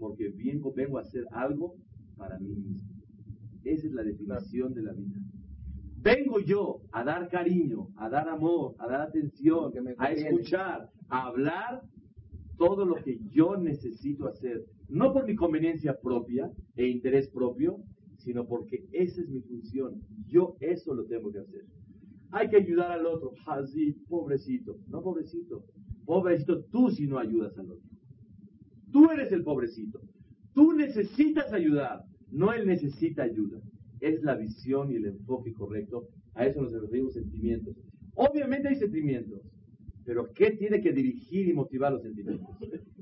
Porque 0.00 0.30
vengo, 0.30 0.72
vengo 0.72 0.98
a 0.98 1.02
hacer 1.02 1.24
algo 1.30 1.76
para 2.16 2.38
mí 2.40 2.48
mismo. 2.48 2.90
Esa 3.62 3.86
es 3.86 3.92
la 3.92 4.02
definición 4.02 4.74
de 4.74 4.82
la 4.82 4.92
vida. 4.94 5.18
Vengo 6.02 6.40
yo 6.40 6.80
a 6.92 7.04
dar 7.04 7.28
cariño, 7.28 7.88
a 7.96 8.08
dar 8.08 8.28
amor, 8.28 8.74
a 8.78 8.88
dar 8.88 9.02
atención, 9.02 9.72
a 9.98 10.10
escuchar, 10.10 10.88
a 11.10 11.26
hablar, 11.26 11.82
todo 12.56 12.84
lo 12.84 12.96
que 12.96 13.18
yo 13.30 13.56
necesito 13.56 14.26
hacer, 14.26 14.64
no 14.88 15.12
por 15.12 15.26
mi 15.26 15.34
conveniencia 15.34 15.98
propia 15.98 16.50
e 16.76 16.88
interés 16.88 17.28
propio, 17.28 17.76
sino 18.18 18.46
porque 18.46 18.86
esa 18.92 19.20
es 19.22 19.28
mi 19.28 19.40
función. 19.40 20.02
Yo 20.26 20.56
eso 20.60 20.94
lo 20.94 21.04
tengo 21.04 21.30
que 21.30 21.38
hacer. 21.38 21.64
Hay 22.32 22.48
que 22.48 22.56
ayudar 22.56 22.92
al 22.92 23.06
otro. 23.06 23.32
Así, 23.46 23.92
pobrecito. 24.08 24.76
No, 24.88 25.02
pobrecito. 25.02 25.64
Pobrecito 26.04 26.64
tú 26.64 26.90
si 26.90 27.06
no 27.06 27.18
ayudas 27.18 27.56
al 27.58 27.72
otro. 27.72 27.90
Tú 28.92 29.10
eres 29.10 29.32
el 29.32 29.42
pobrecito. 29.42 30.00
Tú 30.54 30.72
necesitas 30.72 31.52
ayudar. 31.52 32.04
No 32.30 32.52
él 32.52 32.66
necesita 32.66 33.22
ayuda. 33.22 33.60
Es 34.00 34.22
la 34.22 34.34
visión 34.34 34.90
y 34.90 34.96
el 34.96 35.06
enfoque 35.06 35.52
correcto. 35.52 36.08
A 36.34 36.46
eso 36.46 36.62
nos 36.62 36.72
referimos 36.72 37.14
sentimientos. 37.14 37.76
Obviamente 38.14 38.68
hay 38.68 38.76
sentimientos. 38.76 39.40
Pero 40.04 40.32
¿qué 40.34 40.52
tiene 40.52 40.80
que 40.80 40.92
dirigir 40.92 41.48
y 41.48 41.52
motivar 41.52 41.92
los 41.92 42.02
sentimientos? 42.02 42.48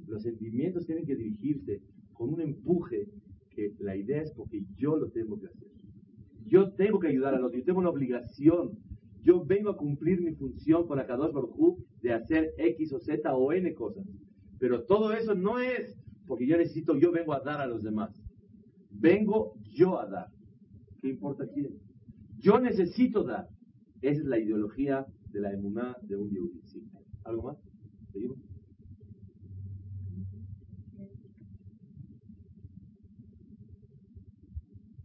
Los 0.06 0.22
sentimientos 0.22 0.86
tienen 0.86 1.06
que 1.06 1.16
dirigirse 1.16 1.80
con 2.12 2.34
un 2.34 2.40
empuje 2.40 3.06
que 3.50 3.72
la 3.78 3.96
idea 3.96 4.22
es 4.22 4.32
porque 4.32 4.62
yo 4.76 4.96
lo 4.96 5.10
tengo 5.10 5.38
que 5.38 5.46
hacer. 5.46 5.68
Yo 6.46 6.72
tengo 6.72 6.98
que 6.98 7.08
ayudar 7.08 7.34
al 7.34 7.44
otro. 7.44 7.58
Yo 7.58 7.64
tengo 7.64 7.80
una 7.80 7.90
obligación 7.90 8.78
yo 9.28 9.44
vengo 9.44 9.70
a 9.70 9.76
cumplir 9.76 10.22
mi 10.22 10.32
función 10.32 10.86
con 10.86 10.98
Akadosh 10.98 11.32
Baruj 11.32 11.78
de 12.00 12.12
hacer 12.12 12.54
X 12.56 12.92
o 12.92 12.98
Z 12.98 13.34
o 13.34 13.52
N 13.52 13.74
cosas. 13.74 14.06
Pero 14.58 14.84
todo 14.84 15.12
eso 15.12 15.34
no 15.34 15.58
es 15.58 15.96
porque 16.28 16.46
yo 16.46 16.58
necesito, 16.58 16.96
yo 16.96 17.10
vengo 17.10 17.32
a 17.32 17.40
dar 17.40 17.60
a 17.60 17.66
los 17.66 17.82
demás. 17.82 18.10
Vengo 18.90 19.54
yo 19.72 19.98
a 19.98 20.06
dar. 20.06 20.30
¿Qué 21.00 21.08
importa 21.08 21.46
quién? 21.48 21.80
Yo 22.38 22.60
necesito 22.60 23.24
dar. 23.24 23.48
Esa 24.02 24.20
es 24.20 24.26
la 24.26 24.38
ideología 24.38 25.06
de 25.32 25.40
la 25.40 25.52
emuná 25.52 25.96
de 26.02 26.16
un 26.16 26.28
Yehudi. 26.28 26.60
¿Algo 27.24 27.42
más? 27.44 27.56
¿Seguimos? 28.12 28.38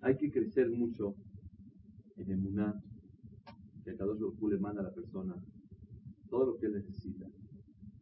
Hay 0.01 0.17
que 0.17 0.29
crecer 0.29 0.69
mucho 0.69 1.15
en 2.17 2.31
emuná 2.31 2.83
que 3.85 3.95
cada 3.95 4.13
dos 4.13 4.33
le 4.41 4.57
manda 4.57 4.81
a 4.81 4.85
la 4.85 4.93
persona 4.93 5.35
todo 6.29 6.45
lo 6.47 6.57
que 6.57 6.67
necesita 6.67 7.27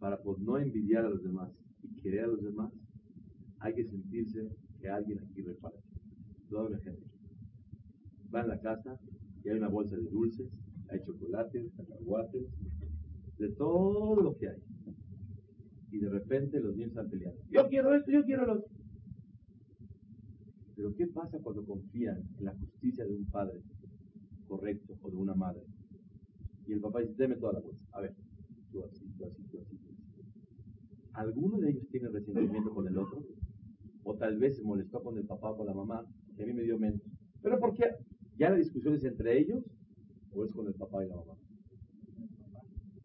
para 0.02 0.18
pues, 0.18 0.40
no 0.40 0.58
envidiar 0.58 1.06
a 1.06 1.10
los 1.10 1.24
demás 1.24 1.50
y 1.84 2.02
querer 2.02 2.26
a 2.26 2.28
los 2.28 2.42
demás, 2.42 2.74
hay 3.60 3.74
que 3.76 3.86
sentirse 3.86 4.50
que 4.82 4.90
alguien 4.90 5.20
aquí 5.20 5.42
reparte. 5.44 5.78
Un 6.50 6.76
ejemplo. 6.76 7.06
Va 8.36 8.42
en 8.42 8.50
la 8.50 8.60
casa 8.60 9.00
y 9.42 9.50
hay 9.50 9.56
una 9.56 9.70
bolsa 9.70 9.96
de 9.96 10.10
dulces, 10.10 10.50
hay 10.90 11.00
chocolates, 11.06 11.72
cacahuates, 11.78 12.46
de 13.38 13.50
todo 13.52 14.22
lo 14.22 14.36
que 14.38 14.50
hay. 14.50 14.62
Y 15.92 16.00
de 16.00 16.10
repente 16.10 16.60
los 16.60 16.76
niños 16.76 16.90
están 16.90 17.10
peleando. 17.10 17.40
Yo 17.50 17.70
quiero 17.70 17.96
esto, 17.96 18.12
yo 18.12 18.26
quiero 18.26 18.46
lo 18.46 18.54
otro. 18.56 18.70
Pero 20.76 20.96
¿qué 20.96 21.08
pasa 21.08 21.38
cuando 21.40 21.64
confían 21.66 22.18
en 22.38 22.46
la 22.46 22.54
justicia 22.54 23.06
de 23.06 23.14
un 23.14 23.26
padre 23.28 23.62
correcto 24.52 24.98
o 25.02 25.10
de 25.10 25.16
una 25.16 25.34
madre. 25.34 25.62
Y 26.68 26.74
el 26.74 26.82
papá 26.82 27.00
dice, 27.00 27.14
deme 27.18 27.38
toda 27.38 27.54
la 27.54 27.60
bolsa. 27.62 27.86
A 27.94 28.02
ver, 28.02 28.14
tú 28.72 28.84
así, 28.84 29.06
tú 29.18 29.26
así, 29.26 29.42
tú 29.50 29.62
así. 29.62 29.80
¿Alguno 31.22 31.60
de 31.60 31.70
ellos 31.70 31.88
tiene 31.92 32.10
resentimiento 32.10 32.74
con 32.74 32.88
el 32.88 32.98
otro? 32.98 33.24
O 34.04 34.16
tal 34.16 34.40
vez 34.40 34.58
se 34.58 34.64
molestó 34.64 35.04
con 35.04 35.20
el 35.20 35.26
papá 35.28 35.52
o 35.52 35.58
con 35.58 35.68
la 35.68 35.74
mamá, 35.76 36.04
que 36.36 36.42
a 36.42 36.46
mí 36.48 36.54
me 36.54 36.64
dio 36.64 36.80
menos. 36.80 37.00
¿Pero 37.44 37.60
por 37.60 37.76
qué? 37.76 37.86
¿Ya 38.40 38.50
la 38.50 38.56
discusión 38.56 38.96
es 38.96 39.04
entre 39.04 39.40
ellos 39.40 39.64
o 40.34 40.44
es 40.44 40.52
con 40.52 40.66
el 40.66 40.74
papá 40.74 41.06
y 41.06 41.10
la 41.10 41.18
mamá? 41.18 41.36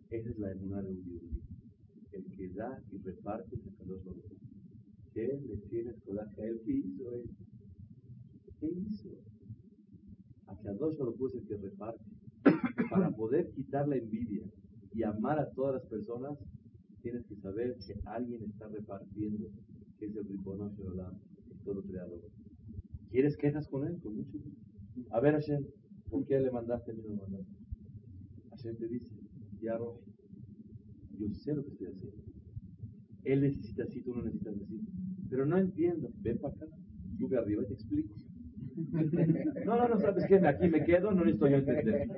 Esa 0.08 0.30
es 0.30 0.38
la 0.38 0.50
emuná 0.50 0.80
de 0.80 0.92
un 0.92 1.04
yudí. 1.04 1.42
El 2.12 2.24
que 2.34 2.48
da 2.54 2.82
y 2.90 2.96
reparte 2.96 3.54
es 3.54 3.66
el 3.66 3.86
dos 3.86 4.00
¿Qué 5.12 5.38
le 5.46 5.56
tienes 5.68 6.00
coraje 6.00 6.40
a 6.40 6.46
él? 6.46 6.62
¿Qué 6.64 6.72
hizo 6.72 7.12
él? 7.12 7.24
¿Qué 8.60 8.66
hizo? 8.66 9.10
hacia 10.46 10.72
dos 10.72 10.96
Baruj 10.96 11.28
es 11.28 11.34
el 11.34 11.46
que 11.46 11.56
reparte. 11.58 12.04
Para 12.88 13.10
poder 13.10 13.50
quitar 13.50 13.86
la 13.86 13.96
envidia 13.96 14.44
y 14.94 15.02
amar 15.02 15.38
a 15.38 15.50
todas 15.50 15.74
las 15.74 15.84
personas, 15.84 16.38
tienes 17.06 17.24
que 17.26 17.36
saber 17.36 17.76
que 17.86 17.94
alguien 18.04 18.42
está 18.42 18.66
repartiendo, 18.66 19.46
que 19.96 20.06
es 20.06 20.16
el 20.16 20.26
Ribono 20.26 20.74
el 20.76 21.58
todo 21.64 21.80
creador. 21.84 22.20
¿Quieres 23.12 23.36
quejas 23.36 23.68
con 23.68 23.86
él? 23.86 23.96
Con 24.02 24.16
mucho 24.16 24.32
gusto. 24.32 24.60
A 25.10 25.20
ver, 25.20 25.34
Hashem, 25.34 25.64
¿por 26.10 26.26
qué 26.26 26.40
le 26.40 26.50
mandaste 26.50 26.90
a 26.90 26.94
mí 26.94 27.02
no 27.06 27.14
lo 27.14 27.28
mandaste? 27.28 27.54
Hashem 28.50 28.76
te 28.76 28.88
dice, 28.88 29.06
ya 29.60 29.78
yo 29.78 31.28
sé 31.30 31.54
lo 31.54 31.62
que 31.62 31.70
estoy 31.70 31.86
haciendo. 31.86 32.22
Él 33.22 33.40
necesita 33.42 33.84
así, 33.84 34.00
tú 34.02 34.12
no 34.12 34.22
necesitas 34.24 34.56
así. 34.56 34.80
Pero 35.30 35.46
no 35.46 35.58
entiendo. 35.58 36.10
Ven 36.22 36.38
para 36.38 36.54
acá, 36.54 36.66
sube 37.18 37.38
arriba 37.38 37.62
y 37.62 37.66
te 37.66 37.74
explico. 37.74 38.14
No, 39.64 39.76
no, 39.76 39.88
no, 39.88 39.98
sabes 39.98 40.26
que 40.26 40.36
aquí 40.36 40.68
me 40.68 40.84
quedo, 40.84 41.10
no 41.10 41.24
necesito 41.24 41.48
yo 41.48 41.56
entender. 41.56 42.08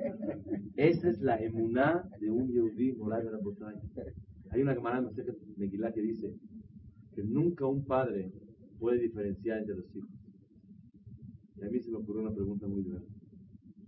Esa 0.75 1.09
es 1.09 1.21
la 1.21 1.37
emuná 1.37 2.03
de 2.19 2.29
un 2.29 2.51
Yehudi 2.51 2.91
moral 2.93 3.23
de 3.23 3.31
la 3.31 3.39
montaña. 3.39 3.79
Hay 4.51 4.61
una 4.61 4.75
camarada 4.75 5.09
de 5.11 5.35
Megilá 5.57 5.91
que 5.91 6.01
dice 6.01 6.33
que 7.15 7.23
nunca 7.23 7.65
un 7.65 7.83
padre 7.85 8.31
puede 8.79 8.99
diferenciar 8.99 9.59
entre 9.59 9.75
los 9.75 9.95
hijos. 9.95 10.09
Y 11.57 11.63
a 11.63 11.69
mí 11.69 11.79
se 11.79 11.91
me 11.91 11.97
ocurrió 11.97 12.21
una 12.21 12.31
pregunta 12.31 12.67
muy 12.67 12.83
grande. 12.83 13.07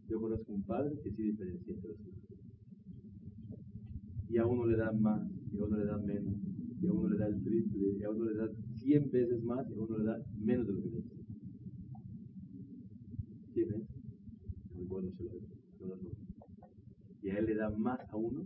Yo 0.09 0.19
conozco 0.19 0.51
un 0.51 0.63
padre 0.63 0.99
que 1.01 1.11
sí 1.11 1.23
diferencia 1.23 1.73
entre 1.73 1.89
los 1.89 1.99
hijos. 1.99 2.21
Y 4.29 4.37
a 4.37 4.45
uno 4.45 4.65
le 4.65 4.77
da 4.77 4.91
más, 4.91 5.29
y 5.51 5.59
a 5.59 5.65
uno 5.65 5.77
le 5.77 5.85
da 5.85 5.97
menos, 5.97 6.35
y 6.81 6.87
a 6.87 6.91
uno 6.91 7.09
le 7.09 7.17
da 7.17 7.27
el 7.27 7.41
triple, 7.41 7.97
y 7.99 8.03
a 8.03 8.09
uno 8.09 8.25
le 8.25 8.35
da 8.35 8.49
cien 8.75 9.09
veces 9.11 9.43
más, 9.43 9.69
y 9.69 9.73
a 9.73 9.77
uno 9.77 9.97
le 9.97 10.05
da 10.05 10.21
menos 10.39 10.67
de 10.67 10.73
lo 10.73 10.81
que 10.81 10.89
le 10.89 11.01
muy 14.75 14.85
bueno 14.85 15.11
se 15.11 15.23
lo 15.23 15.97
Y 17.21 17.29
a 17.29 17.37
él 17.37 17.45
le 17.45 17.55
da 17.55 17.69
más 17.69 17.99
a 18.09 18.15
uno. 18.15 18.45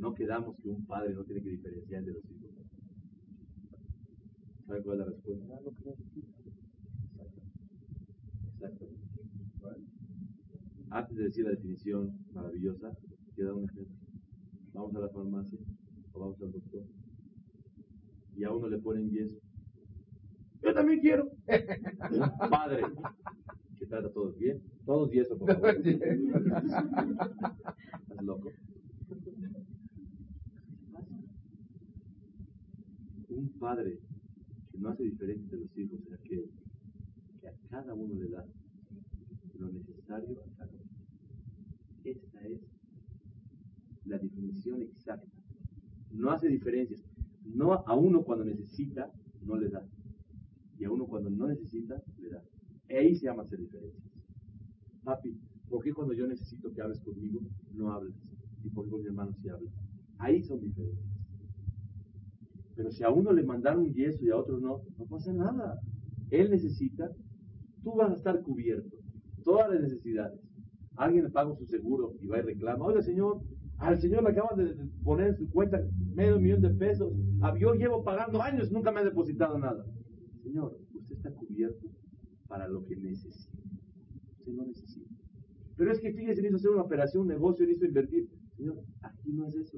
No 0.00 0.14
quedamos 0.14 0.56
que 0.56 0.68
un 0.68 0.84
padre 0.86 1.14
no 1.14 1.24
tiene 1.24 1.42
que 1.42 1.50
diferenciar 1.50 2.00
entre 2.00 2.14
los 2.14 2.24
hijos. 2.24 2.50
¿Sabe 4.66 4.82
cuál 4.82 5.00
es 5.00 5.06
la 5.06 5.12
respuesta? 5.12 5.54
Ah, 5.54 5.60
Exacto. 8.54 8.88
Antes 10.90 11.16
de 11.16 11.24
decir 11.24 11.44
la 11.44 11.50
definición 11.50 12.18
maravillosa, 12.32 12.92
queda 13.36 13.54
un 13.54 13.64
ejemplo. 13.64 13.96
Vamos 14.72 14.94
a 14.96 15.00
la 15.00 15.08
farmacia 15.10 15.58
o 16.12 16.20
vamos 16.20 16.42
al 16.42 16.52
doctor 16.52 16.84
y 18.36 18.44
a 18.44 18.50
uno 18.52 18.68
le 18.68 18.78
ponen 18.78 19.10
yeso 19.10 19.38
yo 20.62 20.74
también 20.74 21.00
quiero. 21.00 21.30
Un 22.10 22.50
padre 22.50 22.82
que 23.78 23.86
trata 23.86 24.08
a 24.08 24.12
todos 24.12 24.36
bien. 24.38 24.60
Todos 24.84 25.12
y 25.14 25.20
eso, 25.20 25.38
por 25.38 25.52
favor. 25.54 25.70
Estás 25.86 25.96
loco. 28.22 28.50
Un 33.40 33.48
padre 33.58 33.98
que 34.70 34.78
no 34.78 34.90
hace 34.90 35.04
diferencia 35.04 35.48
de 35.50 35.64
los 35.64 35.78
hijos 35.78 35.98
es 36.06 36.12
aquel 36.12 36.44
que 37.40 37.48
a 37.48 37.54
cada 37.70 37.94
uno 37.94 38.14
le 38.14 38.28
da 38.28 38.44
lo 39.58 39.72
necesario 39.72 40.42
a 40.42 40.58
cada 40.58 40.70
uno. 40.72 40.90
Esta 42.04 42.46
es 42.46 42.60
la 44.04 44.18
definición 44.18 44.82
exacta. 44.82 45.26
No 46.10 46.30
hace 46.30 46.48
diferencias. 46.48 47.02
No 47.46 47.72
a 47.72 47.94
uno 47.96 48.22
cuando 48.24 48.44
necesita, 48.44 49.10
no 49.40 49.56
le 49.56 49.70
da 49.70 49.88
y 50.78 50.84
a 50.84 50.90
uno 50.90 51.06
cuando 51.06 51.30
no 51.30 51.46
necesita, 51.46 52.02
le 52.18 52.28
da. 52.28 52.42
Ahí 52.90 53.14
se 53.14 53.24
llama 53.24 53.44
hacer 53.44 53.58
diferencias. 53.58 54.04
Papi, 55.02 55.34
¿por 55.70 55.82
qué 55.82 55.94
cuando 55.94 56.12
yo 56.12 56.26
necesito 56.26 56.70
que 56.72 56.82
hables 56.82 57.00
conmigo, 57.00 57.40
no 57.72 57.90
hables? 57.90 58.14
Y 58.64 58.68
por 58.68 58.84
qué 58.84 58.90
con 58.90 59.00
mi 59.00 59.06
hermano 59.06 59.32
sí 59.40 59.48
hablas. 59.48 59.72
Ahí 60.18 60.42
son 60.42 60.60
diferencias. 60.60 61.19
Pero 62.80 62.92
si 62.92 63.04
a 63.04 63.10
uno 63.10 63.30
le 63.30 63.42
mandaron 63.42 63.82
un 63.82 63.92
yeso 63.92 64.24
y 64.24 64.30
a 64.30 64.36
otro 64.38 64.58
no, 64.58 64.80
no 64.96 65.04
pasa 65.04 65.34
nada. 65.34 65.78
Él 66.30 66.50
necesita, 66.50 67.10
tú 67.82 67.94
vas 67.94 68.10
a 68.10 68.14
estar 68.14 68.40
cubierto. 68.40 68.96
Todas 69.44 69.70
las 69.70 69.82
necesidades. 69.82 70.40
Alguien 70.96 71.24
le 71.24 71.30
paga 71.30 71.54
su 71.56 71.66
seguro 71.66 72.14
y 72.22 72.26
va 72.26 72.38
y 72.38 72.40
reclama, 72.40 72.86
oiga 72.86 73.02
señor, 73.02 73.42
al 73.76 74.00
señor 74.00 74.22
le 74.22 74.30
acaban 74.30 74.56
de 74.56 74.74
poner 75.04 75.28
en 75.28 75.36
su 75.36 75.50
cuenta 75.50 75.78
medio 76.14 76.40
millón 76.40 76.62
de 76.62 76.70
pesos. 76.70 77.12
Ah, 77.42 77.54
yo 77.58 77.74
llevo 77.74 78.02
pagando 78.02 78.40
años, 78.40 78.72
nunca 78.72 78.90
me 78.90 79.00
ha 79.00 79.04
depositado 79.04 79.58
nada. 79.58 79.84
Señor, 80.42 80.74
usted 80.94 81.16
está 81.16 81.30
cubierto 81.32 81.86
para 82.48 82.66
lo 82.66 82.82
que 82.86 82.96
necesita. 82.96 83.58
Usted 84.38 84.52
no 84.54 84.64
necesita. 84.64 85.14
Pero 85.76 85.92
es 85.92 86.00
que 86.00 86.14
fíjese, 86.14 86.40
necesito 86.40 86.56
hacer 86.56 86.70
una 86.70 86.82
operación, 86.84 87.24
un 87.24 87.28
negocio, 87.28 87.66
necesito 87.66 87.88
invertir. 87.88 88.26
Señor, 88.56 88.78
aquí 89.02 89.32
no 89.34 89.46
es 89.46 89.54
eso. 89.54 89.76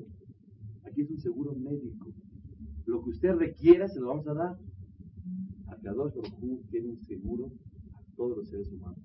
Aquí 0.84 1.00
es 1.00 1.10
un 1.10 1.18
seguro 1.18 1.52
médico. 1.56 2.12
Lo 2.86 3.02
que 3.02 3.10
usted 3.10 3.34
requiera 3.34 3.88
se 3.88 4.00
lo 4.00 4.08
vamos 4.08 4.26
a 4.28 4.34
dar. 4.34 4.58
Akadosh 5.68 6.14
Baruj 6.14 6.60
tiene 6.70 6.88
un 6.90 6.98
seguro 6.98 7.50
a 7.94 8.16
todos 8.16 8.38
los 8.38 8.48
seres 8.48 8.70
humanos. 8.72 8.98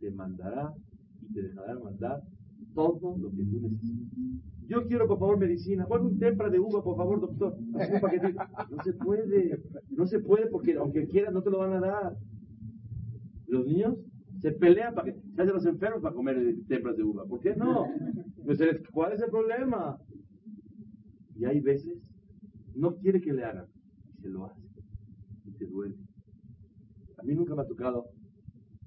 Te 0.00 0.10
mandará 0.10 0.74
y 1.22 1.32
te 1.32 1.42
dejará 1.42 1.78
mandar 1.78 2.22
todo 2.74 3.16
lo 3.18 3.30
que 3.30 3.44
tú 3.44 3.60
necesitas. 3.60 4.18
Yo 4.68 4.86
quiero, 4.86 5.06
por 5.06 5.18
favor, 5.18 5.38
medicina. 5.38 5.86
Bueno, 5.86 6.06
un 6.06 6.18
tempra 6.18 6.50
de 6.50 6.58
uva, 6.58 6.82
por 6.82 6.96
favor, 6.96 7.20
doctor. 7.20 7.56
No 7.60 8.82
se 8.82 8.92
puede. 8.94 9.62
No 9.90 10.06
se 10.06 10.18
puede 10.18 10.46
porque 10.48 10.74
aunque 10.74 11.06
quieras 11.06 11.32
no 11.32 11.42
te 11.42 11.50
lo 11.50 11.58
van 11.58 11.74
a 11.74 11.80
dar. 11.80 12.16
Los 13.46 13.64
niños 13.64 13.96
se 14.40 14.52
pelean 14.52 14.94
para 14.94 15.12
que 15.12 15.20
se 15.34 15.42
hacen 15.42 15.54
los 15.54 15.66
enfermos 15.66 16.02
para 16.02 16.14
comer 16.14 16.36
tempras 16.68 16.96
de 16.96 17.04
uva. 17.04 17.24
¿Por 17.26 17.40
qué 17.40 17.54
no? 17.54 17.86
Pues, 18.44 18.58
¿Cuál 18.92 19.12
es 19.12 19.22
el 19.22 19.30
problema? 19.30 19.98
Y 21.36 21.44
hay 21.44 21.60
veces 21.60 22.15
no 22.76 22.94
quiere 22.96 23.20
que 23.20 23.32
le 23.32 23.44
hagan 23.44 23.66
y 24.18 24.22
se 24.22 24.28
lo 24.28 24.44
hace 24.44 24.60
y 25.44 25.52
te 25.52 25.66
duele. 25.66 25.96
A 27.18 27.22
mí 27.22 27.34
nunca 27.34 27.54
me 27.54 27.62
ha 27.62 27.66
tocado, 27.66 28.10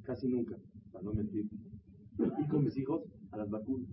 casi 0.03 0.27
nunca, 0.27 0.55
para 0.91 1.03
no 1.03 1.13
mentir, 1.13 1.49
ir 2.19 2.47
con 2.49 2.63
mis 2.63 2.77
hijos 2.77 3.01
a 3.31 3.37
las 3.37 3.49
vacunas. 3.49 3.89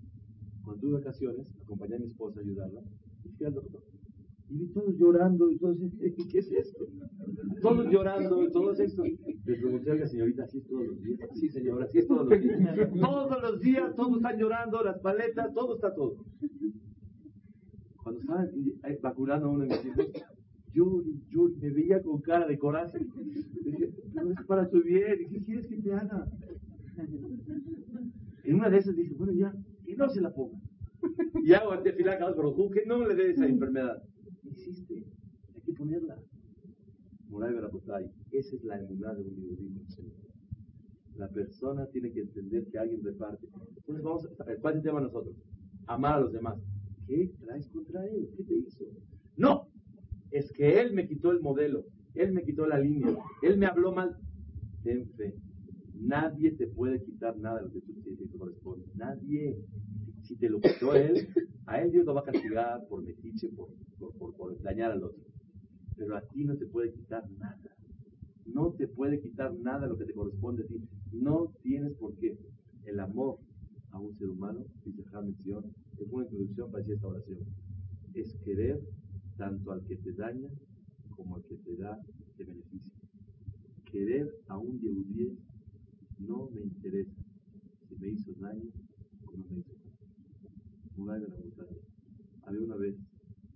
Cuando 0.63 0.81
tuve 0.81 0.99
vacaciones, 0.99 1.55
acompañé 1.63 1.97
a 1.97 1.99
mi 1.99 2.07
esposa 2.07 2.41
a 2.41 2.43
ayudarla 2.43 2.83
y 3.25 3.29
fui 3.31 3.47
al 3.47 3.55
doctor. 3.55 3.83
Y 4.49 4.59
vi 4.59 4.67
todos 4.69 4.95
llorando 4.97 5.51
y 5.51 5.59
todos, 5.59 5.79
¿qué 5.99 6.39
es 6.39 6.53
esto? 6.53 6.87
Todos 7.63 7.87
llorando 7.91 8.45
y 8.45 8.53
todo 8.53 8.73
esto. 8.73 9.03
Le 9.03 9.57
pregunté 9.57 9.91
a 9.93 9.95
la 9.95 10.07
señorita, 10.07 10.45
¿así 10.45 10.59
es 10.59 10.67
todos 10.67 10.87
los 10.87 11.03
días? 11.03 11.31
Sí, 11.35 11.49
señora, 11.49 11.85
así 11.87 11.99
es 11.99 12.07
todos 12.07 12.29
los 12.29 12.41
días. 12.41 12.91
Todos 13.01 13.43
los 13.43 13.61
días, 13.61 13.95
todos 13.97 14.17
están 14.17 14.39
llorando, 14.39 14.83
las 14.85 14.99
paletas, 15.01 15.53
todo 15.55 15.75
está 15.77 15.95
todo. 15.95 16.17
Cuando 18.07 18.21
estaban 18.21 18.51
vacunando 19.03 19.47
a 19.47 19.51
uno 19.51 19.65
de 19.65 19.71
mis 19.71 19.85
hijos, 19.85 20.07
yo, 20.73 21.03
yo 21.29 21.51
me 21.61 21.71
veía 21.71 22.01
con 22.01 22.21
cara 22.21 22.47
de 22.47 22.57
coraje. 22.57 23.01
Dije, 23.65 23.87
es 23.87 24.47
para 24.47 24.71
tu 24.71 24.81
bien, 24.81 25.29
¿qué 25.29 25.41
quieres 25.41 25.67
que 25.67 25.77
te 25.79 25.93
haga? 25.93 26.25
En 28.45 28.55
una 28.55 28.71
de 28.71 28.79
esas 28.79 28.95
dije, 28.95 29.13
bueno, 29.15 29.33
ya, 29.33 29.53
que 29.85 29.97
no 29.97 30.09
se 30.09 30.21
la 30.21 30.33
ponga. 30.33 30.57
Y 31.43 31.53
hago 31.53 31.73
ante 31.73 31.93
filar 31.95 32.21
por 32.37 32.71
que 32.71 32.87
no 32.87 33.09
le 33.09 33.17
dé 33.17 33.31
esa 33.33 33.45
enfermedad. 33.45 34.01
Existe, 34.45 35.05
hay 35.53 35.61
que 35.63 35.73
ponerla. 35.73 36.17
Moray 37.29 37.55
Berapotay, 37.55 38.09
esa 38.31 38.55
es 38.55 38.63
la 38.63 38.79
emuná 38.79 39.15
de 39.15 39.23
un 39.23 39.35
libro 39.35 39.65
La 41.17 41.29
persona 41.29 41.87
tiene 41.87 42.13
que 42.13 42.21
entender 42.21 42.69
que 42.69 42.79
alguien 42.79 43.03
reparte. 43.03 43.49
Entonces 43.79 44.05
vamos 44.05 44.29
¿cuál 44.61 44.75
es 44.75 44.79
el 44.79 44.83
tema 44.85 45.01
nosotros? 45.01 45.35
Amar 45.89 46.15
a 46.15 46.21
los 46.21 46.33
demás. 46.33 46.57
¿Qué 47.07 47.33
traes 47.41 47.69
contra 47.69 48.05
él? 48.07 48.29
¿Qué 48.37 48.45
te 48.45 48.55
hizo? 48.55 48.85
No, 49.37 49.69
es 50.31 50.51
que 50.53 50.81
él 50.81 50.93
me 50.93 51.07
quitó 51.07 51.31
el 51.31 51.41
modelo, 51.41 51.85
él 52.15 52.33
me 52.33 52.43
quitó 52.43 52.67
la 52.67 52.79
línea, 52.79 53.17
él 53.43 53.59
me 53.59 53.67
habló 53.67 53.93
mal. 53.93 54.17
Ten 54.83 55.09
fe, 55.17 55.35
nadie 55.95 56.53
te 56.53 56.67
puede 56.67 57.03
quitar 57.05 57.37
nada 57.39 57.59
de 57.59 57.65
lo 57.67 57.73
que 57.73 57.81
tú 57.81 57.93
tienes 58.03 58.19
que 58.19 58.39
corresponde. 58.39 58.87
Nadie. 58.95 59.57
Si 60.23 60.37
te 60.37 60.49
lo 60.49 60.61
quitó 60.61 60.95
él, 60.95 61.29
a 61.67 61.81
él 61.81 61.93
Dios 61.93 62.05
lo 62.05 62.15
va 62.15 62.23
a 62.23 62.25
castigar 62.25 62.85
por 62.89 63.03
metiche, 63.03 63.49
por, 63.51 63.69
por, 64.19 64.35
por 64.37 64.61
dañar 64.61 64.91
al 64.91 65.05
otro. 65.05 65.23
Pero 65.97 66.17
a 66.17 66.21
ti 66.21 66.45
no 66.45 66.57
te 66.57 66.67
puede 66.67 66.93
quitar 66.93 67.23
nada. 67.39 67.77
No 68.47 68.73
te 68.73 68.89
puede 68.89 69.21
quitar 69.21 69.55
nada 69.55 69.87
lo 69.87 69.97
que 69.97 70.05
te 70.05 70.13
corresponde 70.13 70.65
a 70.65 70.67
ti. 70.67 70.81
No 71.13 71.53
tienes 71.63 71.95
por 71.95 72.17
qué. 72.17 72.37
El 72.85 73.01
amor 73.01 73.39
a 73.91 74.01
un 74.01 74.17
ser 74.19 74.29
humano, 74.29 74.65
dice 74.85 75.03
mención, 75.23 75.65
es 75.99 76.09
una 76.11 76.27
es 78.15 78.35
querer 78.45 78.81
tanto 79.37 79.73
al 79.73 79.85
que 79.87 79.97
te 79.97 80.13
daña 80.13 80.49
como 81.11 81.37
al 81.37 81.45
que 81.45 81.57
te 81.57 81.77
da 81.77 81.99
de 82.37 82.45
beneficio. 82.45 82.93
Querer 83.91 84.31
a 84.49 84.59
un 84.59 84.79
Yehudí 84.81 85.39
no 86.19 86.51
me 86.51 86.63
interesa 86.63 87.17
si 87.89 87.97
me 87.97 88.09
hizo 88.09 88.33
daño 88.35 88.71
o 89.27 89.37
no 89.37 89.45
me 89.51 89.61
hizo 89.61 89.73
daño. 91.05 91.25
de 91.25 91.29
la 91.29 91.37
montaña. 91.39 91.79
Había 92.47 92.61
una 92.63 92.77
vez, 92.77 92.97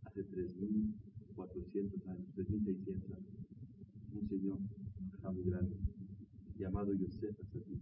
hace 0.05 0.23
3.400 0.27 2.09
años, 2.09 2.27
3.600 2.37 3.17
años, 3.17 3.27
un 4.13 4.29
señor 4.29 4.59
muy 5.33 5.45
grande 5.45 5.77
llamado 6.59 6.93
Yosef 6.93 7.39
Asatit. 7.41 7.81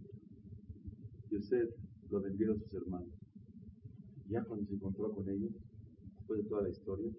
Yosef 1.31 1.69
lo 2.09 2.21
vendieron 2.21 2.59
sus 2.59 2.73
hermanos. 2.73 3.09
Ya 4.29 4.43
cuando 4.43 4.65
se 4.67 4.75
encontró 4.75 5.13
con 5.13 5.27
ellos, 5.29 5.51
después 6.29 6.43
de 6.43 6.49
toda 6.49 6.61
la 6.61 6.69
historia, 6.69 7.11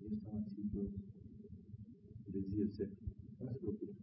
ellos 0.00 0.12
estaban 0.12 0.44
así 0.44 0.62
todos. 0.72 0.90
Les 2.26 2.44
decía 2.44 2.64
Yosef, 2.64 2.90
no 3.40 3.52
se 3.52 3.58
preocupen. 3.58 3.96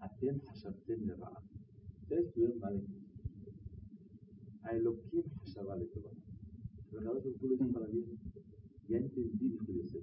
Atem 0.00 0.40
hashabtem 0.46 1.06
lera'a. 1.06 1.42
Ustedes 2.02 2.26
estuvieron 2.26 2.58
mal 2.58 2.74
en 2.74 2.86
A 4.62 4.76
Elohim 4.76 5.24
hashabale 5.40 5.86
toba. 5.86 6.10
Pero 6.90 7.02
cada 7.02 7.14
vez 7.14 7.26
hizo 7.26 7.72
para 7.72 7.86
bien. 7.86 8.18
Ya 8.88 8.98
entendí, 8.98 9.48
dijo 9.48 9.72
Yosef, 9.72 10.02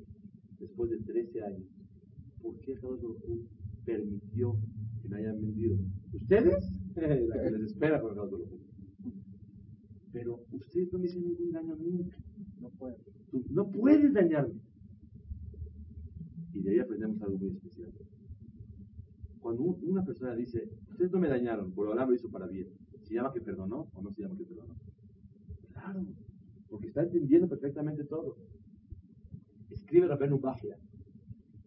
después 0.60 0.89
de 0.89 0.97
13 0.97 1.43
años, 1.43 1.68
por 2.41 2.60
qué 2.62 2.74
vez 2.74 3.41
permitió 3.86 4.58
que 5.01 5.10
me 5.10 5.18
hayan 5.18 5.41
vendido. 5.41 5.78
¿Ustedes? 6.14 6.64
la 6.95 7.43
que 7.43 7.51
les 7.51 7.72
espera 7.72 8.01
con 8.01 8.18
el 8.18 8.20
Pero 10.12 10.43
ustedes 10.51 10.91
no 10.91 10.99
me 10.99 11.05
hicieron 11.05 11.30
ningún 11.30 11.51
daño 11.51 11.76
nunca. 11.76 12.18
No 12.60 12.70
pueden. 12.70 12.97
Tú 13.32 13.43
no 13.49 13.70
puedes 13.70 14.14
dañarme. 14.14 14.60
Y 16.53 16.62
de 16.62 16.72
ahí 16.72 16.80
aprendemos 16.80 17.22
algo 17.22 17.38
muy 17.38 17.49
especial. 17.49 17.91
Cuando 19.39 19.64
una 19.64 20.03
persona 20.03 20.36
dice, 20.36 20.70
ustedes 20.89 21.12
no 21.12 21.20
me 21.20 21.30
dañaron, 21.30 21.72
por 21.72 21.88
lo 21.88 21.93
lo 21.93 22.14
hizo 22.14 22.30
para 22.30 22.47
bien, 22.47 22.68
¿se 23.03 23.14
llama 23.14 23.32
que 23.32 23.41
perdonó 23.41 23.88
o 23.93 24.01
no 24.01 24.12
se 24.12 24.22
llama 24.22 24.36
que 24.36 24.45
perdonó? 24.45 24.76
Claro, 25.72 26.05
porque 26.70 26.88
está 26.88 27.03
entendiendo 27.03 27.47
perfectamente 27.47 28.03
todo. 28.03 28.38
Escribe 29.70 30.08
Rabenu 30.08 30.39
Bajia 30.39 30.78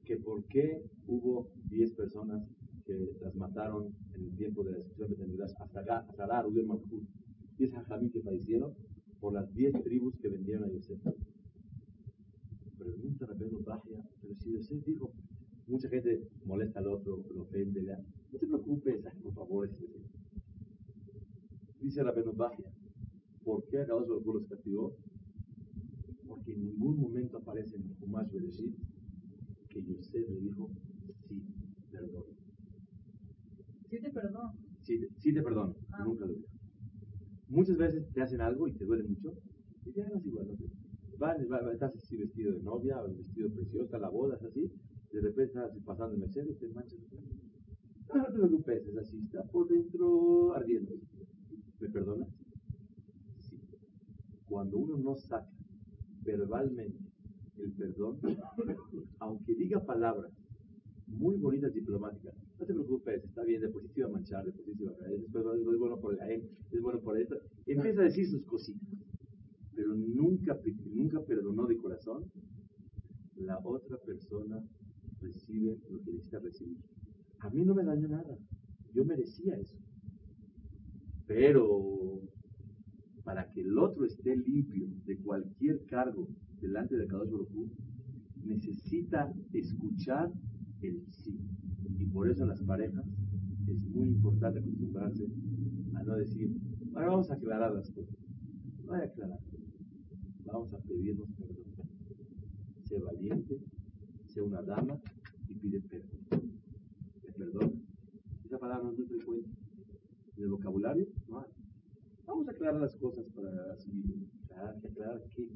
que 0.05 0.17
por 0.17 0.45
qué 0.45 0.83
hubo 1.07 1.49
10 1.71 1.93
personas 1.93 2.43
que 2.85 3.13
las 3.23 3.35
mataron 3.37 3.95
en 4.15 4.25
el 4.25 4.37
tiempo 4.37 4.65
de 4.65 4.73
la 4.73 4.77
destrucción 4.79 5.11
de 5.11 5.17
Tenidas, 5.17 5.55
hasta 5.61 6.01
Azará, 6.01 6.43
Rubén 6.43 6.67
Malchut, 6.67 7.05
10 7.57 7.75
hajamí 7.75 8.11
que 8.11 8.21
fallecieron 8.21 8.75
por 9.21 9.35
las 9.35 9.53
10 9.55 9.83
tribus 9.85 10.17
que 10.17 10.29
vendieron 10.29 10.65
a 10.65 10.73
Yosef. 10.73 10.99
Pregunta 12.79 13.27
Rabenu 13.27 13.63
Bajia, 13.63 14.03
pero 14.23 14.35
si 14.37 14.53
Yosef 14.53 14.85
dijo, 14.85 15.13
mucha 15.67 15.89
gente 15.89 16.27
molesta 16.45 16.81
al 16.81 16.89
otro, 16.89 17.23
lo 17.35 17.43
ofende, 17.43 17.83
no 17.83 18.39
te 18.39 18.47
preocupes, 18.47 19.05
por 19.23 19.35
favor. 19.35 19.71
Dice 21.81 22.03
Rabenu 22.03 22.33
Bajia, 22.33 22.73
¿por 23.45 23.67
qué 23.69 23.81
a 23.81 23.87
los 23.87 24.09
los 24.09 24.47
castigó? 24.47 24.97
Porque 26.27 26.53
en 26.53 26.65
ningún 26.65 27.01
momento 27.01 27.39
aparece 27.39 27.77
en 27.77 27.95
Humash 28.01 28.31
Bereshit 28.33 28.75
que 29.69 29.83
Yosef 29.83 30.29
le 30.29 30.41
dijo, 30.41 30.71
sí, 31.29 31.43
perdón. 31.91 32.25
Sí 33.89 34.01
te 34.01 34.11
perdono. 34.11 34.55
Sí, 34.83 35.33
te 35.33 35.43
perdono, 35.43 35.75
ah. 35.91 36.05
nunca 36.05 36.25
lo 36.25 36.35
digo. 36.35 36.60
Muchas 37.51 37.77
veces 37.77 38.11
te 38.13 38.23
hacen 38.23 38.41
algo 38.41 38.69
y 38.69 38.73
te 38.73 38.85
duele 38.85 39.05
mucho, 39.05 39.35
y 39.85 39.91
te 39.91 40.03
hagas 40.03 40.25
igual, 40.25 40.47
no 40.47 40.55
te... 40.55 41.73
estás 41.73 41.97
así 41.97 42.17
vestido 42.17 42.53
de 42.53 42.63
novia, 42.63 43.03
o 43.03 43.09
vestido 43.09 43.51
precioso, 43.51 43.99
la 43.99 44.09
boda 44.09 44.37
es 44.37 44.45
así, 44.45 44.71
de 45.13 45.21
repente 45.21 45.59
estás 45.59 45.77
pasando 45.85 46.15
el 46.15 46.21
Mercedes 46.21 46.57
y 46.57 46.61
te 46.61 46.69
manchas. 46.69 46.99
Te 48.07 48.33
preocupes, 48.33 48.87
es 48.87 48.97
así, 48.97 49.19
está 49.19 49.43
por 49.45 49.69
dentro 49.69 50.55
ardiendo. 50.55 50.95
¿Me 51.81 51.89
perdonas? 51.89 52.29
Sí. 53.39 53.61
Cuando 54.49 54.79
uno 54.79 54.97
no 54.97 55.17
saca 55.17 55.51
verbalmente 56.23 56.99
el 57.59 57.73
perdón, 57.73 58.19
aunque 59.19 59.55
diga 59.55 59.85
palabras 59.85 60.33
muy 61.07 61.37
bonitas 61.37 61.73
diplomáticas. 61.75 62.35
No 62.61 62.67
te 62.67 62.75
preocupes, 62.75 63.25
está 63.25 63.43
bien, 63.43 63.63
iba 63.97 64.07
a 64.07 64.11
manchar, 64.11 64.45
después 64.45 64.67
se 64.77 64.83
iba 64.83 64.93
a 64.93 64.97
caer, 64.97 65.19
después 65.19 65.45
es 65.59 65.79
bueno 65.79 65.99
por 65.99 66.13
el 66.13 66.43
es 66.71 66.83
bueno 66.83 67.01
por 67.01 67.19
esto. 67.19 67.37
Empieza 67.65 68.03
a 68.03 68.05
decir 68.05 68.29
sus 68.29 68.45
cositas, 68.45 68.87
pero 69.75 69.95
nunca, 69.95 70.61
nunca 70.93 71.23
perdonó 71.23 71.67
de 71.67 71.79
corazón. 71.79 72.31
La 73.37 73.59
otra 73.65 73.97
persona 74.05 74.63
recibe 75.23 75.79
lo 75.89 76.03
que 76.03 76.13
necesita 76.13 76.39
recibir. 76.41 76.77
A 77.39 77.49
mí 77.49 77.65
no 77.65 77.75
me 77.75 77.83
dañó 77.83 78.09
nada, 78.09 78.37
yo 78.93 79.07
merecía 79.07 79.57
eso. 79.57 79.79
Pero 81.27 82.21
para 83.25 83.51
que 83.53 83.63
el 83.63 83.79
otro 83.79 84.05
esté 84.05 84.37
limpio 84.37 84.87
de 85.07 85.17
cualquier 85.17 85.87
cargo 85.87 86.29
delante 86.61 86.95
de 86.95 87.07
Kadosh 87.07 87.31
Baruj 87.31 87.71
necesita 88.45 89.33
escuchar 89.55 90.31
el 90.83 91.03
sí. 91.11 91.39
Y 91.99 92.07
por 92.07 92.29
eso 92.31 92.43
en 92.43 92.49
las 92.49 92.63
parejas 92.63 93.05
es 93.67 93.81
muy 93.95 94.09
importante 94.09 94.59
acostumbrarse 94.59 95.27
a 95.95 96.03
no 96.03 96.17
decir, 96.17 96.51
ahora 96.95 97.09
vamos 97.09 97.31
a 97.31 97.35
aclarar 97.35 97.73
las 97.73 97.91
cosas. 97.91 98.17
No 98.85 98.95
hay 98.95 99.03
aclarar. 99.03 99.39
Vamos 100.45 100.73
a 100.75 100.79
pedirnos 100.79 101.29
perdón. 101.39 101.65
Sé 102.85 102.99
valiente, 102.99 103.61
sé 104.27 104.43
una 104.43 104.63
dama 104.63 105.01
y 105.49 105.55
pide 105.55 105.81
perdón. 105.81 106.53
¿Me 107.23 107.33
perdón? 107.33 107.83
Esa 108.45 108.59
palabra 108.59 108.85
no 108.85 108.93
es 108.93 108.99
muy 108.99 109.07
frecuente. 109.07 109.51
En 110.37 110.45
el 110.45 110.51
vocabulario 110.51 111.07
no 111.29 111.41
hay. 111.41 111.51
Vamos 112.27 112.49
a 112.49 112.51
aclarar 112.53 112.81
las 112.81 112.97
cosas 112.97 113.27
para 113.35 113.73
así. 113.73 113.91
Aclarar, 114.45 114.77
aclarar 114.77 115.23
qué. 115.37 115.49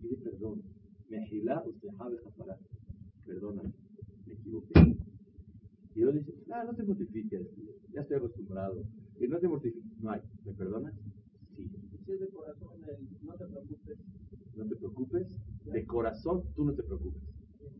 Pide 0.00 0.16
perdón. 0.16 0.62
Mejilá 1.08 1.62
usted 1.66 1.90
sabe. 1.96 2.18
Perdóname, 3.24 3.72
me 4.26 4.32
equivoqué. 4.34 5.05
Y 5.96 6.04
le 6.04 6.12
dice, 6.12 6.34
ah, 6.52 6.62
no 6.62 6.74
te 6.74 6.82
mortifiques, 6.82 7.48
ya 7.90 8.02
estoy 8.02 8.18
acostumbrado. 8.18 8.84
Y 9.18 9.26
no 9.28 9.38
te 9.38 9.48
mortifiques. 9.48 9.98
No 10.02 10.10
hay. 10.10 10.20
¿Me 10.44 10.52
perdonas? 10.52 10.92
Sí. 11.56 11.66
Si 12.04 12.12
es 12.12 12.20
de 12.20 12.28
corazón, 12.28 12.68
no 13.22 13.34
te 13.34 13.46
preocupes. 13.46 13.98
No 14.54 14.66
te 14.66 14.76
preocupes. 14.76 15.26
De 15.64 15.86
corazón, 15.86 16.42
tú 16.54 16.66
no 16.66 16.74
te 16.74 16.82
preocupes. 16.82 17.22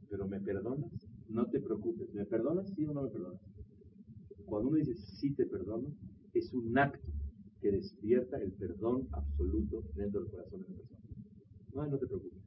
Pero 0.09 0.27
¿me 0.27 0.41
perdonas? 0.41 0.91
No 1.29 1.45
te 1.45 1.61
preocupes. 1.61 2.14
¿Me 2.14 2.25
perdonas? 2.25 2.67
Sí 2.75 2.87
o 2.87 2.95
no 2.95 3.03
me 3.03 3.11
perdonas. 3.11 3.41
Cuando 4.47 4.71
uno 4.71 4.79
dice 4.79 4.95
sí 4.95 5.35
te 5.35 5.45
perdono, 5.45 5.89
es 6.33 6.55
un 6.55 6.79
acto 6.79 7.12
que 7.61 7.71
despierta 7.71 8.39
el 8.39 8.53
perdón 8.53 9.09
absoluto 9.12 9.85
dentro 9.95 10.23
del 10.23 10.31
corazón 10.31 10.62
de 10.62 10.69
la 10.69 10.75
persona. 10.75 11.01
No 11.75 11.83
hay 11.83 11.91
no 11.91 11.99
te 11.99 12.07
preocupes. 12.07 12.43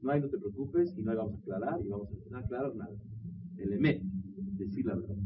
No 0.00 0.10
hay 0.10 0.20
no 0.20 0.28
te 0.28 0.38
preocupes 0.38 0.92
y 0.98 1.02
no 1.02 1.12
hay 1.12 1.16
vamos 1.16 1.34
a 1.34 1.38
aclarar 1.38 1.80
y 1.80 1.88
vamos 1.88 2.08
a 2.08 2.30
no 2.30 2.38
aclarar 2.38 2.74
nada. 2.74 2.96
El 3.58 3.74
emet, 3.74 4.02
decir 4.58 4.86
la 4.86 4.94
verdad. 4.94 5.16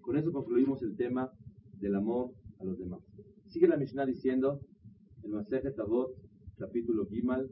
Con 0.00 0.16
eso 0.16 0.32
concluimos 0.32 0.82
el 0.82 0.96
tema 0.96 1.32
del 1.80 1.94
amor 1.96 2.32
a 2.60 2.64
los 2.64 2.78
demás. 2.78 3.00
Sigue 3.48 3.68
la 3.68 3.76
Mishnah 3.76 4.06
diciendo, 4.06 4.60
en 5.22 5.32
Masejet 5.32 5.78
Avot, 5.78 6.14
capítulo 6.56 7.06
Gimal, 7.06 7.50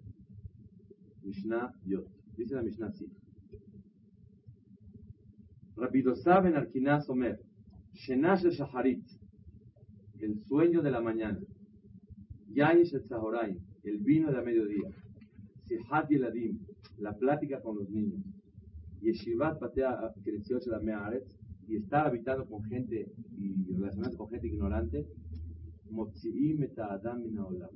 Mishnah 1.23 1.73
Yot. 1.85 2.07
Dice 2.37 2.55
la 2.55 2.63
Mishnah 2.63 2.89
así. 2.89 3.07
Rapidosá 5.77 6.41
ben 6.41 6.57
Arkinaz 6.57 7.09
Omer, 7.09 7.41
Shenash 7.93 8.45
el 8.45 8.53
Shaharit, 8.53 9.05
el 10.21 10.39
sueño 10.45 10.83
de 10.83 10.91
la 10.91 11.01
mañana, 11.01 11.41
Yayish 12.55 12.95
el 12.95 13.61
el 13.83 13.99
vino 13.99 14.31
de 14.31 14.39
a 14.39 14.43
mediodía, 14.43 14.89
Sihat 15.67 16.09
Yeladim, 16.09 16.59
la 16.99 17.13
plática 17.13 17.61
con 17.61 17.77
los 17.79 17.91
niños, 17.91 18.23
Yeshivat 19.01 19.59
Patea 19.59 20.13
creció 20.23 20.59
la 20.67 20.81
Mearetz, 20.81 21.37
y 21.67 21.77
estar 21.77 22.07
habitando 22.07 22.47
con 22.47 22.63
gente 22.65 23.11
y 23.39 23.73
relacionarse 23.73 24.17
con 24.17 24.29
gente 24.29 24.47
ignorante, 24.47 25.07
Motzi'im 25.91 26.63
et 26.63 26.79
ha'olam. 26.79 27.71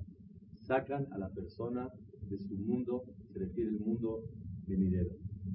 sacan 0.60 1.06
a 1.12 1.18
la 1.18 1.28
persona 1.30 1.88
de 2.28 2.38
su 2.38 2.54
mundo, 2.56 3.04
se 3.32 3.38
refiere 3.38 3.70
al 3.70 3.78
mundo 3.78 4.24
venidero. 4.66 5.10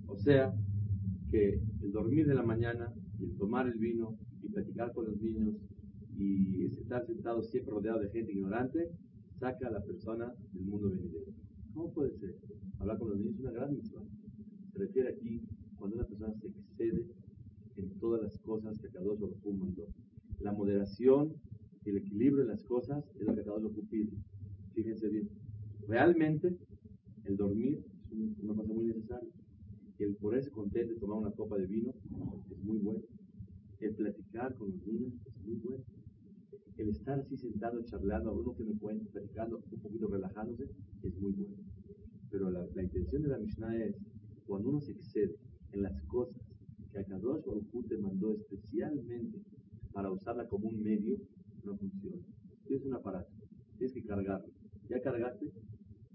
O 0.07 0.17
sea, 0.17 0.53
que 1.29 1.59
el 1.81 1.91
dormir 1.91 2.25
de 2.25 2.33
la 2.33 2.43
mañana, 2.43 2.91
y 3.19 3.25
el 3.25 3.37
tomar 3.37 3.67
el 3.67 3.77
vino, 3.77 4.17
y 4.41 4.49
platicar 4.49 4.91
con 4.93 5.05
los 5.05 5.21
niños, 5.21 5.55
y 6.17 6.65
estar 6.65 7.05
sentado 7.05 7.43
siempre 7.43 7.73
rodeado 7.73 7.99
de 7.99 8.09
gente 8.09 8.31
ignorante, 8.31 8.89
saca 9.39 9.67
a 9.67 9.71
la 9.71 9.81
persona 9.81 10.33
del 10.53 10.63
mundo 10.65 10.89
venidero. 10.89 11.31
¿Cómo 11.73 11.91
puede 11.93 12.11
ser? 12.17 12.35
Hablar 12.79 12.97
con 12.99 13.09
los 13.09 13.17
niños 13.17 13.35
es 13.35 13.39
una 13.41 13.51
gran 13.51 13.73
misión. 13.73 14.03
Se 14.71 14.79
refiere 14.79 15.09
aquí 15.09 15.41
cuando 15.77 15.97
una 15.97 16.05
persona 16.05 16.33
se 16.39 16.47
excede 16.47 17.05
en 17.77 17.89
todas 17.99 18.21
las 18.21 18.37
cosas 18.39 18.77
que 18.79 18.89
Kadosh 18.89 19.19
Baruj 19.19 19.53
mandó. 19.57 19.87
La 20.39 20.51
moderación 20.51 21.33
y 21.85 21.89
el 21.89 21.97
equilibrio 21.97 22.43
en 22.43 22.49
las 22.49 22.63
cosas 22.63 23.03
es 23.19 23.25
lo 23.25 23.35
que 23.35 23.43
Kadosh 23.43 23.63
Baruj 23.63 23.89
pide. 23.89 24.11
Fíjense 24.73 25.07
bien. 25.09 25.29
Realmente, 25.87 26.57
el 27.25 27.37
dormir 27.37 27.83
es 28.05 28.11
un- 28.11 28.35
una 28.43 28.53
cosa 28.55 28.73
muy 28.73 28.85
necesaria. 28.85 29.29
El 29.99 30.15
ponerse 30.15 30.49
contento 30.51 30.93
y 30.93 30.99
tomar 30.99 31.17
una 31.17 31.31
copa 31.31 31.57
de 31.57 31.67
vino 31.67 31.93
es 32.51 32.63
muy 32.63 32.77
bueno. 32.79 33.01
El 33.79 33.95
platicar 33.95 34.55
con 34.55 34.71
los 34.71 34.85
niños 34.87 35.13
es 35.25 35.45
muy 35.45 35.55
bueno. 35.57 35.83
El 36.77 36.89
estar 36.89 37.19
así 37.19 37.37
sentado, 37.37 37.83
charlando, 37.83 38.31
a 38.31 38.33
uno 38.33 38.55
que 38.55 38.63
me 38.63 38.77
cuenta, 38.77 39.09
platicando, 39.11 39.61
un 39.71 39.79
poquito 39.79 40.07
relajándose, 40.07 40.69
es 41.03 41.15
muy 41.19 41.31
bueno. 41.31 41.55
Pero 42.31 42.49
la, 42.49 42.81
intención 42.81 43.21
de 43.21 43.27
la 43.29 43.37
Mishnah 43.37 43.77
es, 43.77 43.95
cuando 44.45 44.69
uno 44.69 44.81
se 44.81 44.91
excede 44.91 45.35
en 45.71 45.83
las 45.83 46.01
cosas 46.03 46.35
que 46.91 46.99
Akadosh 46.99 47.45
Baruj 47.45 47.87
te 47.87 47.97
mandó 47.97 48.35
especialmente 48.35 49.39
para 49.91 50.11
usarla 50.11 50.47
como 50.47 50.67
un 50.67 50.81
medio, 50.81 51.17
no 51.63 51.77
funciona. 51.77 52.21
Tienes 52.65 52.85
un 52.85 52.95
aparato, 52.95 53.31
tienes 53.77 53.93
que 53.93 54.03
cargarlo. 54.03 54.51
Ya 54.89 55.01
cargaste, 55.01 55.51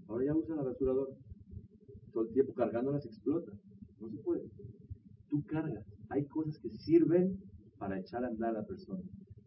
ahora 0.07 0.25
ya 0.25 0.35
usa 0.35 0.55
la 0.55 0.63
rasuradora. 0.63 1.15
Todo 2.11 2.23
el 2.23 2.33
tiempo 2.33 2.53
cargándolas 2.53 3.05
explota. 3.05 3.51
No 3.99 4.09
se 4.09 4.17
puede. 4.17 4.43
Tú 5.29 5.43
cargas. 5.45 5.85
Hay 6.09 6.25
cosas 6.25 6.59
que 6.59 6.69
sirven 6.69 7.39
para 7.77 7.99
echar 7.99 8.23
a 8.23 8.27
andar 8.27 8.49
a 8.49 8.59
la 8.59 8.65
persona. 8.65 9.01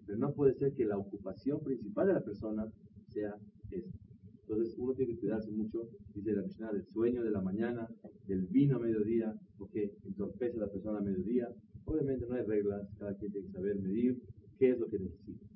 Pero 0.06 0.18
no 0.18 0.32
puede 0.32 0.54
ser 0.54 0.72
que 0.74 0.84
la 0.84 0.98
ocupación 0.98 1.60
principal 1.60 2.08
de 2.08 2.14
la 2.14 2.24
persona 2.24 2.66
sea 3.08 3.36
esta. 3.70 3.98
Entonces 4.42 4.74
uno 4.76 4.92
tiene 4.94 5.14
que 5.14 5.20
cuidarse 5.20 5.50
mucho, 5.50 5.88
dice 6.14 6.32
la 6.32 6.42
Mishnah, 6.42 6.72
del 6.72 6.84
sueño 6.84 7.22
de 7.22 7.30
la 7.30 7.40
mañana, 7.40 7.88
del 8.26 8.46
vino 8.46 8.76
a 8.76 8.80
mediodía, 8.80 9.34
porque 9.56 9.94
entorpece 10.04 10.58
a 10.58 10.62
la 10.62 10.70
persona 10.70 10.98
a 10.98 11.02
mediodía. 11.02 11.48
Obviamente 11.84 12.26
no 12.26 12.34
hay 12.34 12.44
reglas, 12.44 12.86
cada 12.98 13.16
quien 13.16 13.32
tiene 13.32 13.46
que 13.46 13.52
saber 13.52 13.76
medir 13.76 14.20
qué 14.58 14.70
es 14.70 14.78
lo 14.78 14.88
que 14.88 14.98
necesita. 14.98 15.46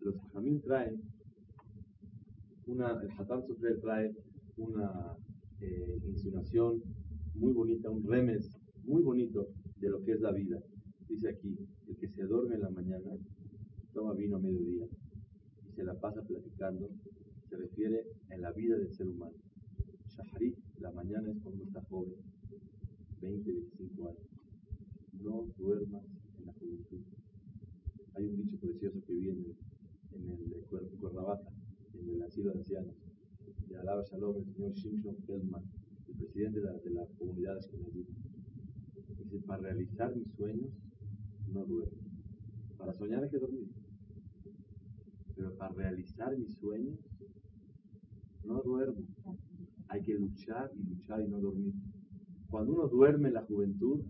Los 0.00 0.16
Jamín 0.32 0.60
traen, 0.60 1.00
una, 2.66 3.00
el 3.02 3.10
Hatam 3.18 3.42
Sutrel 3.46 3.80
trae 3.80 4.14
una 4.56 5.16
eh, 5.60 5.98
insinuación 6.06 6.82
muy 7.34 7.52
bonita, 7.52 7.90
un 7.90 8.06
remes 8.06 8.50
muy 8.84 9.02
bonito 9.02 9.48
de 9.80 9.90
lo 9.90 10.02
que 10.04 10.12
es 10.12 10.20
la 10.20 10.32
vida. 10.32 10.58
Dice 11.08 11.28
aquí, 11.30 11.56
el 11.88 11.96
que 11.96 12.08
se 12.08 12.24
duerme 12.24 12.56
en 12.56 12.62
la 12.62 12.70
mañana, 12.70 13.10
toma 13.96 14.12
vino 14.12 14.36
a 14.36 14.40
mediodía 14.40 14.86
y 15.66 15.72
se 15.72 15.82
la 15.82 15.94
pasa 15.98 16.20
platicando, 16.20 16.90
se 17.48 17.56
refiere 17.56 18.04
en 18.28 18.42
la 18.42 18.52
vida 18.52 18.76
del 18.76 18.92
ser 18.92 19.08
humano. 19.08 19.32
Shaharit, 20.14 20.54
la 20.80 20.90
mañana 20.92 21.30
es 21.32 21.38
cuando 21.42 21.64
está 21.64 21.80
joven, 21.88 22.12
20, 23.22 23.50
25 23.52 24.08
años. 24.08 24.20
No 25.22 25.46
duermas 25.56 26.04
en 26.38 26.44
la 26.46 26.52
juventud. 26.52 27.00
Hay 28.16 28.24
un 28.24 28.36
dicho 28.36 28.58
precioso 28.58 28.98
que 29.06 29.14
viene 29.14 29.54
en 30.12 30.30
el 30.30 30.50
de 30.50 30.62
Cuer- 30.68 30.90
Cuernavaca, 31.00 31.48
en 31.94 32.08
el 32.16 32.22
asilo 32.22 32.52
de 32.52 32.58
ancianos, 32.58 32.94
de 33.66 33.78
Alaba 33.78 34.02
Shalom, 34.04 34.36
el 34.36 34.44
señor 34.54 34.72
Shimshon 34.74 35.16
Feldman, 35.26 35.62
el 36.08 36.14
presidente 36.16 36.60
de 36.60 36.66
la, 36.66 36.72
de 36.74 36.90
la 36.90 37.06
comunidad 37.18 37.56
Ashkenazí. 37.56 38.04
Dice, 39.24 39.38
para 39.46 39.62
realizar 39.62 40.14
mis 40.14 40.28
sueños, 40.34 40.68
no 41.50 41.64
duermo. 41.64 41.96
Para 42.76 42.92
soñar 42.92 43.22
hay 43.24 43.30
que 43.30 43.38
dormir. 43.38 43.66
Pero 45.36 45.54
para 45.56 45.72
realizar 45.74 46.36
mis 46.36 46.56
sueños, 46.56 46.98
no 48.44 48.62
duermo. 48.62 49.04
Hay 49.88 50.02
que 50.02 50.14
luchar 50.14 50.72
y 50.74 50.82
luchar 50.82 51.20
y 51.20 51.28
no 51.28 51.38
dormir. 51.38 51.74
Cuando 52.50 52.72
uno 52.72 52.88
duerme 52.88 53.28
en 53.28 53.34
la 53.34 53.42
juventud, 53.42 54.00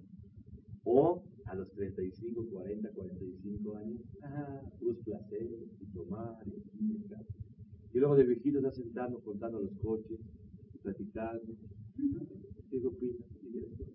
o 0.85 1.23
a 1.47 1.55
los 1.55 1.71
35, 1.73 2.47
40, 2.51 2.91
45 2.91 3.77
años, 3.77 4.01
ah, 4.23 4.61
puros 4.79 4.99
placeres, 5.05 5.69
y 5.81 5.87
tomar, 5.87 6.39
y 7.93 7.99
luego 7.99 8.15
de 8.15 8.25
viejitos 8.25 8.63
ya 8.63 8.71
sentando, 8.71 9.21
contando 9.21 9.61
los 9.61 9.73
coches, 9.79 10.21
y 10.75 10.79
platicando. 10.79 11.57
¿Qué 12.71 12.77
opinas? 12.87 13.27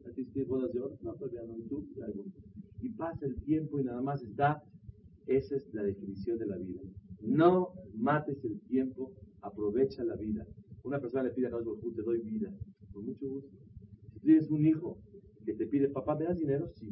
¿A 0.07 0.11
ti 0.11 0.43
bodas 0.43 0.73
de 0.73 0.79
oro? 0.79 0.97
No, 1.01 1.13
todavía 1.13 1.43
no. 1.43 1.57
¿Y 1.57 1.61
tú? 1.63 1.85
Y 2.81 2.89
pasa 2.89 3.25
el 3.25 3.35
tiempo 3.43 3.79
y 3.79 3.83
nada 3.83 4.01
más 4.01 4.23
está. 4.23 4.63
Esa 5.27 5.55
es 5.55 5.71
la 5.73 5.83
definición 5.83 6.39
de 6.39 6.47
la 6.47 6.57
vida. 6.57 6.81
No 7.21 7.73
mates 7.95 8.43
el 8.43 8.59
tiempo, 8.61 9.11
aprovecha 9.41 10.03
la 10.03 10.15
vida. 10.15 10.45
Una 10.83 10.99
persona 10.99 11.23
le 11.23 11.31
pide 11.31 11.47
a 11.47 11.49
Dios, 11.49 11.65
"Baruj 11.65 11.83
Hu, 11.83 11.93
te 11.93 12.01
doy 12.01 12.21
vida. 12.21 12.51
Con 12.91 13.05
mucho 13.05 13.27
gusto. 13.29 13.55
Si 14.13 14.19
tienes 14.19 14.49
un 14.49 14.65
hijo 14.65 14.97
que 15.45 15.53
te 15.53 15.67
pide, 15.67 15.87
papá, 15.89 16.15
¿me 16.15 16.25
das 16.25 16.37
dinero? 16.37 16.71
Sí. 16.75 16.89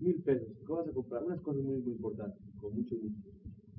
Mil 0.00 0.22
pesos. 0.22 0.48
¿Qué 0.66 0.72
vas 0.72 0.88
a 0.88 0.92
comprar? 0.92 1.24
Unas 1.24 1.40
cosas 1.40 1.62
muy, 1.62 1.80
muy 1.80 1.92
importantes. 1.92 2.40
Con 2.60 2.74
mucho 2.74 2.96
gusto. 2.98 3.30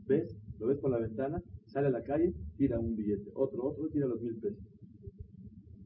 ¿Ves? 0.08 0.38
Lo 0.60 0.68
ves 0.68 0.78
por 0.80 0.89
la 0.91 1.00
ventana, 1.00 1.41
sale 1.66 1.88
a 1.88 1.91
la 1.91 2.04
calle, 2.04 2.34
tira 2.58 2.80
un 2.80 2.95
billete. 2.95 3.30
Otro, 3.36 3.66
otro, 3.66 3.88
tira 3.89 4.08
los 4.08 4.22
mil 4.22 4.36
pesos. 4.36 4.64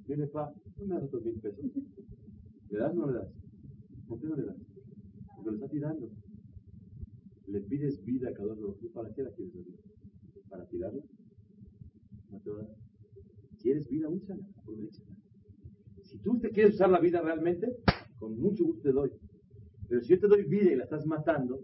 Viene, 0.08 0.28
pa, 0.28 0.54
no 0.78 0.86
me 0.86 0.96
das 0.96 1.04
otros 1.04 1.26
mil 1.26 1.40
pesos. 1.40 1.66
¿Le 2.70 2.78
das 2.78 2.94
o 2.94 2.96
no 2.96 3.08
le 3.08 3.14
das? 3.14 3.30
¿Por 4.08 4.20
qué 4.20 4.28
no 4.28 4.36
le 4.36 4.44
das? 4.44 4.58
Porque 5.36 5.50
lo 5.50 5.56
está 5.56 5.68
tirando. 5.70 6.10
Le 7.48 7.60
pides 7.62 8.04
vida 8.06 8.30
a 8.30 8.34
cada 8.34 8.54
uno. 8.54 8.76
¿Para 8.94 9.14
qué 9.14 9.24
la 9.24 9.32
quieres 9.32 9.54
vida? 9.54 9.78
¿Para 10.52 10.66
tirarla? 10.68 11.02
No. 12.30 12.42
¿Quieres 13.60 13.88
vida? 13.90 14.10
Úsala, 14.10 14.44
aprovechala. 14.58 15.10
Si 16.04 16.20
tú 16.20 16.40
te 16.40 16.52
quieres 16.52 16.76
usar 16.76 16.90
la 16.90 17.00
vida 17.00 17.22
realmente, 17.22 17.76
con 18.20 18.40
mucho 18.40 18.66
gusto 18.66 18.84
te 18.84 18.92
doy. 18.92 19.12
Pero 19.88 20.02
si 20.02 20.10
yo 20.10 20.20
te 20.20 20.28
doy 20.28 20.44
vida 20.44 20.72
y 20.72 20.76
la 20.76 20.84
estás 20.84 21.06
matando, 21.08 21.64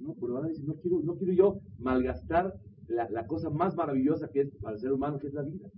no, 0.00 0.14
por 0.14 0.30
ahora 0.30 0.48
dices, 0.48 0.64
no 0.64 0.74
quiero, 0.74 1.00
no 1.00 1.16
quiero 1.16 1.32
yo 1.32 1.60
malgastar 1.78 2.54
la, 2.88 3.26
cosa 3.26 3.48
más 3.48 3.74
maravillosa 3.74 4.28
que 4.28 4.42
es 4.42 4.50
para 4.56 4.74
el 4.74 4.80
ser 4.80 4.92
humano, 4.92 5.18
que 5.18 5.28
es 5.28 5.34
la 5.34 5.42
vida. 5.42 5.68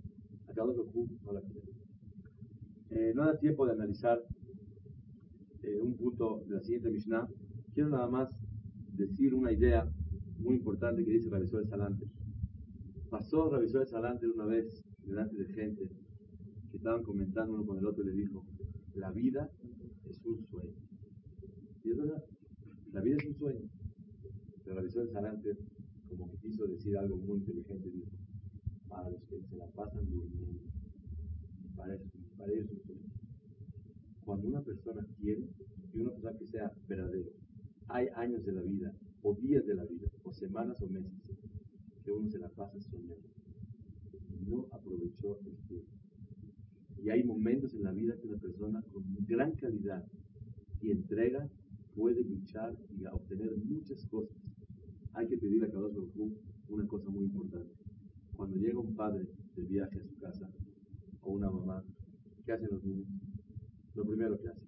Acá 0.49 0.63
no 0.65 1.31
la 1.31 1.41
quiere. 1.41 1.67
Eh, 2.89 3.13
no 3.15 3.25
da 3.25 3.37
tiempo 3.37 3.65
de 3.65 3.73
analizar 3.73 4.23
eh, 5.61 5.77
un 5.77 5.95
punto 5.95 6.43
de 6.47 6.55
la 6.55 6.61
siguiente 6.61 6.89
Mishnah, 6.89 7.27
quiero 7.73 7.89
nada 7.89 8.07
más 8.07 8.29
decir 8.93 9.33
una 9.33 9.51
idea 9.51 9.87
muy 10.39 10.55
importante 10.55 11.03
que 11.03 11.11
dice 11.11 11.29
Rabisol 11.29 11.67
Salante. 11.67 12.05
Pasó 13.09 13.49
Rabisol 13.49 13.87
Salante 13.87 14.27
una 14.27 14.45
vez 14.45 14.83
delante 15.03 15.35
de 15.35 15.45
gente 15.53 15.89
que 16.71 16.77
estaban 16.77 17.03
comentando 17.03 17.53
uno 17.53 17.65
con 17.65 17.77
el 17.77 17.85
otro 17.85 18.03
y 18.03 18.07
le 18.07 18.13
dijo, 18.13 18.45
la 18.95 19.11
vida 19.11 19.49
es 20.05 20.23
un 20.25 20.45
sueño. 20.45 20.73
Y 21.83 21.91
es 21.91 21.97
verdad, 21.97 22.23
la 22.91 23.01
vida 23.01 23.17
es 23.17 23.25
un 23.25 23.35
sueño. 23.35 23.69
Pero 24.63 24.75
Rabisol 24.75 25.09
Salante, 25.09 25.57
como 26.09 26.29
que 26.31 26.37
quiso 26.37 26.67
decir 26.67 26.97
algo 26.97 27.17
muy 27.17 27.37
inteligente, 27.37 27.89
dijo, 27.89 28.11
para 28.89 29.09
los 29.09 29.23
que 29.25 29.41
se 29.41 29.55
la 29.55 29.67
pasan 29.67 30.09
durmiendo, 30.09 30.59
para 31.75 31.95
eso, 31.95 32.09
para 32.37 32.51
eso 32.51 32.63
es 32.63 32.71
un 32.71 32.81
sueño. 32.81 33.01
Cuando 34.25 34.47
una 34.47 34.61
persona 34.61 35.05
quiere, 35.19 35.47
y 35.93 35.99
una 35.99 36.11
persona 36.11 36.37
que 36.37 36.47
sea 36.47 36.71
verdadero, 36.87 37.29
hay 37.87 38.07
años 38.15 38.45
de 38.45 38.51
la 38.51 38.61
vida, 38.61 38.93
o 39.21 39.33
días 39.35 39.65
de 39.65 39.75
la 39.75 39.85
vida, 39.85 40.07
semanas 40.33 40.81
o 40.81 40.87
meses, 40.87 41.11
que 42.03 42.11
uno 42.11 42.29
se 42.29 42.39
la 42.39 42.49
pasa 42.49 42.79
soñando. 42.79 43.27
Y 44.29 44.49
no 44.49 44.67
aprovechó 44.71 45.39
el 45.45 45.57
tiempo. 45.67 45.91
Y 47.03 47.09
hay 47.09 47.23
momentos 47.23 47.73
en 47.73 47.83
la 47.83 47.91
vida 47.91 48.17
que 48.17 48.27
una 48.27 48.37
persona 48.37 48.81
con 48.91 49.03
gran 49.27 49.51
calidad 49.53 50.03
y 50.81 50.91
entrega 50.91 51.47
puede 51.95 52.23
luchar 52.23 52.75
y 52.97 53.05
obtener 53.05 53.55
muchas 53.57 54.05
cosas. 54.07 54.37
Hay 55.13 55.27
que 55.27 55.37
pedir 55.37 55.63
a 55.63 55.71
cada 55.71 55.87
uno 55.87 56.07
una 56.69 56.87
cosa 56.87 57.09
muy 57.09 57.25
importante. 57.25 57.73
Cuando 58.35 58.57
llega 58.57 58.79
un 58.79 58.95
padre 58.95 59.27
de 59.55 59.63
viaje 59.63 59.99
a 59.99 60.03
su 60.03 60.17
casa, 60.19 60.49
o 61.21 61.31
una 61.31 61.49
mamá, 61.49 61.83
¿qué 62.45 62.51
hacen 62.53 62.69
los 62.71 62.83
niños? 62.83 63.07
Lo 63.95 64.05
primero 64.05 64.39
que 64.39 64.49
hacen, 64.49 64.67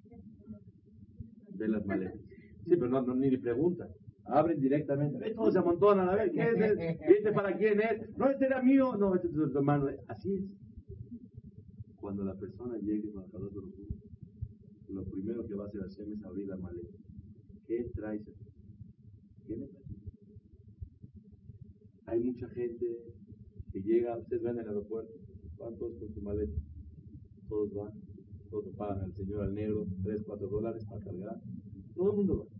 ven 1.56 1.72
las 1.72 1.86
maletas. 1.86 2.20
Sí, 2.66 2.76
pero 2.76 2.90
no, 2.90 3.16
ni 3.16 3.30
le. 3.30 3.40
Abren 4.32 4.60
directamente. 4.60 5.32
Todos 5.32 5.54
se 5.54 5.60
amontonan. 5.60 6.10
A 6.10 6.16
ver, 6.16 6.32
¿qué 6.32 6.42
es? 6.42 7.00
¿Este 7.18 7.32
para 7.32 7.58
quién 7.58 7.82
es? 7.82 8.18
No, 8.18 8.30
este 8.30 8.46
era 8.46 8.62
mío. 8.62 8.96
No, 8.96 9.16
este 9.16 9.28
es 9.28 9.34
de 9.34 9.48
tu 9.48 9.58
hermano. 9.58 9.88
Así 10.08 10.36
es. 10.36 10.44
Cuando 12.00 12.24
la 12.24 12.36
persona 12.36 12.78
llegue 12.78 13.12
con 13.12 13.24
los 13.32 13.54
lo 14.90 15.04
primero 15.04 15.46
que 15.46 15.54
va 15.54 15.66
a 15.66 15.68
hacer 15.68 15.82
Hashem 15.82 16.14
es 16.14 16.24
abrir 16.24 16.48
la 16.48 16.58
maleta. 16.58 16.98
¿Qué 17.68 17.90
traes? 17.96 18.24
¿Qué 19.46 19.56
me 19.56 19.68
traes? 19.68 19.86
Hay 22.08 22.20
mucha 22.22 22.50
gente 22.50 22.86
que 23.72 23.82
llega, 23.82 24.18
ustedes 24.18 24.42
ven 24.42 24.56
en 24.56 24.62
el 24.62 24.68
aeropuerto, 24.70 25.14
van 25.60 25.78
todos 25.78 25.96
con 26.00 26.12
su 26.12 26.22
maleta. 26.22 26.60
Todos 27.48 27.74
van, 27.76 27.92
todos 28.50 28.76
pagan 28.76 29.04
al 29.04 29.14
señor 29.14 29.44
al 29.44 29.54
negro 29.54 29.86
3, 30.04 30.24
4 30.26 30.48
dólares 30.48 30.84
para 30.86 31.04
cargar. 31.04 31.40
Todo 31.96 32.12
el 32.12 32.18
mundo 32.18 32.40
va. 32.40 32.59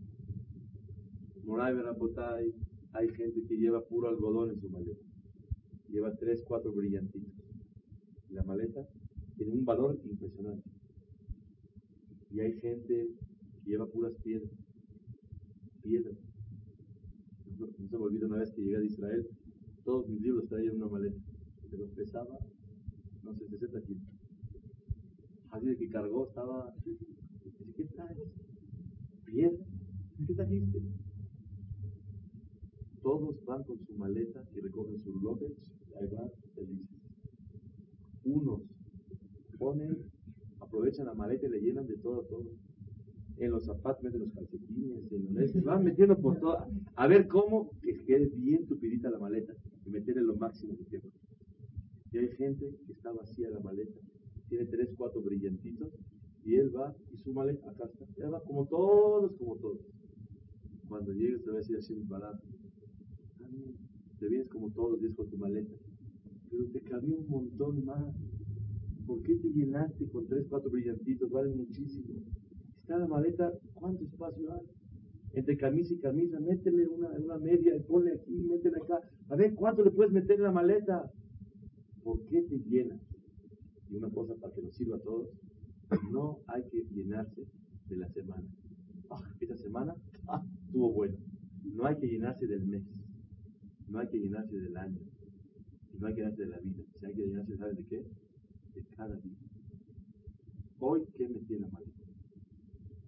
Moray 1.44 1.74
Berapotay, 1.74 2.54
hay 2.92 3.08
gente 3.08 3.42
que 3.46 3.56
lleva 3.56 3.84
puro 3.84 4.08
algodón 4.08 4.50
en 4.50 4.60
su 4.60 4.68
maleta. 4.68 5.04
Lleva 5.88 6.14
3, 6.14 6.44
4 6.46 6.72
brillantitos. 6.72 7.32
Y 8.28 8.34
la 8.34 8.44
maleta 8.44 8.86
tiene 9.36 9.52
un 9.52 9.64
valor 9.64 10.00
impresionante. 10.04 10.68
Y 12.30 12.40
hay 12.40 12.52
gente 12.60 13.08
que 13.64 13.70
lleva 13.70 13.86
puras 13.86 14.14
piedras. 14.22 14.50
Piedras. 15.82 16.16
No, 17.58 17.66
se 17.88 17.98
me 17.98 18.04
olvida 18.04 18.26
una 18.26 18.38
vez 18.38 18.52
que 18.52 18.62
llegué 18.62 18.76
a 18.76 18.84
Israel, 18.84 19.28
todos 19.84 20.08
mis 20.08 20.20
libros 20.20 20.48
traían 20.48 20.76
una 20.76 20.88
maleta. 20.88 21.20
Pero 21.70 21.86
pesaba, 21.88 22.38
no 23.22 23.34
sé, 23.34 23.48
60 23.48 23.82
kilos. 23.82 24.02
Así 25.50 25.66
de 25.66 25.76
que 25.76 25.88
cargó, 25.88 26.26
estaba. 26.26 26.74
¿Qué 27.76 27.84
traes? 27.84 28.18
¿Piedra? 29.24 29.64
¿Qué 30.26 30.34
trajiste? 30.34 30.99
Todos 33.02 33.44
van 33.44 33.64
con 33.64 33.78
su 33.78 33.94
maleta 33.94 34.44
y 34.54 34.60
recogen 34.60 34.98
su 34.98 35.18
luggage 35.20 35.54
y 35.90 35.94
ahí 35.94 36.08
van 36.08 36.30
felices. 36.54 36.88
Unos 38.24 38.60
ponen, 39.60 39.96
aprovechan 40.58 41.06
la 41.06 41.14
maleta 41.14 41.46
y 41.46 41.50
le 41.50 41.60
llenan 41.60 41.86
de 41.86 41.96
todo, 41.98 42.22
todo. 42.22 42.46
En 43.36 43.50
los 43.52 43.64
zapatos 43.64 44.02
meten 44.02 44.20
los 44.20 44.32
calcetines, 44.32 45.12
en 45.12 45.34
los 45.34 45.64
van 45.64 45.84
metiendo 45.84 46.18
por 46.18 46.38
todo. 46.40 46.58
A 46.96 47.06
ver 47.06 47.28
cómo 47.28 47.70
que 47.82 48.04
quede 48.04 48.26
bien 48.36 48.66
tupidita 48.66 49.10
la 49.10 49.18
maleta 49.18 49.54
y 49.86 49.90
meterle 49.90 50.22
lo 50.22 50.36
máximo 50.36 50.76
que 50.76 50.84
tiempo. 50.84 51.08
Y 52.12 52.18
hay 52.18 52.28
gente 52.36 52.66
que 52.86 52.92
está 52.92 53.12
vacía 53.12 53.50
la 53.50 53.60
maleta, 53.60 53.98
tiene 54.48 54.66
tres, 54.66 54.88
cuatro 54.96 55.22
brillantitos 55.22 55.92
y 56.44 56.56
él 56.56 56.74
va 56.74 56.94
y 57.12 57.18
su 57.18 57.32
maleta 57.32 57.70
acá 57.70 57.84
está. 57.84 58.04
Él 58.16 58.34
va 58.34 58.42
como 58.42 58.66
todos, 58.66 59.32
como 59.36 59.56
todos. 59.56 59.78
Cuando 60.88 61.12
llegues 61.12 61.44
te 61.44 61.50
va 61.50 61.56
a 61.56 61.58
decir 61.58 61.76
así 61.76 61.94
barato. 62.08 62.42
Te 64.18 64.28
vienes 64.28 64.48
como 64.48 64.70
todos 64.70 64.92
los 64.92 65.00
días 65.00 65.14
con 65.14 65.28
tu 65.30 65.36
maleta. 65.36 65.74
Pero 66.50 66.64
te 66.72 66.80
cabía 66.80 67.16
un 67.16 67.28
montón 67.28 67.84
más. 67.84 68.14
¿Por 69.06 69.22
qué 69.22 69.36
te 69.36 69.48
llenaste 69.48 70.08
con 70.08 70.26
tres, 70.26 70.46
cuatro 70.48 70.70
brillantitos? 70.70 71.30
Vale 71.30 71.54
muchísimo. 71.54 72.20
Está 72.80 72.98
la 72.98 73.06
maleta, 73.06 73.52
¿cuánto 73.74 74.04
espacio 74.04 74.52
hay? 74.52 74.66
Entre 75.32 75.56
camisa 75.56 75.94
y 75.94 75.98
camisa, 75.98 76.40
métele 76.40 76.88
una, 76.88 77.08
una 77.10 77.38
media 77.38 77.76
y 77.76 77.80
ponle 77.80 78.14
aquí, 78.14 78.32
métele 78.32 78.76
acá. 78.82 79.00
A 79.28 79.36
ver, 79.36 79.54
¿cuánto 79.54 79.84
le 79.84 79.92
puedes 79.92 80.12
meter 80.12 80.36
en 80.36 80.42
la 80.42 80.52
maleta? 80.52 81.10
¿Por 82.02 82.20
qué 82.26 82.42
te 82.42 82.58
llenas? 82.58 83.00
Y 83.88 83.96
una 83.96 84.10
cosa 84.10 84.34
para 84.34 84.52
que 84.52 84.62
nos 84.62 84.74
sirva 84.74 84.96
a 84.96 85.00
todos, 85.00 85.28
no 86.10 86.38
hay 86.48 86.64
que 86.70 86.84
llenarse 86.92 87.46
de 87.88 87.96
la 87.96 88.08
semana. 88.08 88.48
Ah, 89.10 89.20
esa 89.40 89.56
semana 89.56 89.94
ah, 90.28 90.44
estuvo 90.66 90.92
bueno. 90.92 91.16
No 91.74 91.86
hay 91.86 91.96
que 91.96 92.06
llenarse 92.06 92.46
del 92.46 92.64
mes. 92.66 92.82
No 93.90 93.98
hay 93.98 94.08
que 94.08 94.18
llenarse 94.18 94.56
del 94.56 94.76
año. 94.76 95.00
No 95.98 96.06
hay 96.06 96.14
que 96.14 96.20
llenarse 96.20 96.42
de 96.42 96.48
la 96.48 96.58
vida. 96.60 96.84
Si 96.98 97.06
hay 97.06 97.12
que 97.12 97.26
llenarse, 97.26 97.56
¿sabes 97.56 97.76
de 97.76 97.84
qué? 97.86 98.06
De 98.74 98.84
cada 98.96 99.16
día. 99.16 99.36
Hoy, 100.78 101.02
¿qué 101.16 101.28
metí 101.28 101.54
en 101.54 101.62
la 101.62 101.68
maleta? 101.68 102.04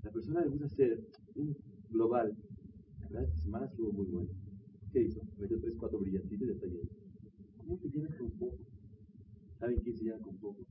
La 0.02 0.10
persona 0.10 0.40
le 0.40 0.48
gusta 0.48 0.66
hacer 0.66 1.06
un 1.36 1.56
global. 1.88 2.36
La 3.00 3.08
verdad, 3.08 3.22
esta 3.22 3.42
semana 3.42 3.66
estuvo 3.66 3.92
muy 3.92 4.06
bueno. 4.06 4.30
¿Qué 4.92 5.02
hizo? 5.04 5.22
Metió 5.38 5.60
tres, 5.60 5.76
cuatro 5.78 6.00
brillantitos 6.00 6.48
y 6.48 6.50
está 6.50 6.66
lleno. 6.66 6.90
¿Cómo 7.58 7.78
te 7.78 7.88
llenas 7.88 8.16
con 8.16 8.30
poco? 8.32 8.58
¿Saben 9.60 9.78
quién 9.82 9.96
se 9.96 10.04
llena 10.04 10.18
con 10.18 10.36
poco? 10.38 10.66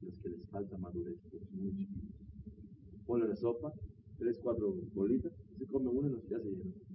Los 0.00 0.16
que 0.20 0.28
les 0.28 0.48
falta 0.48 0.78
madurez, 0.78 1.18
los 1.32 1.50
muy 1.50 1.74
chiquitos. 1.74 2.14
Ponle 3.04 3.26
la 3.26 3.34
sopa, 3.34 3.72
tres, 4.16 4.38
cuatro 4.40 4.72
bolitas, 4.94 5.32
se 5.58 5.66
come 5.66 5.88
una 5.88 6.08
y 6.08 6.28
ya 6.30 6.38
se 6.38 6.50
llena. 6.50 6.85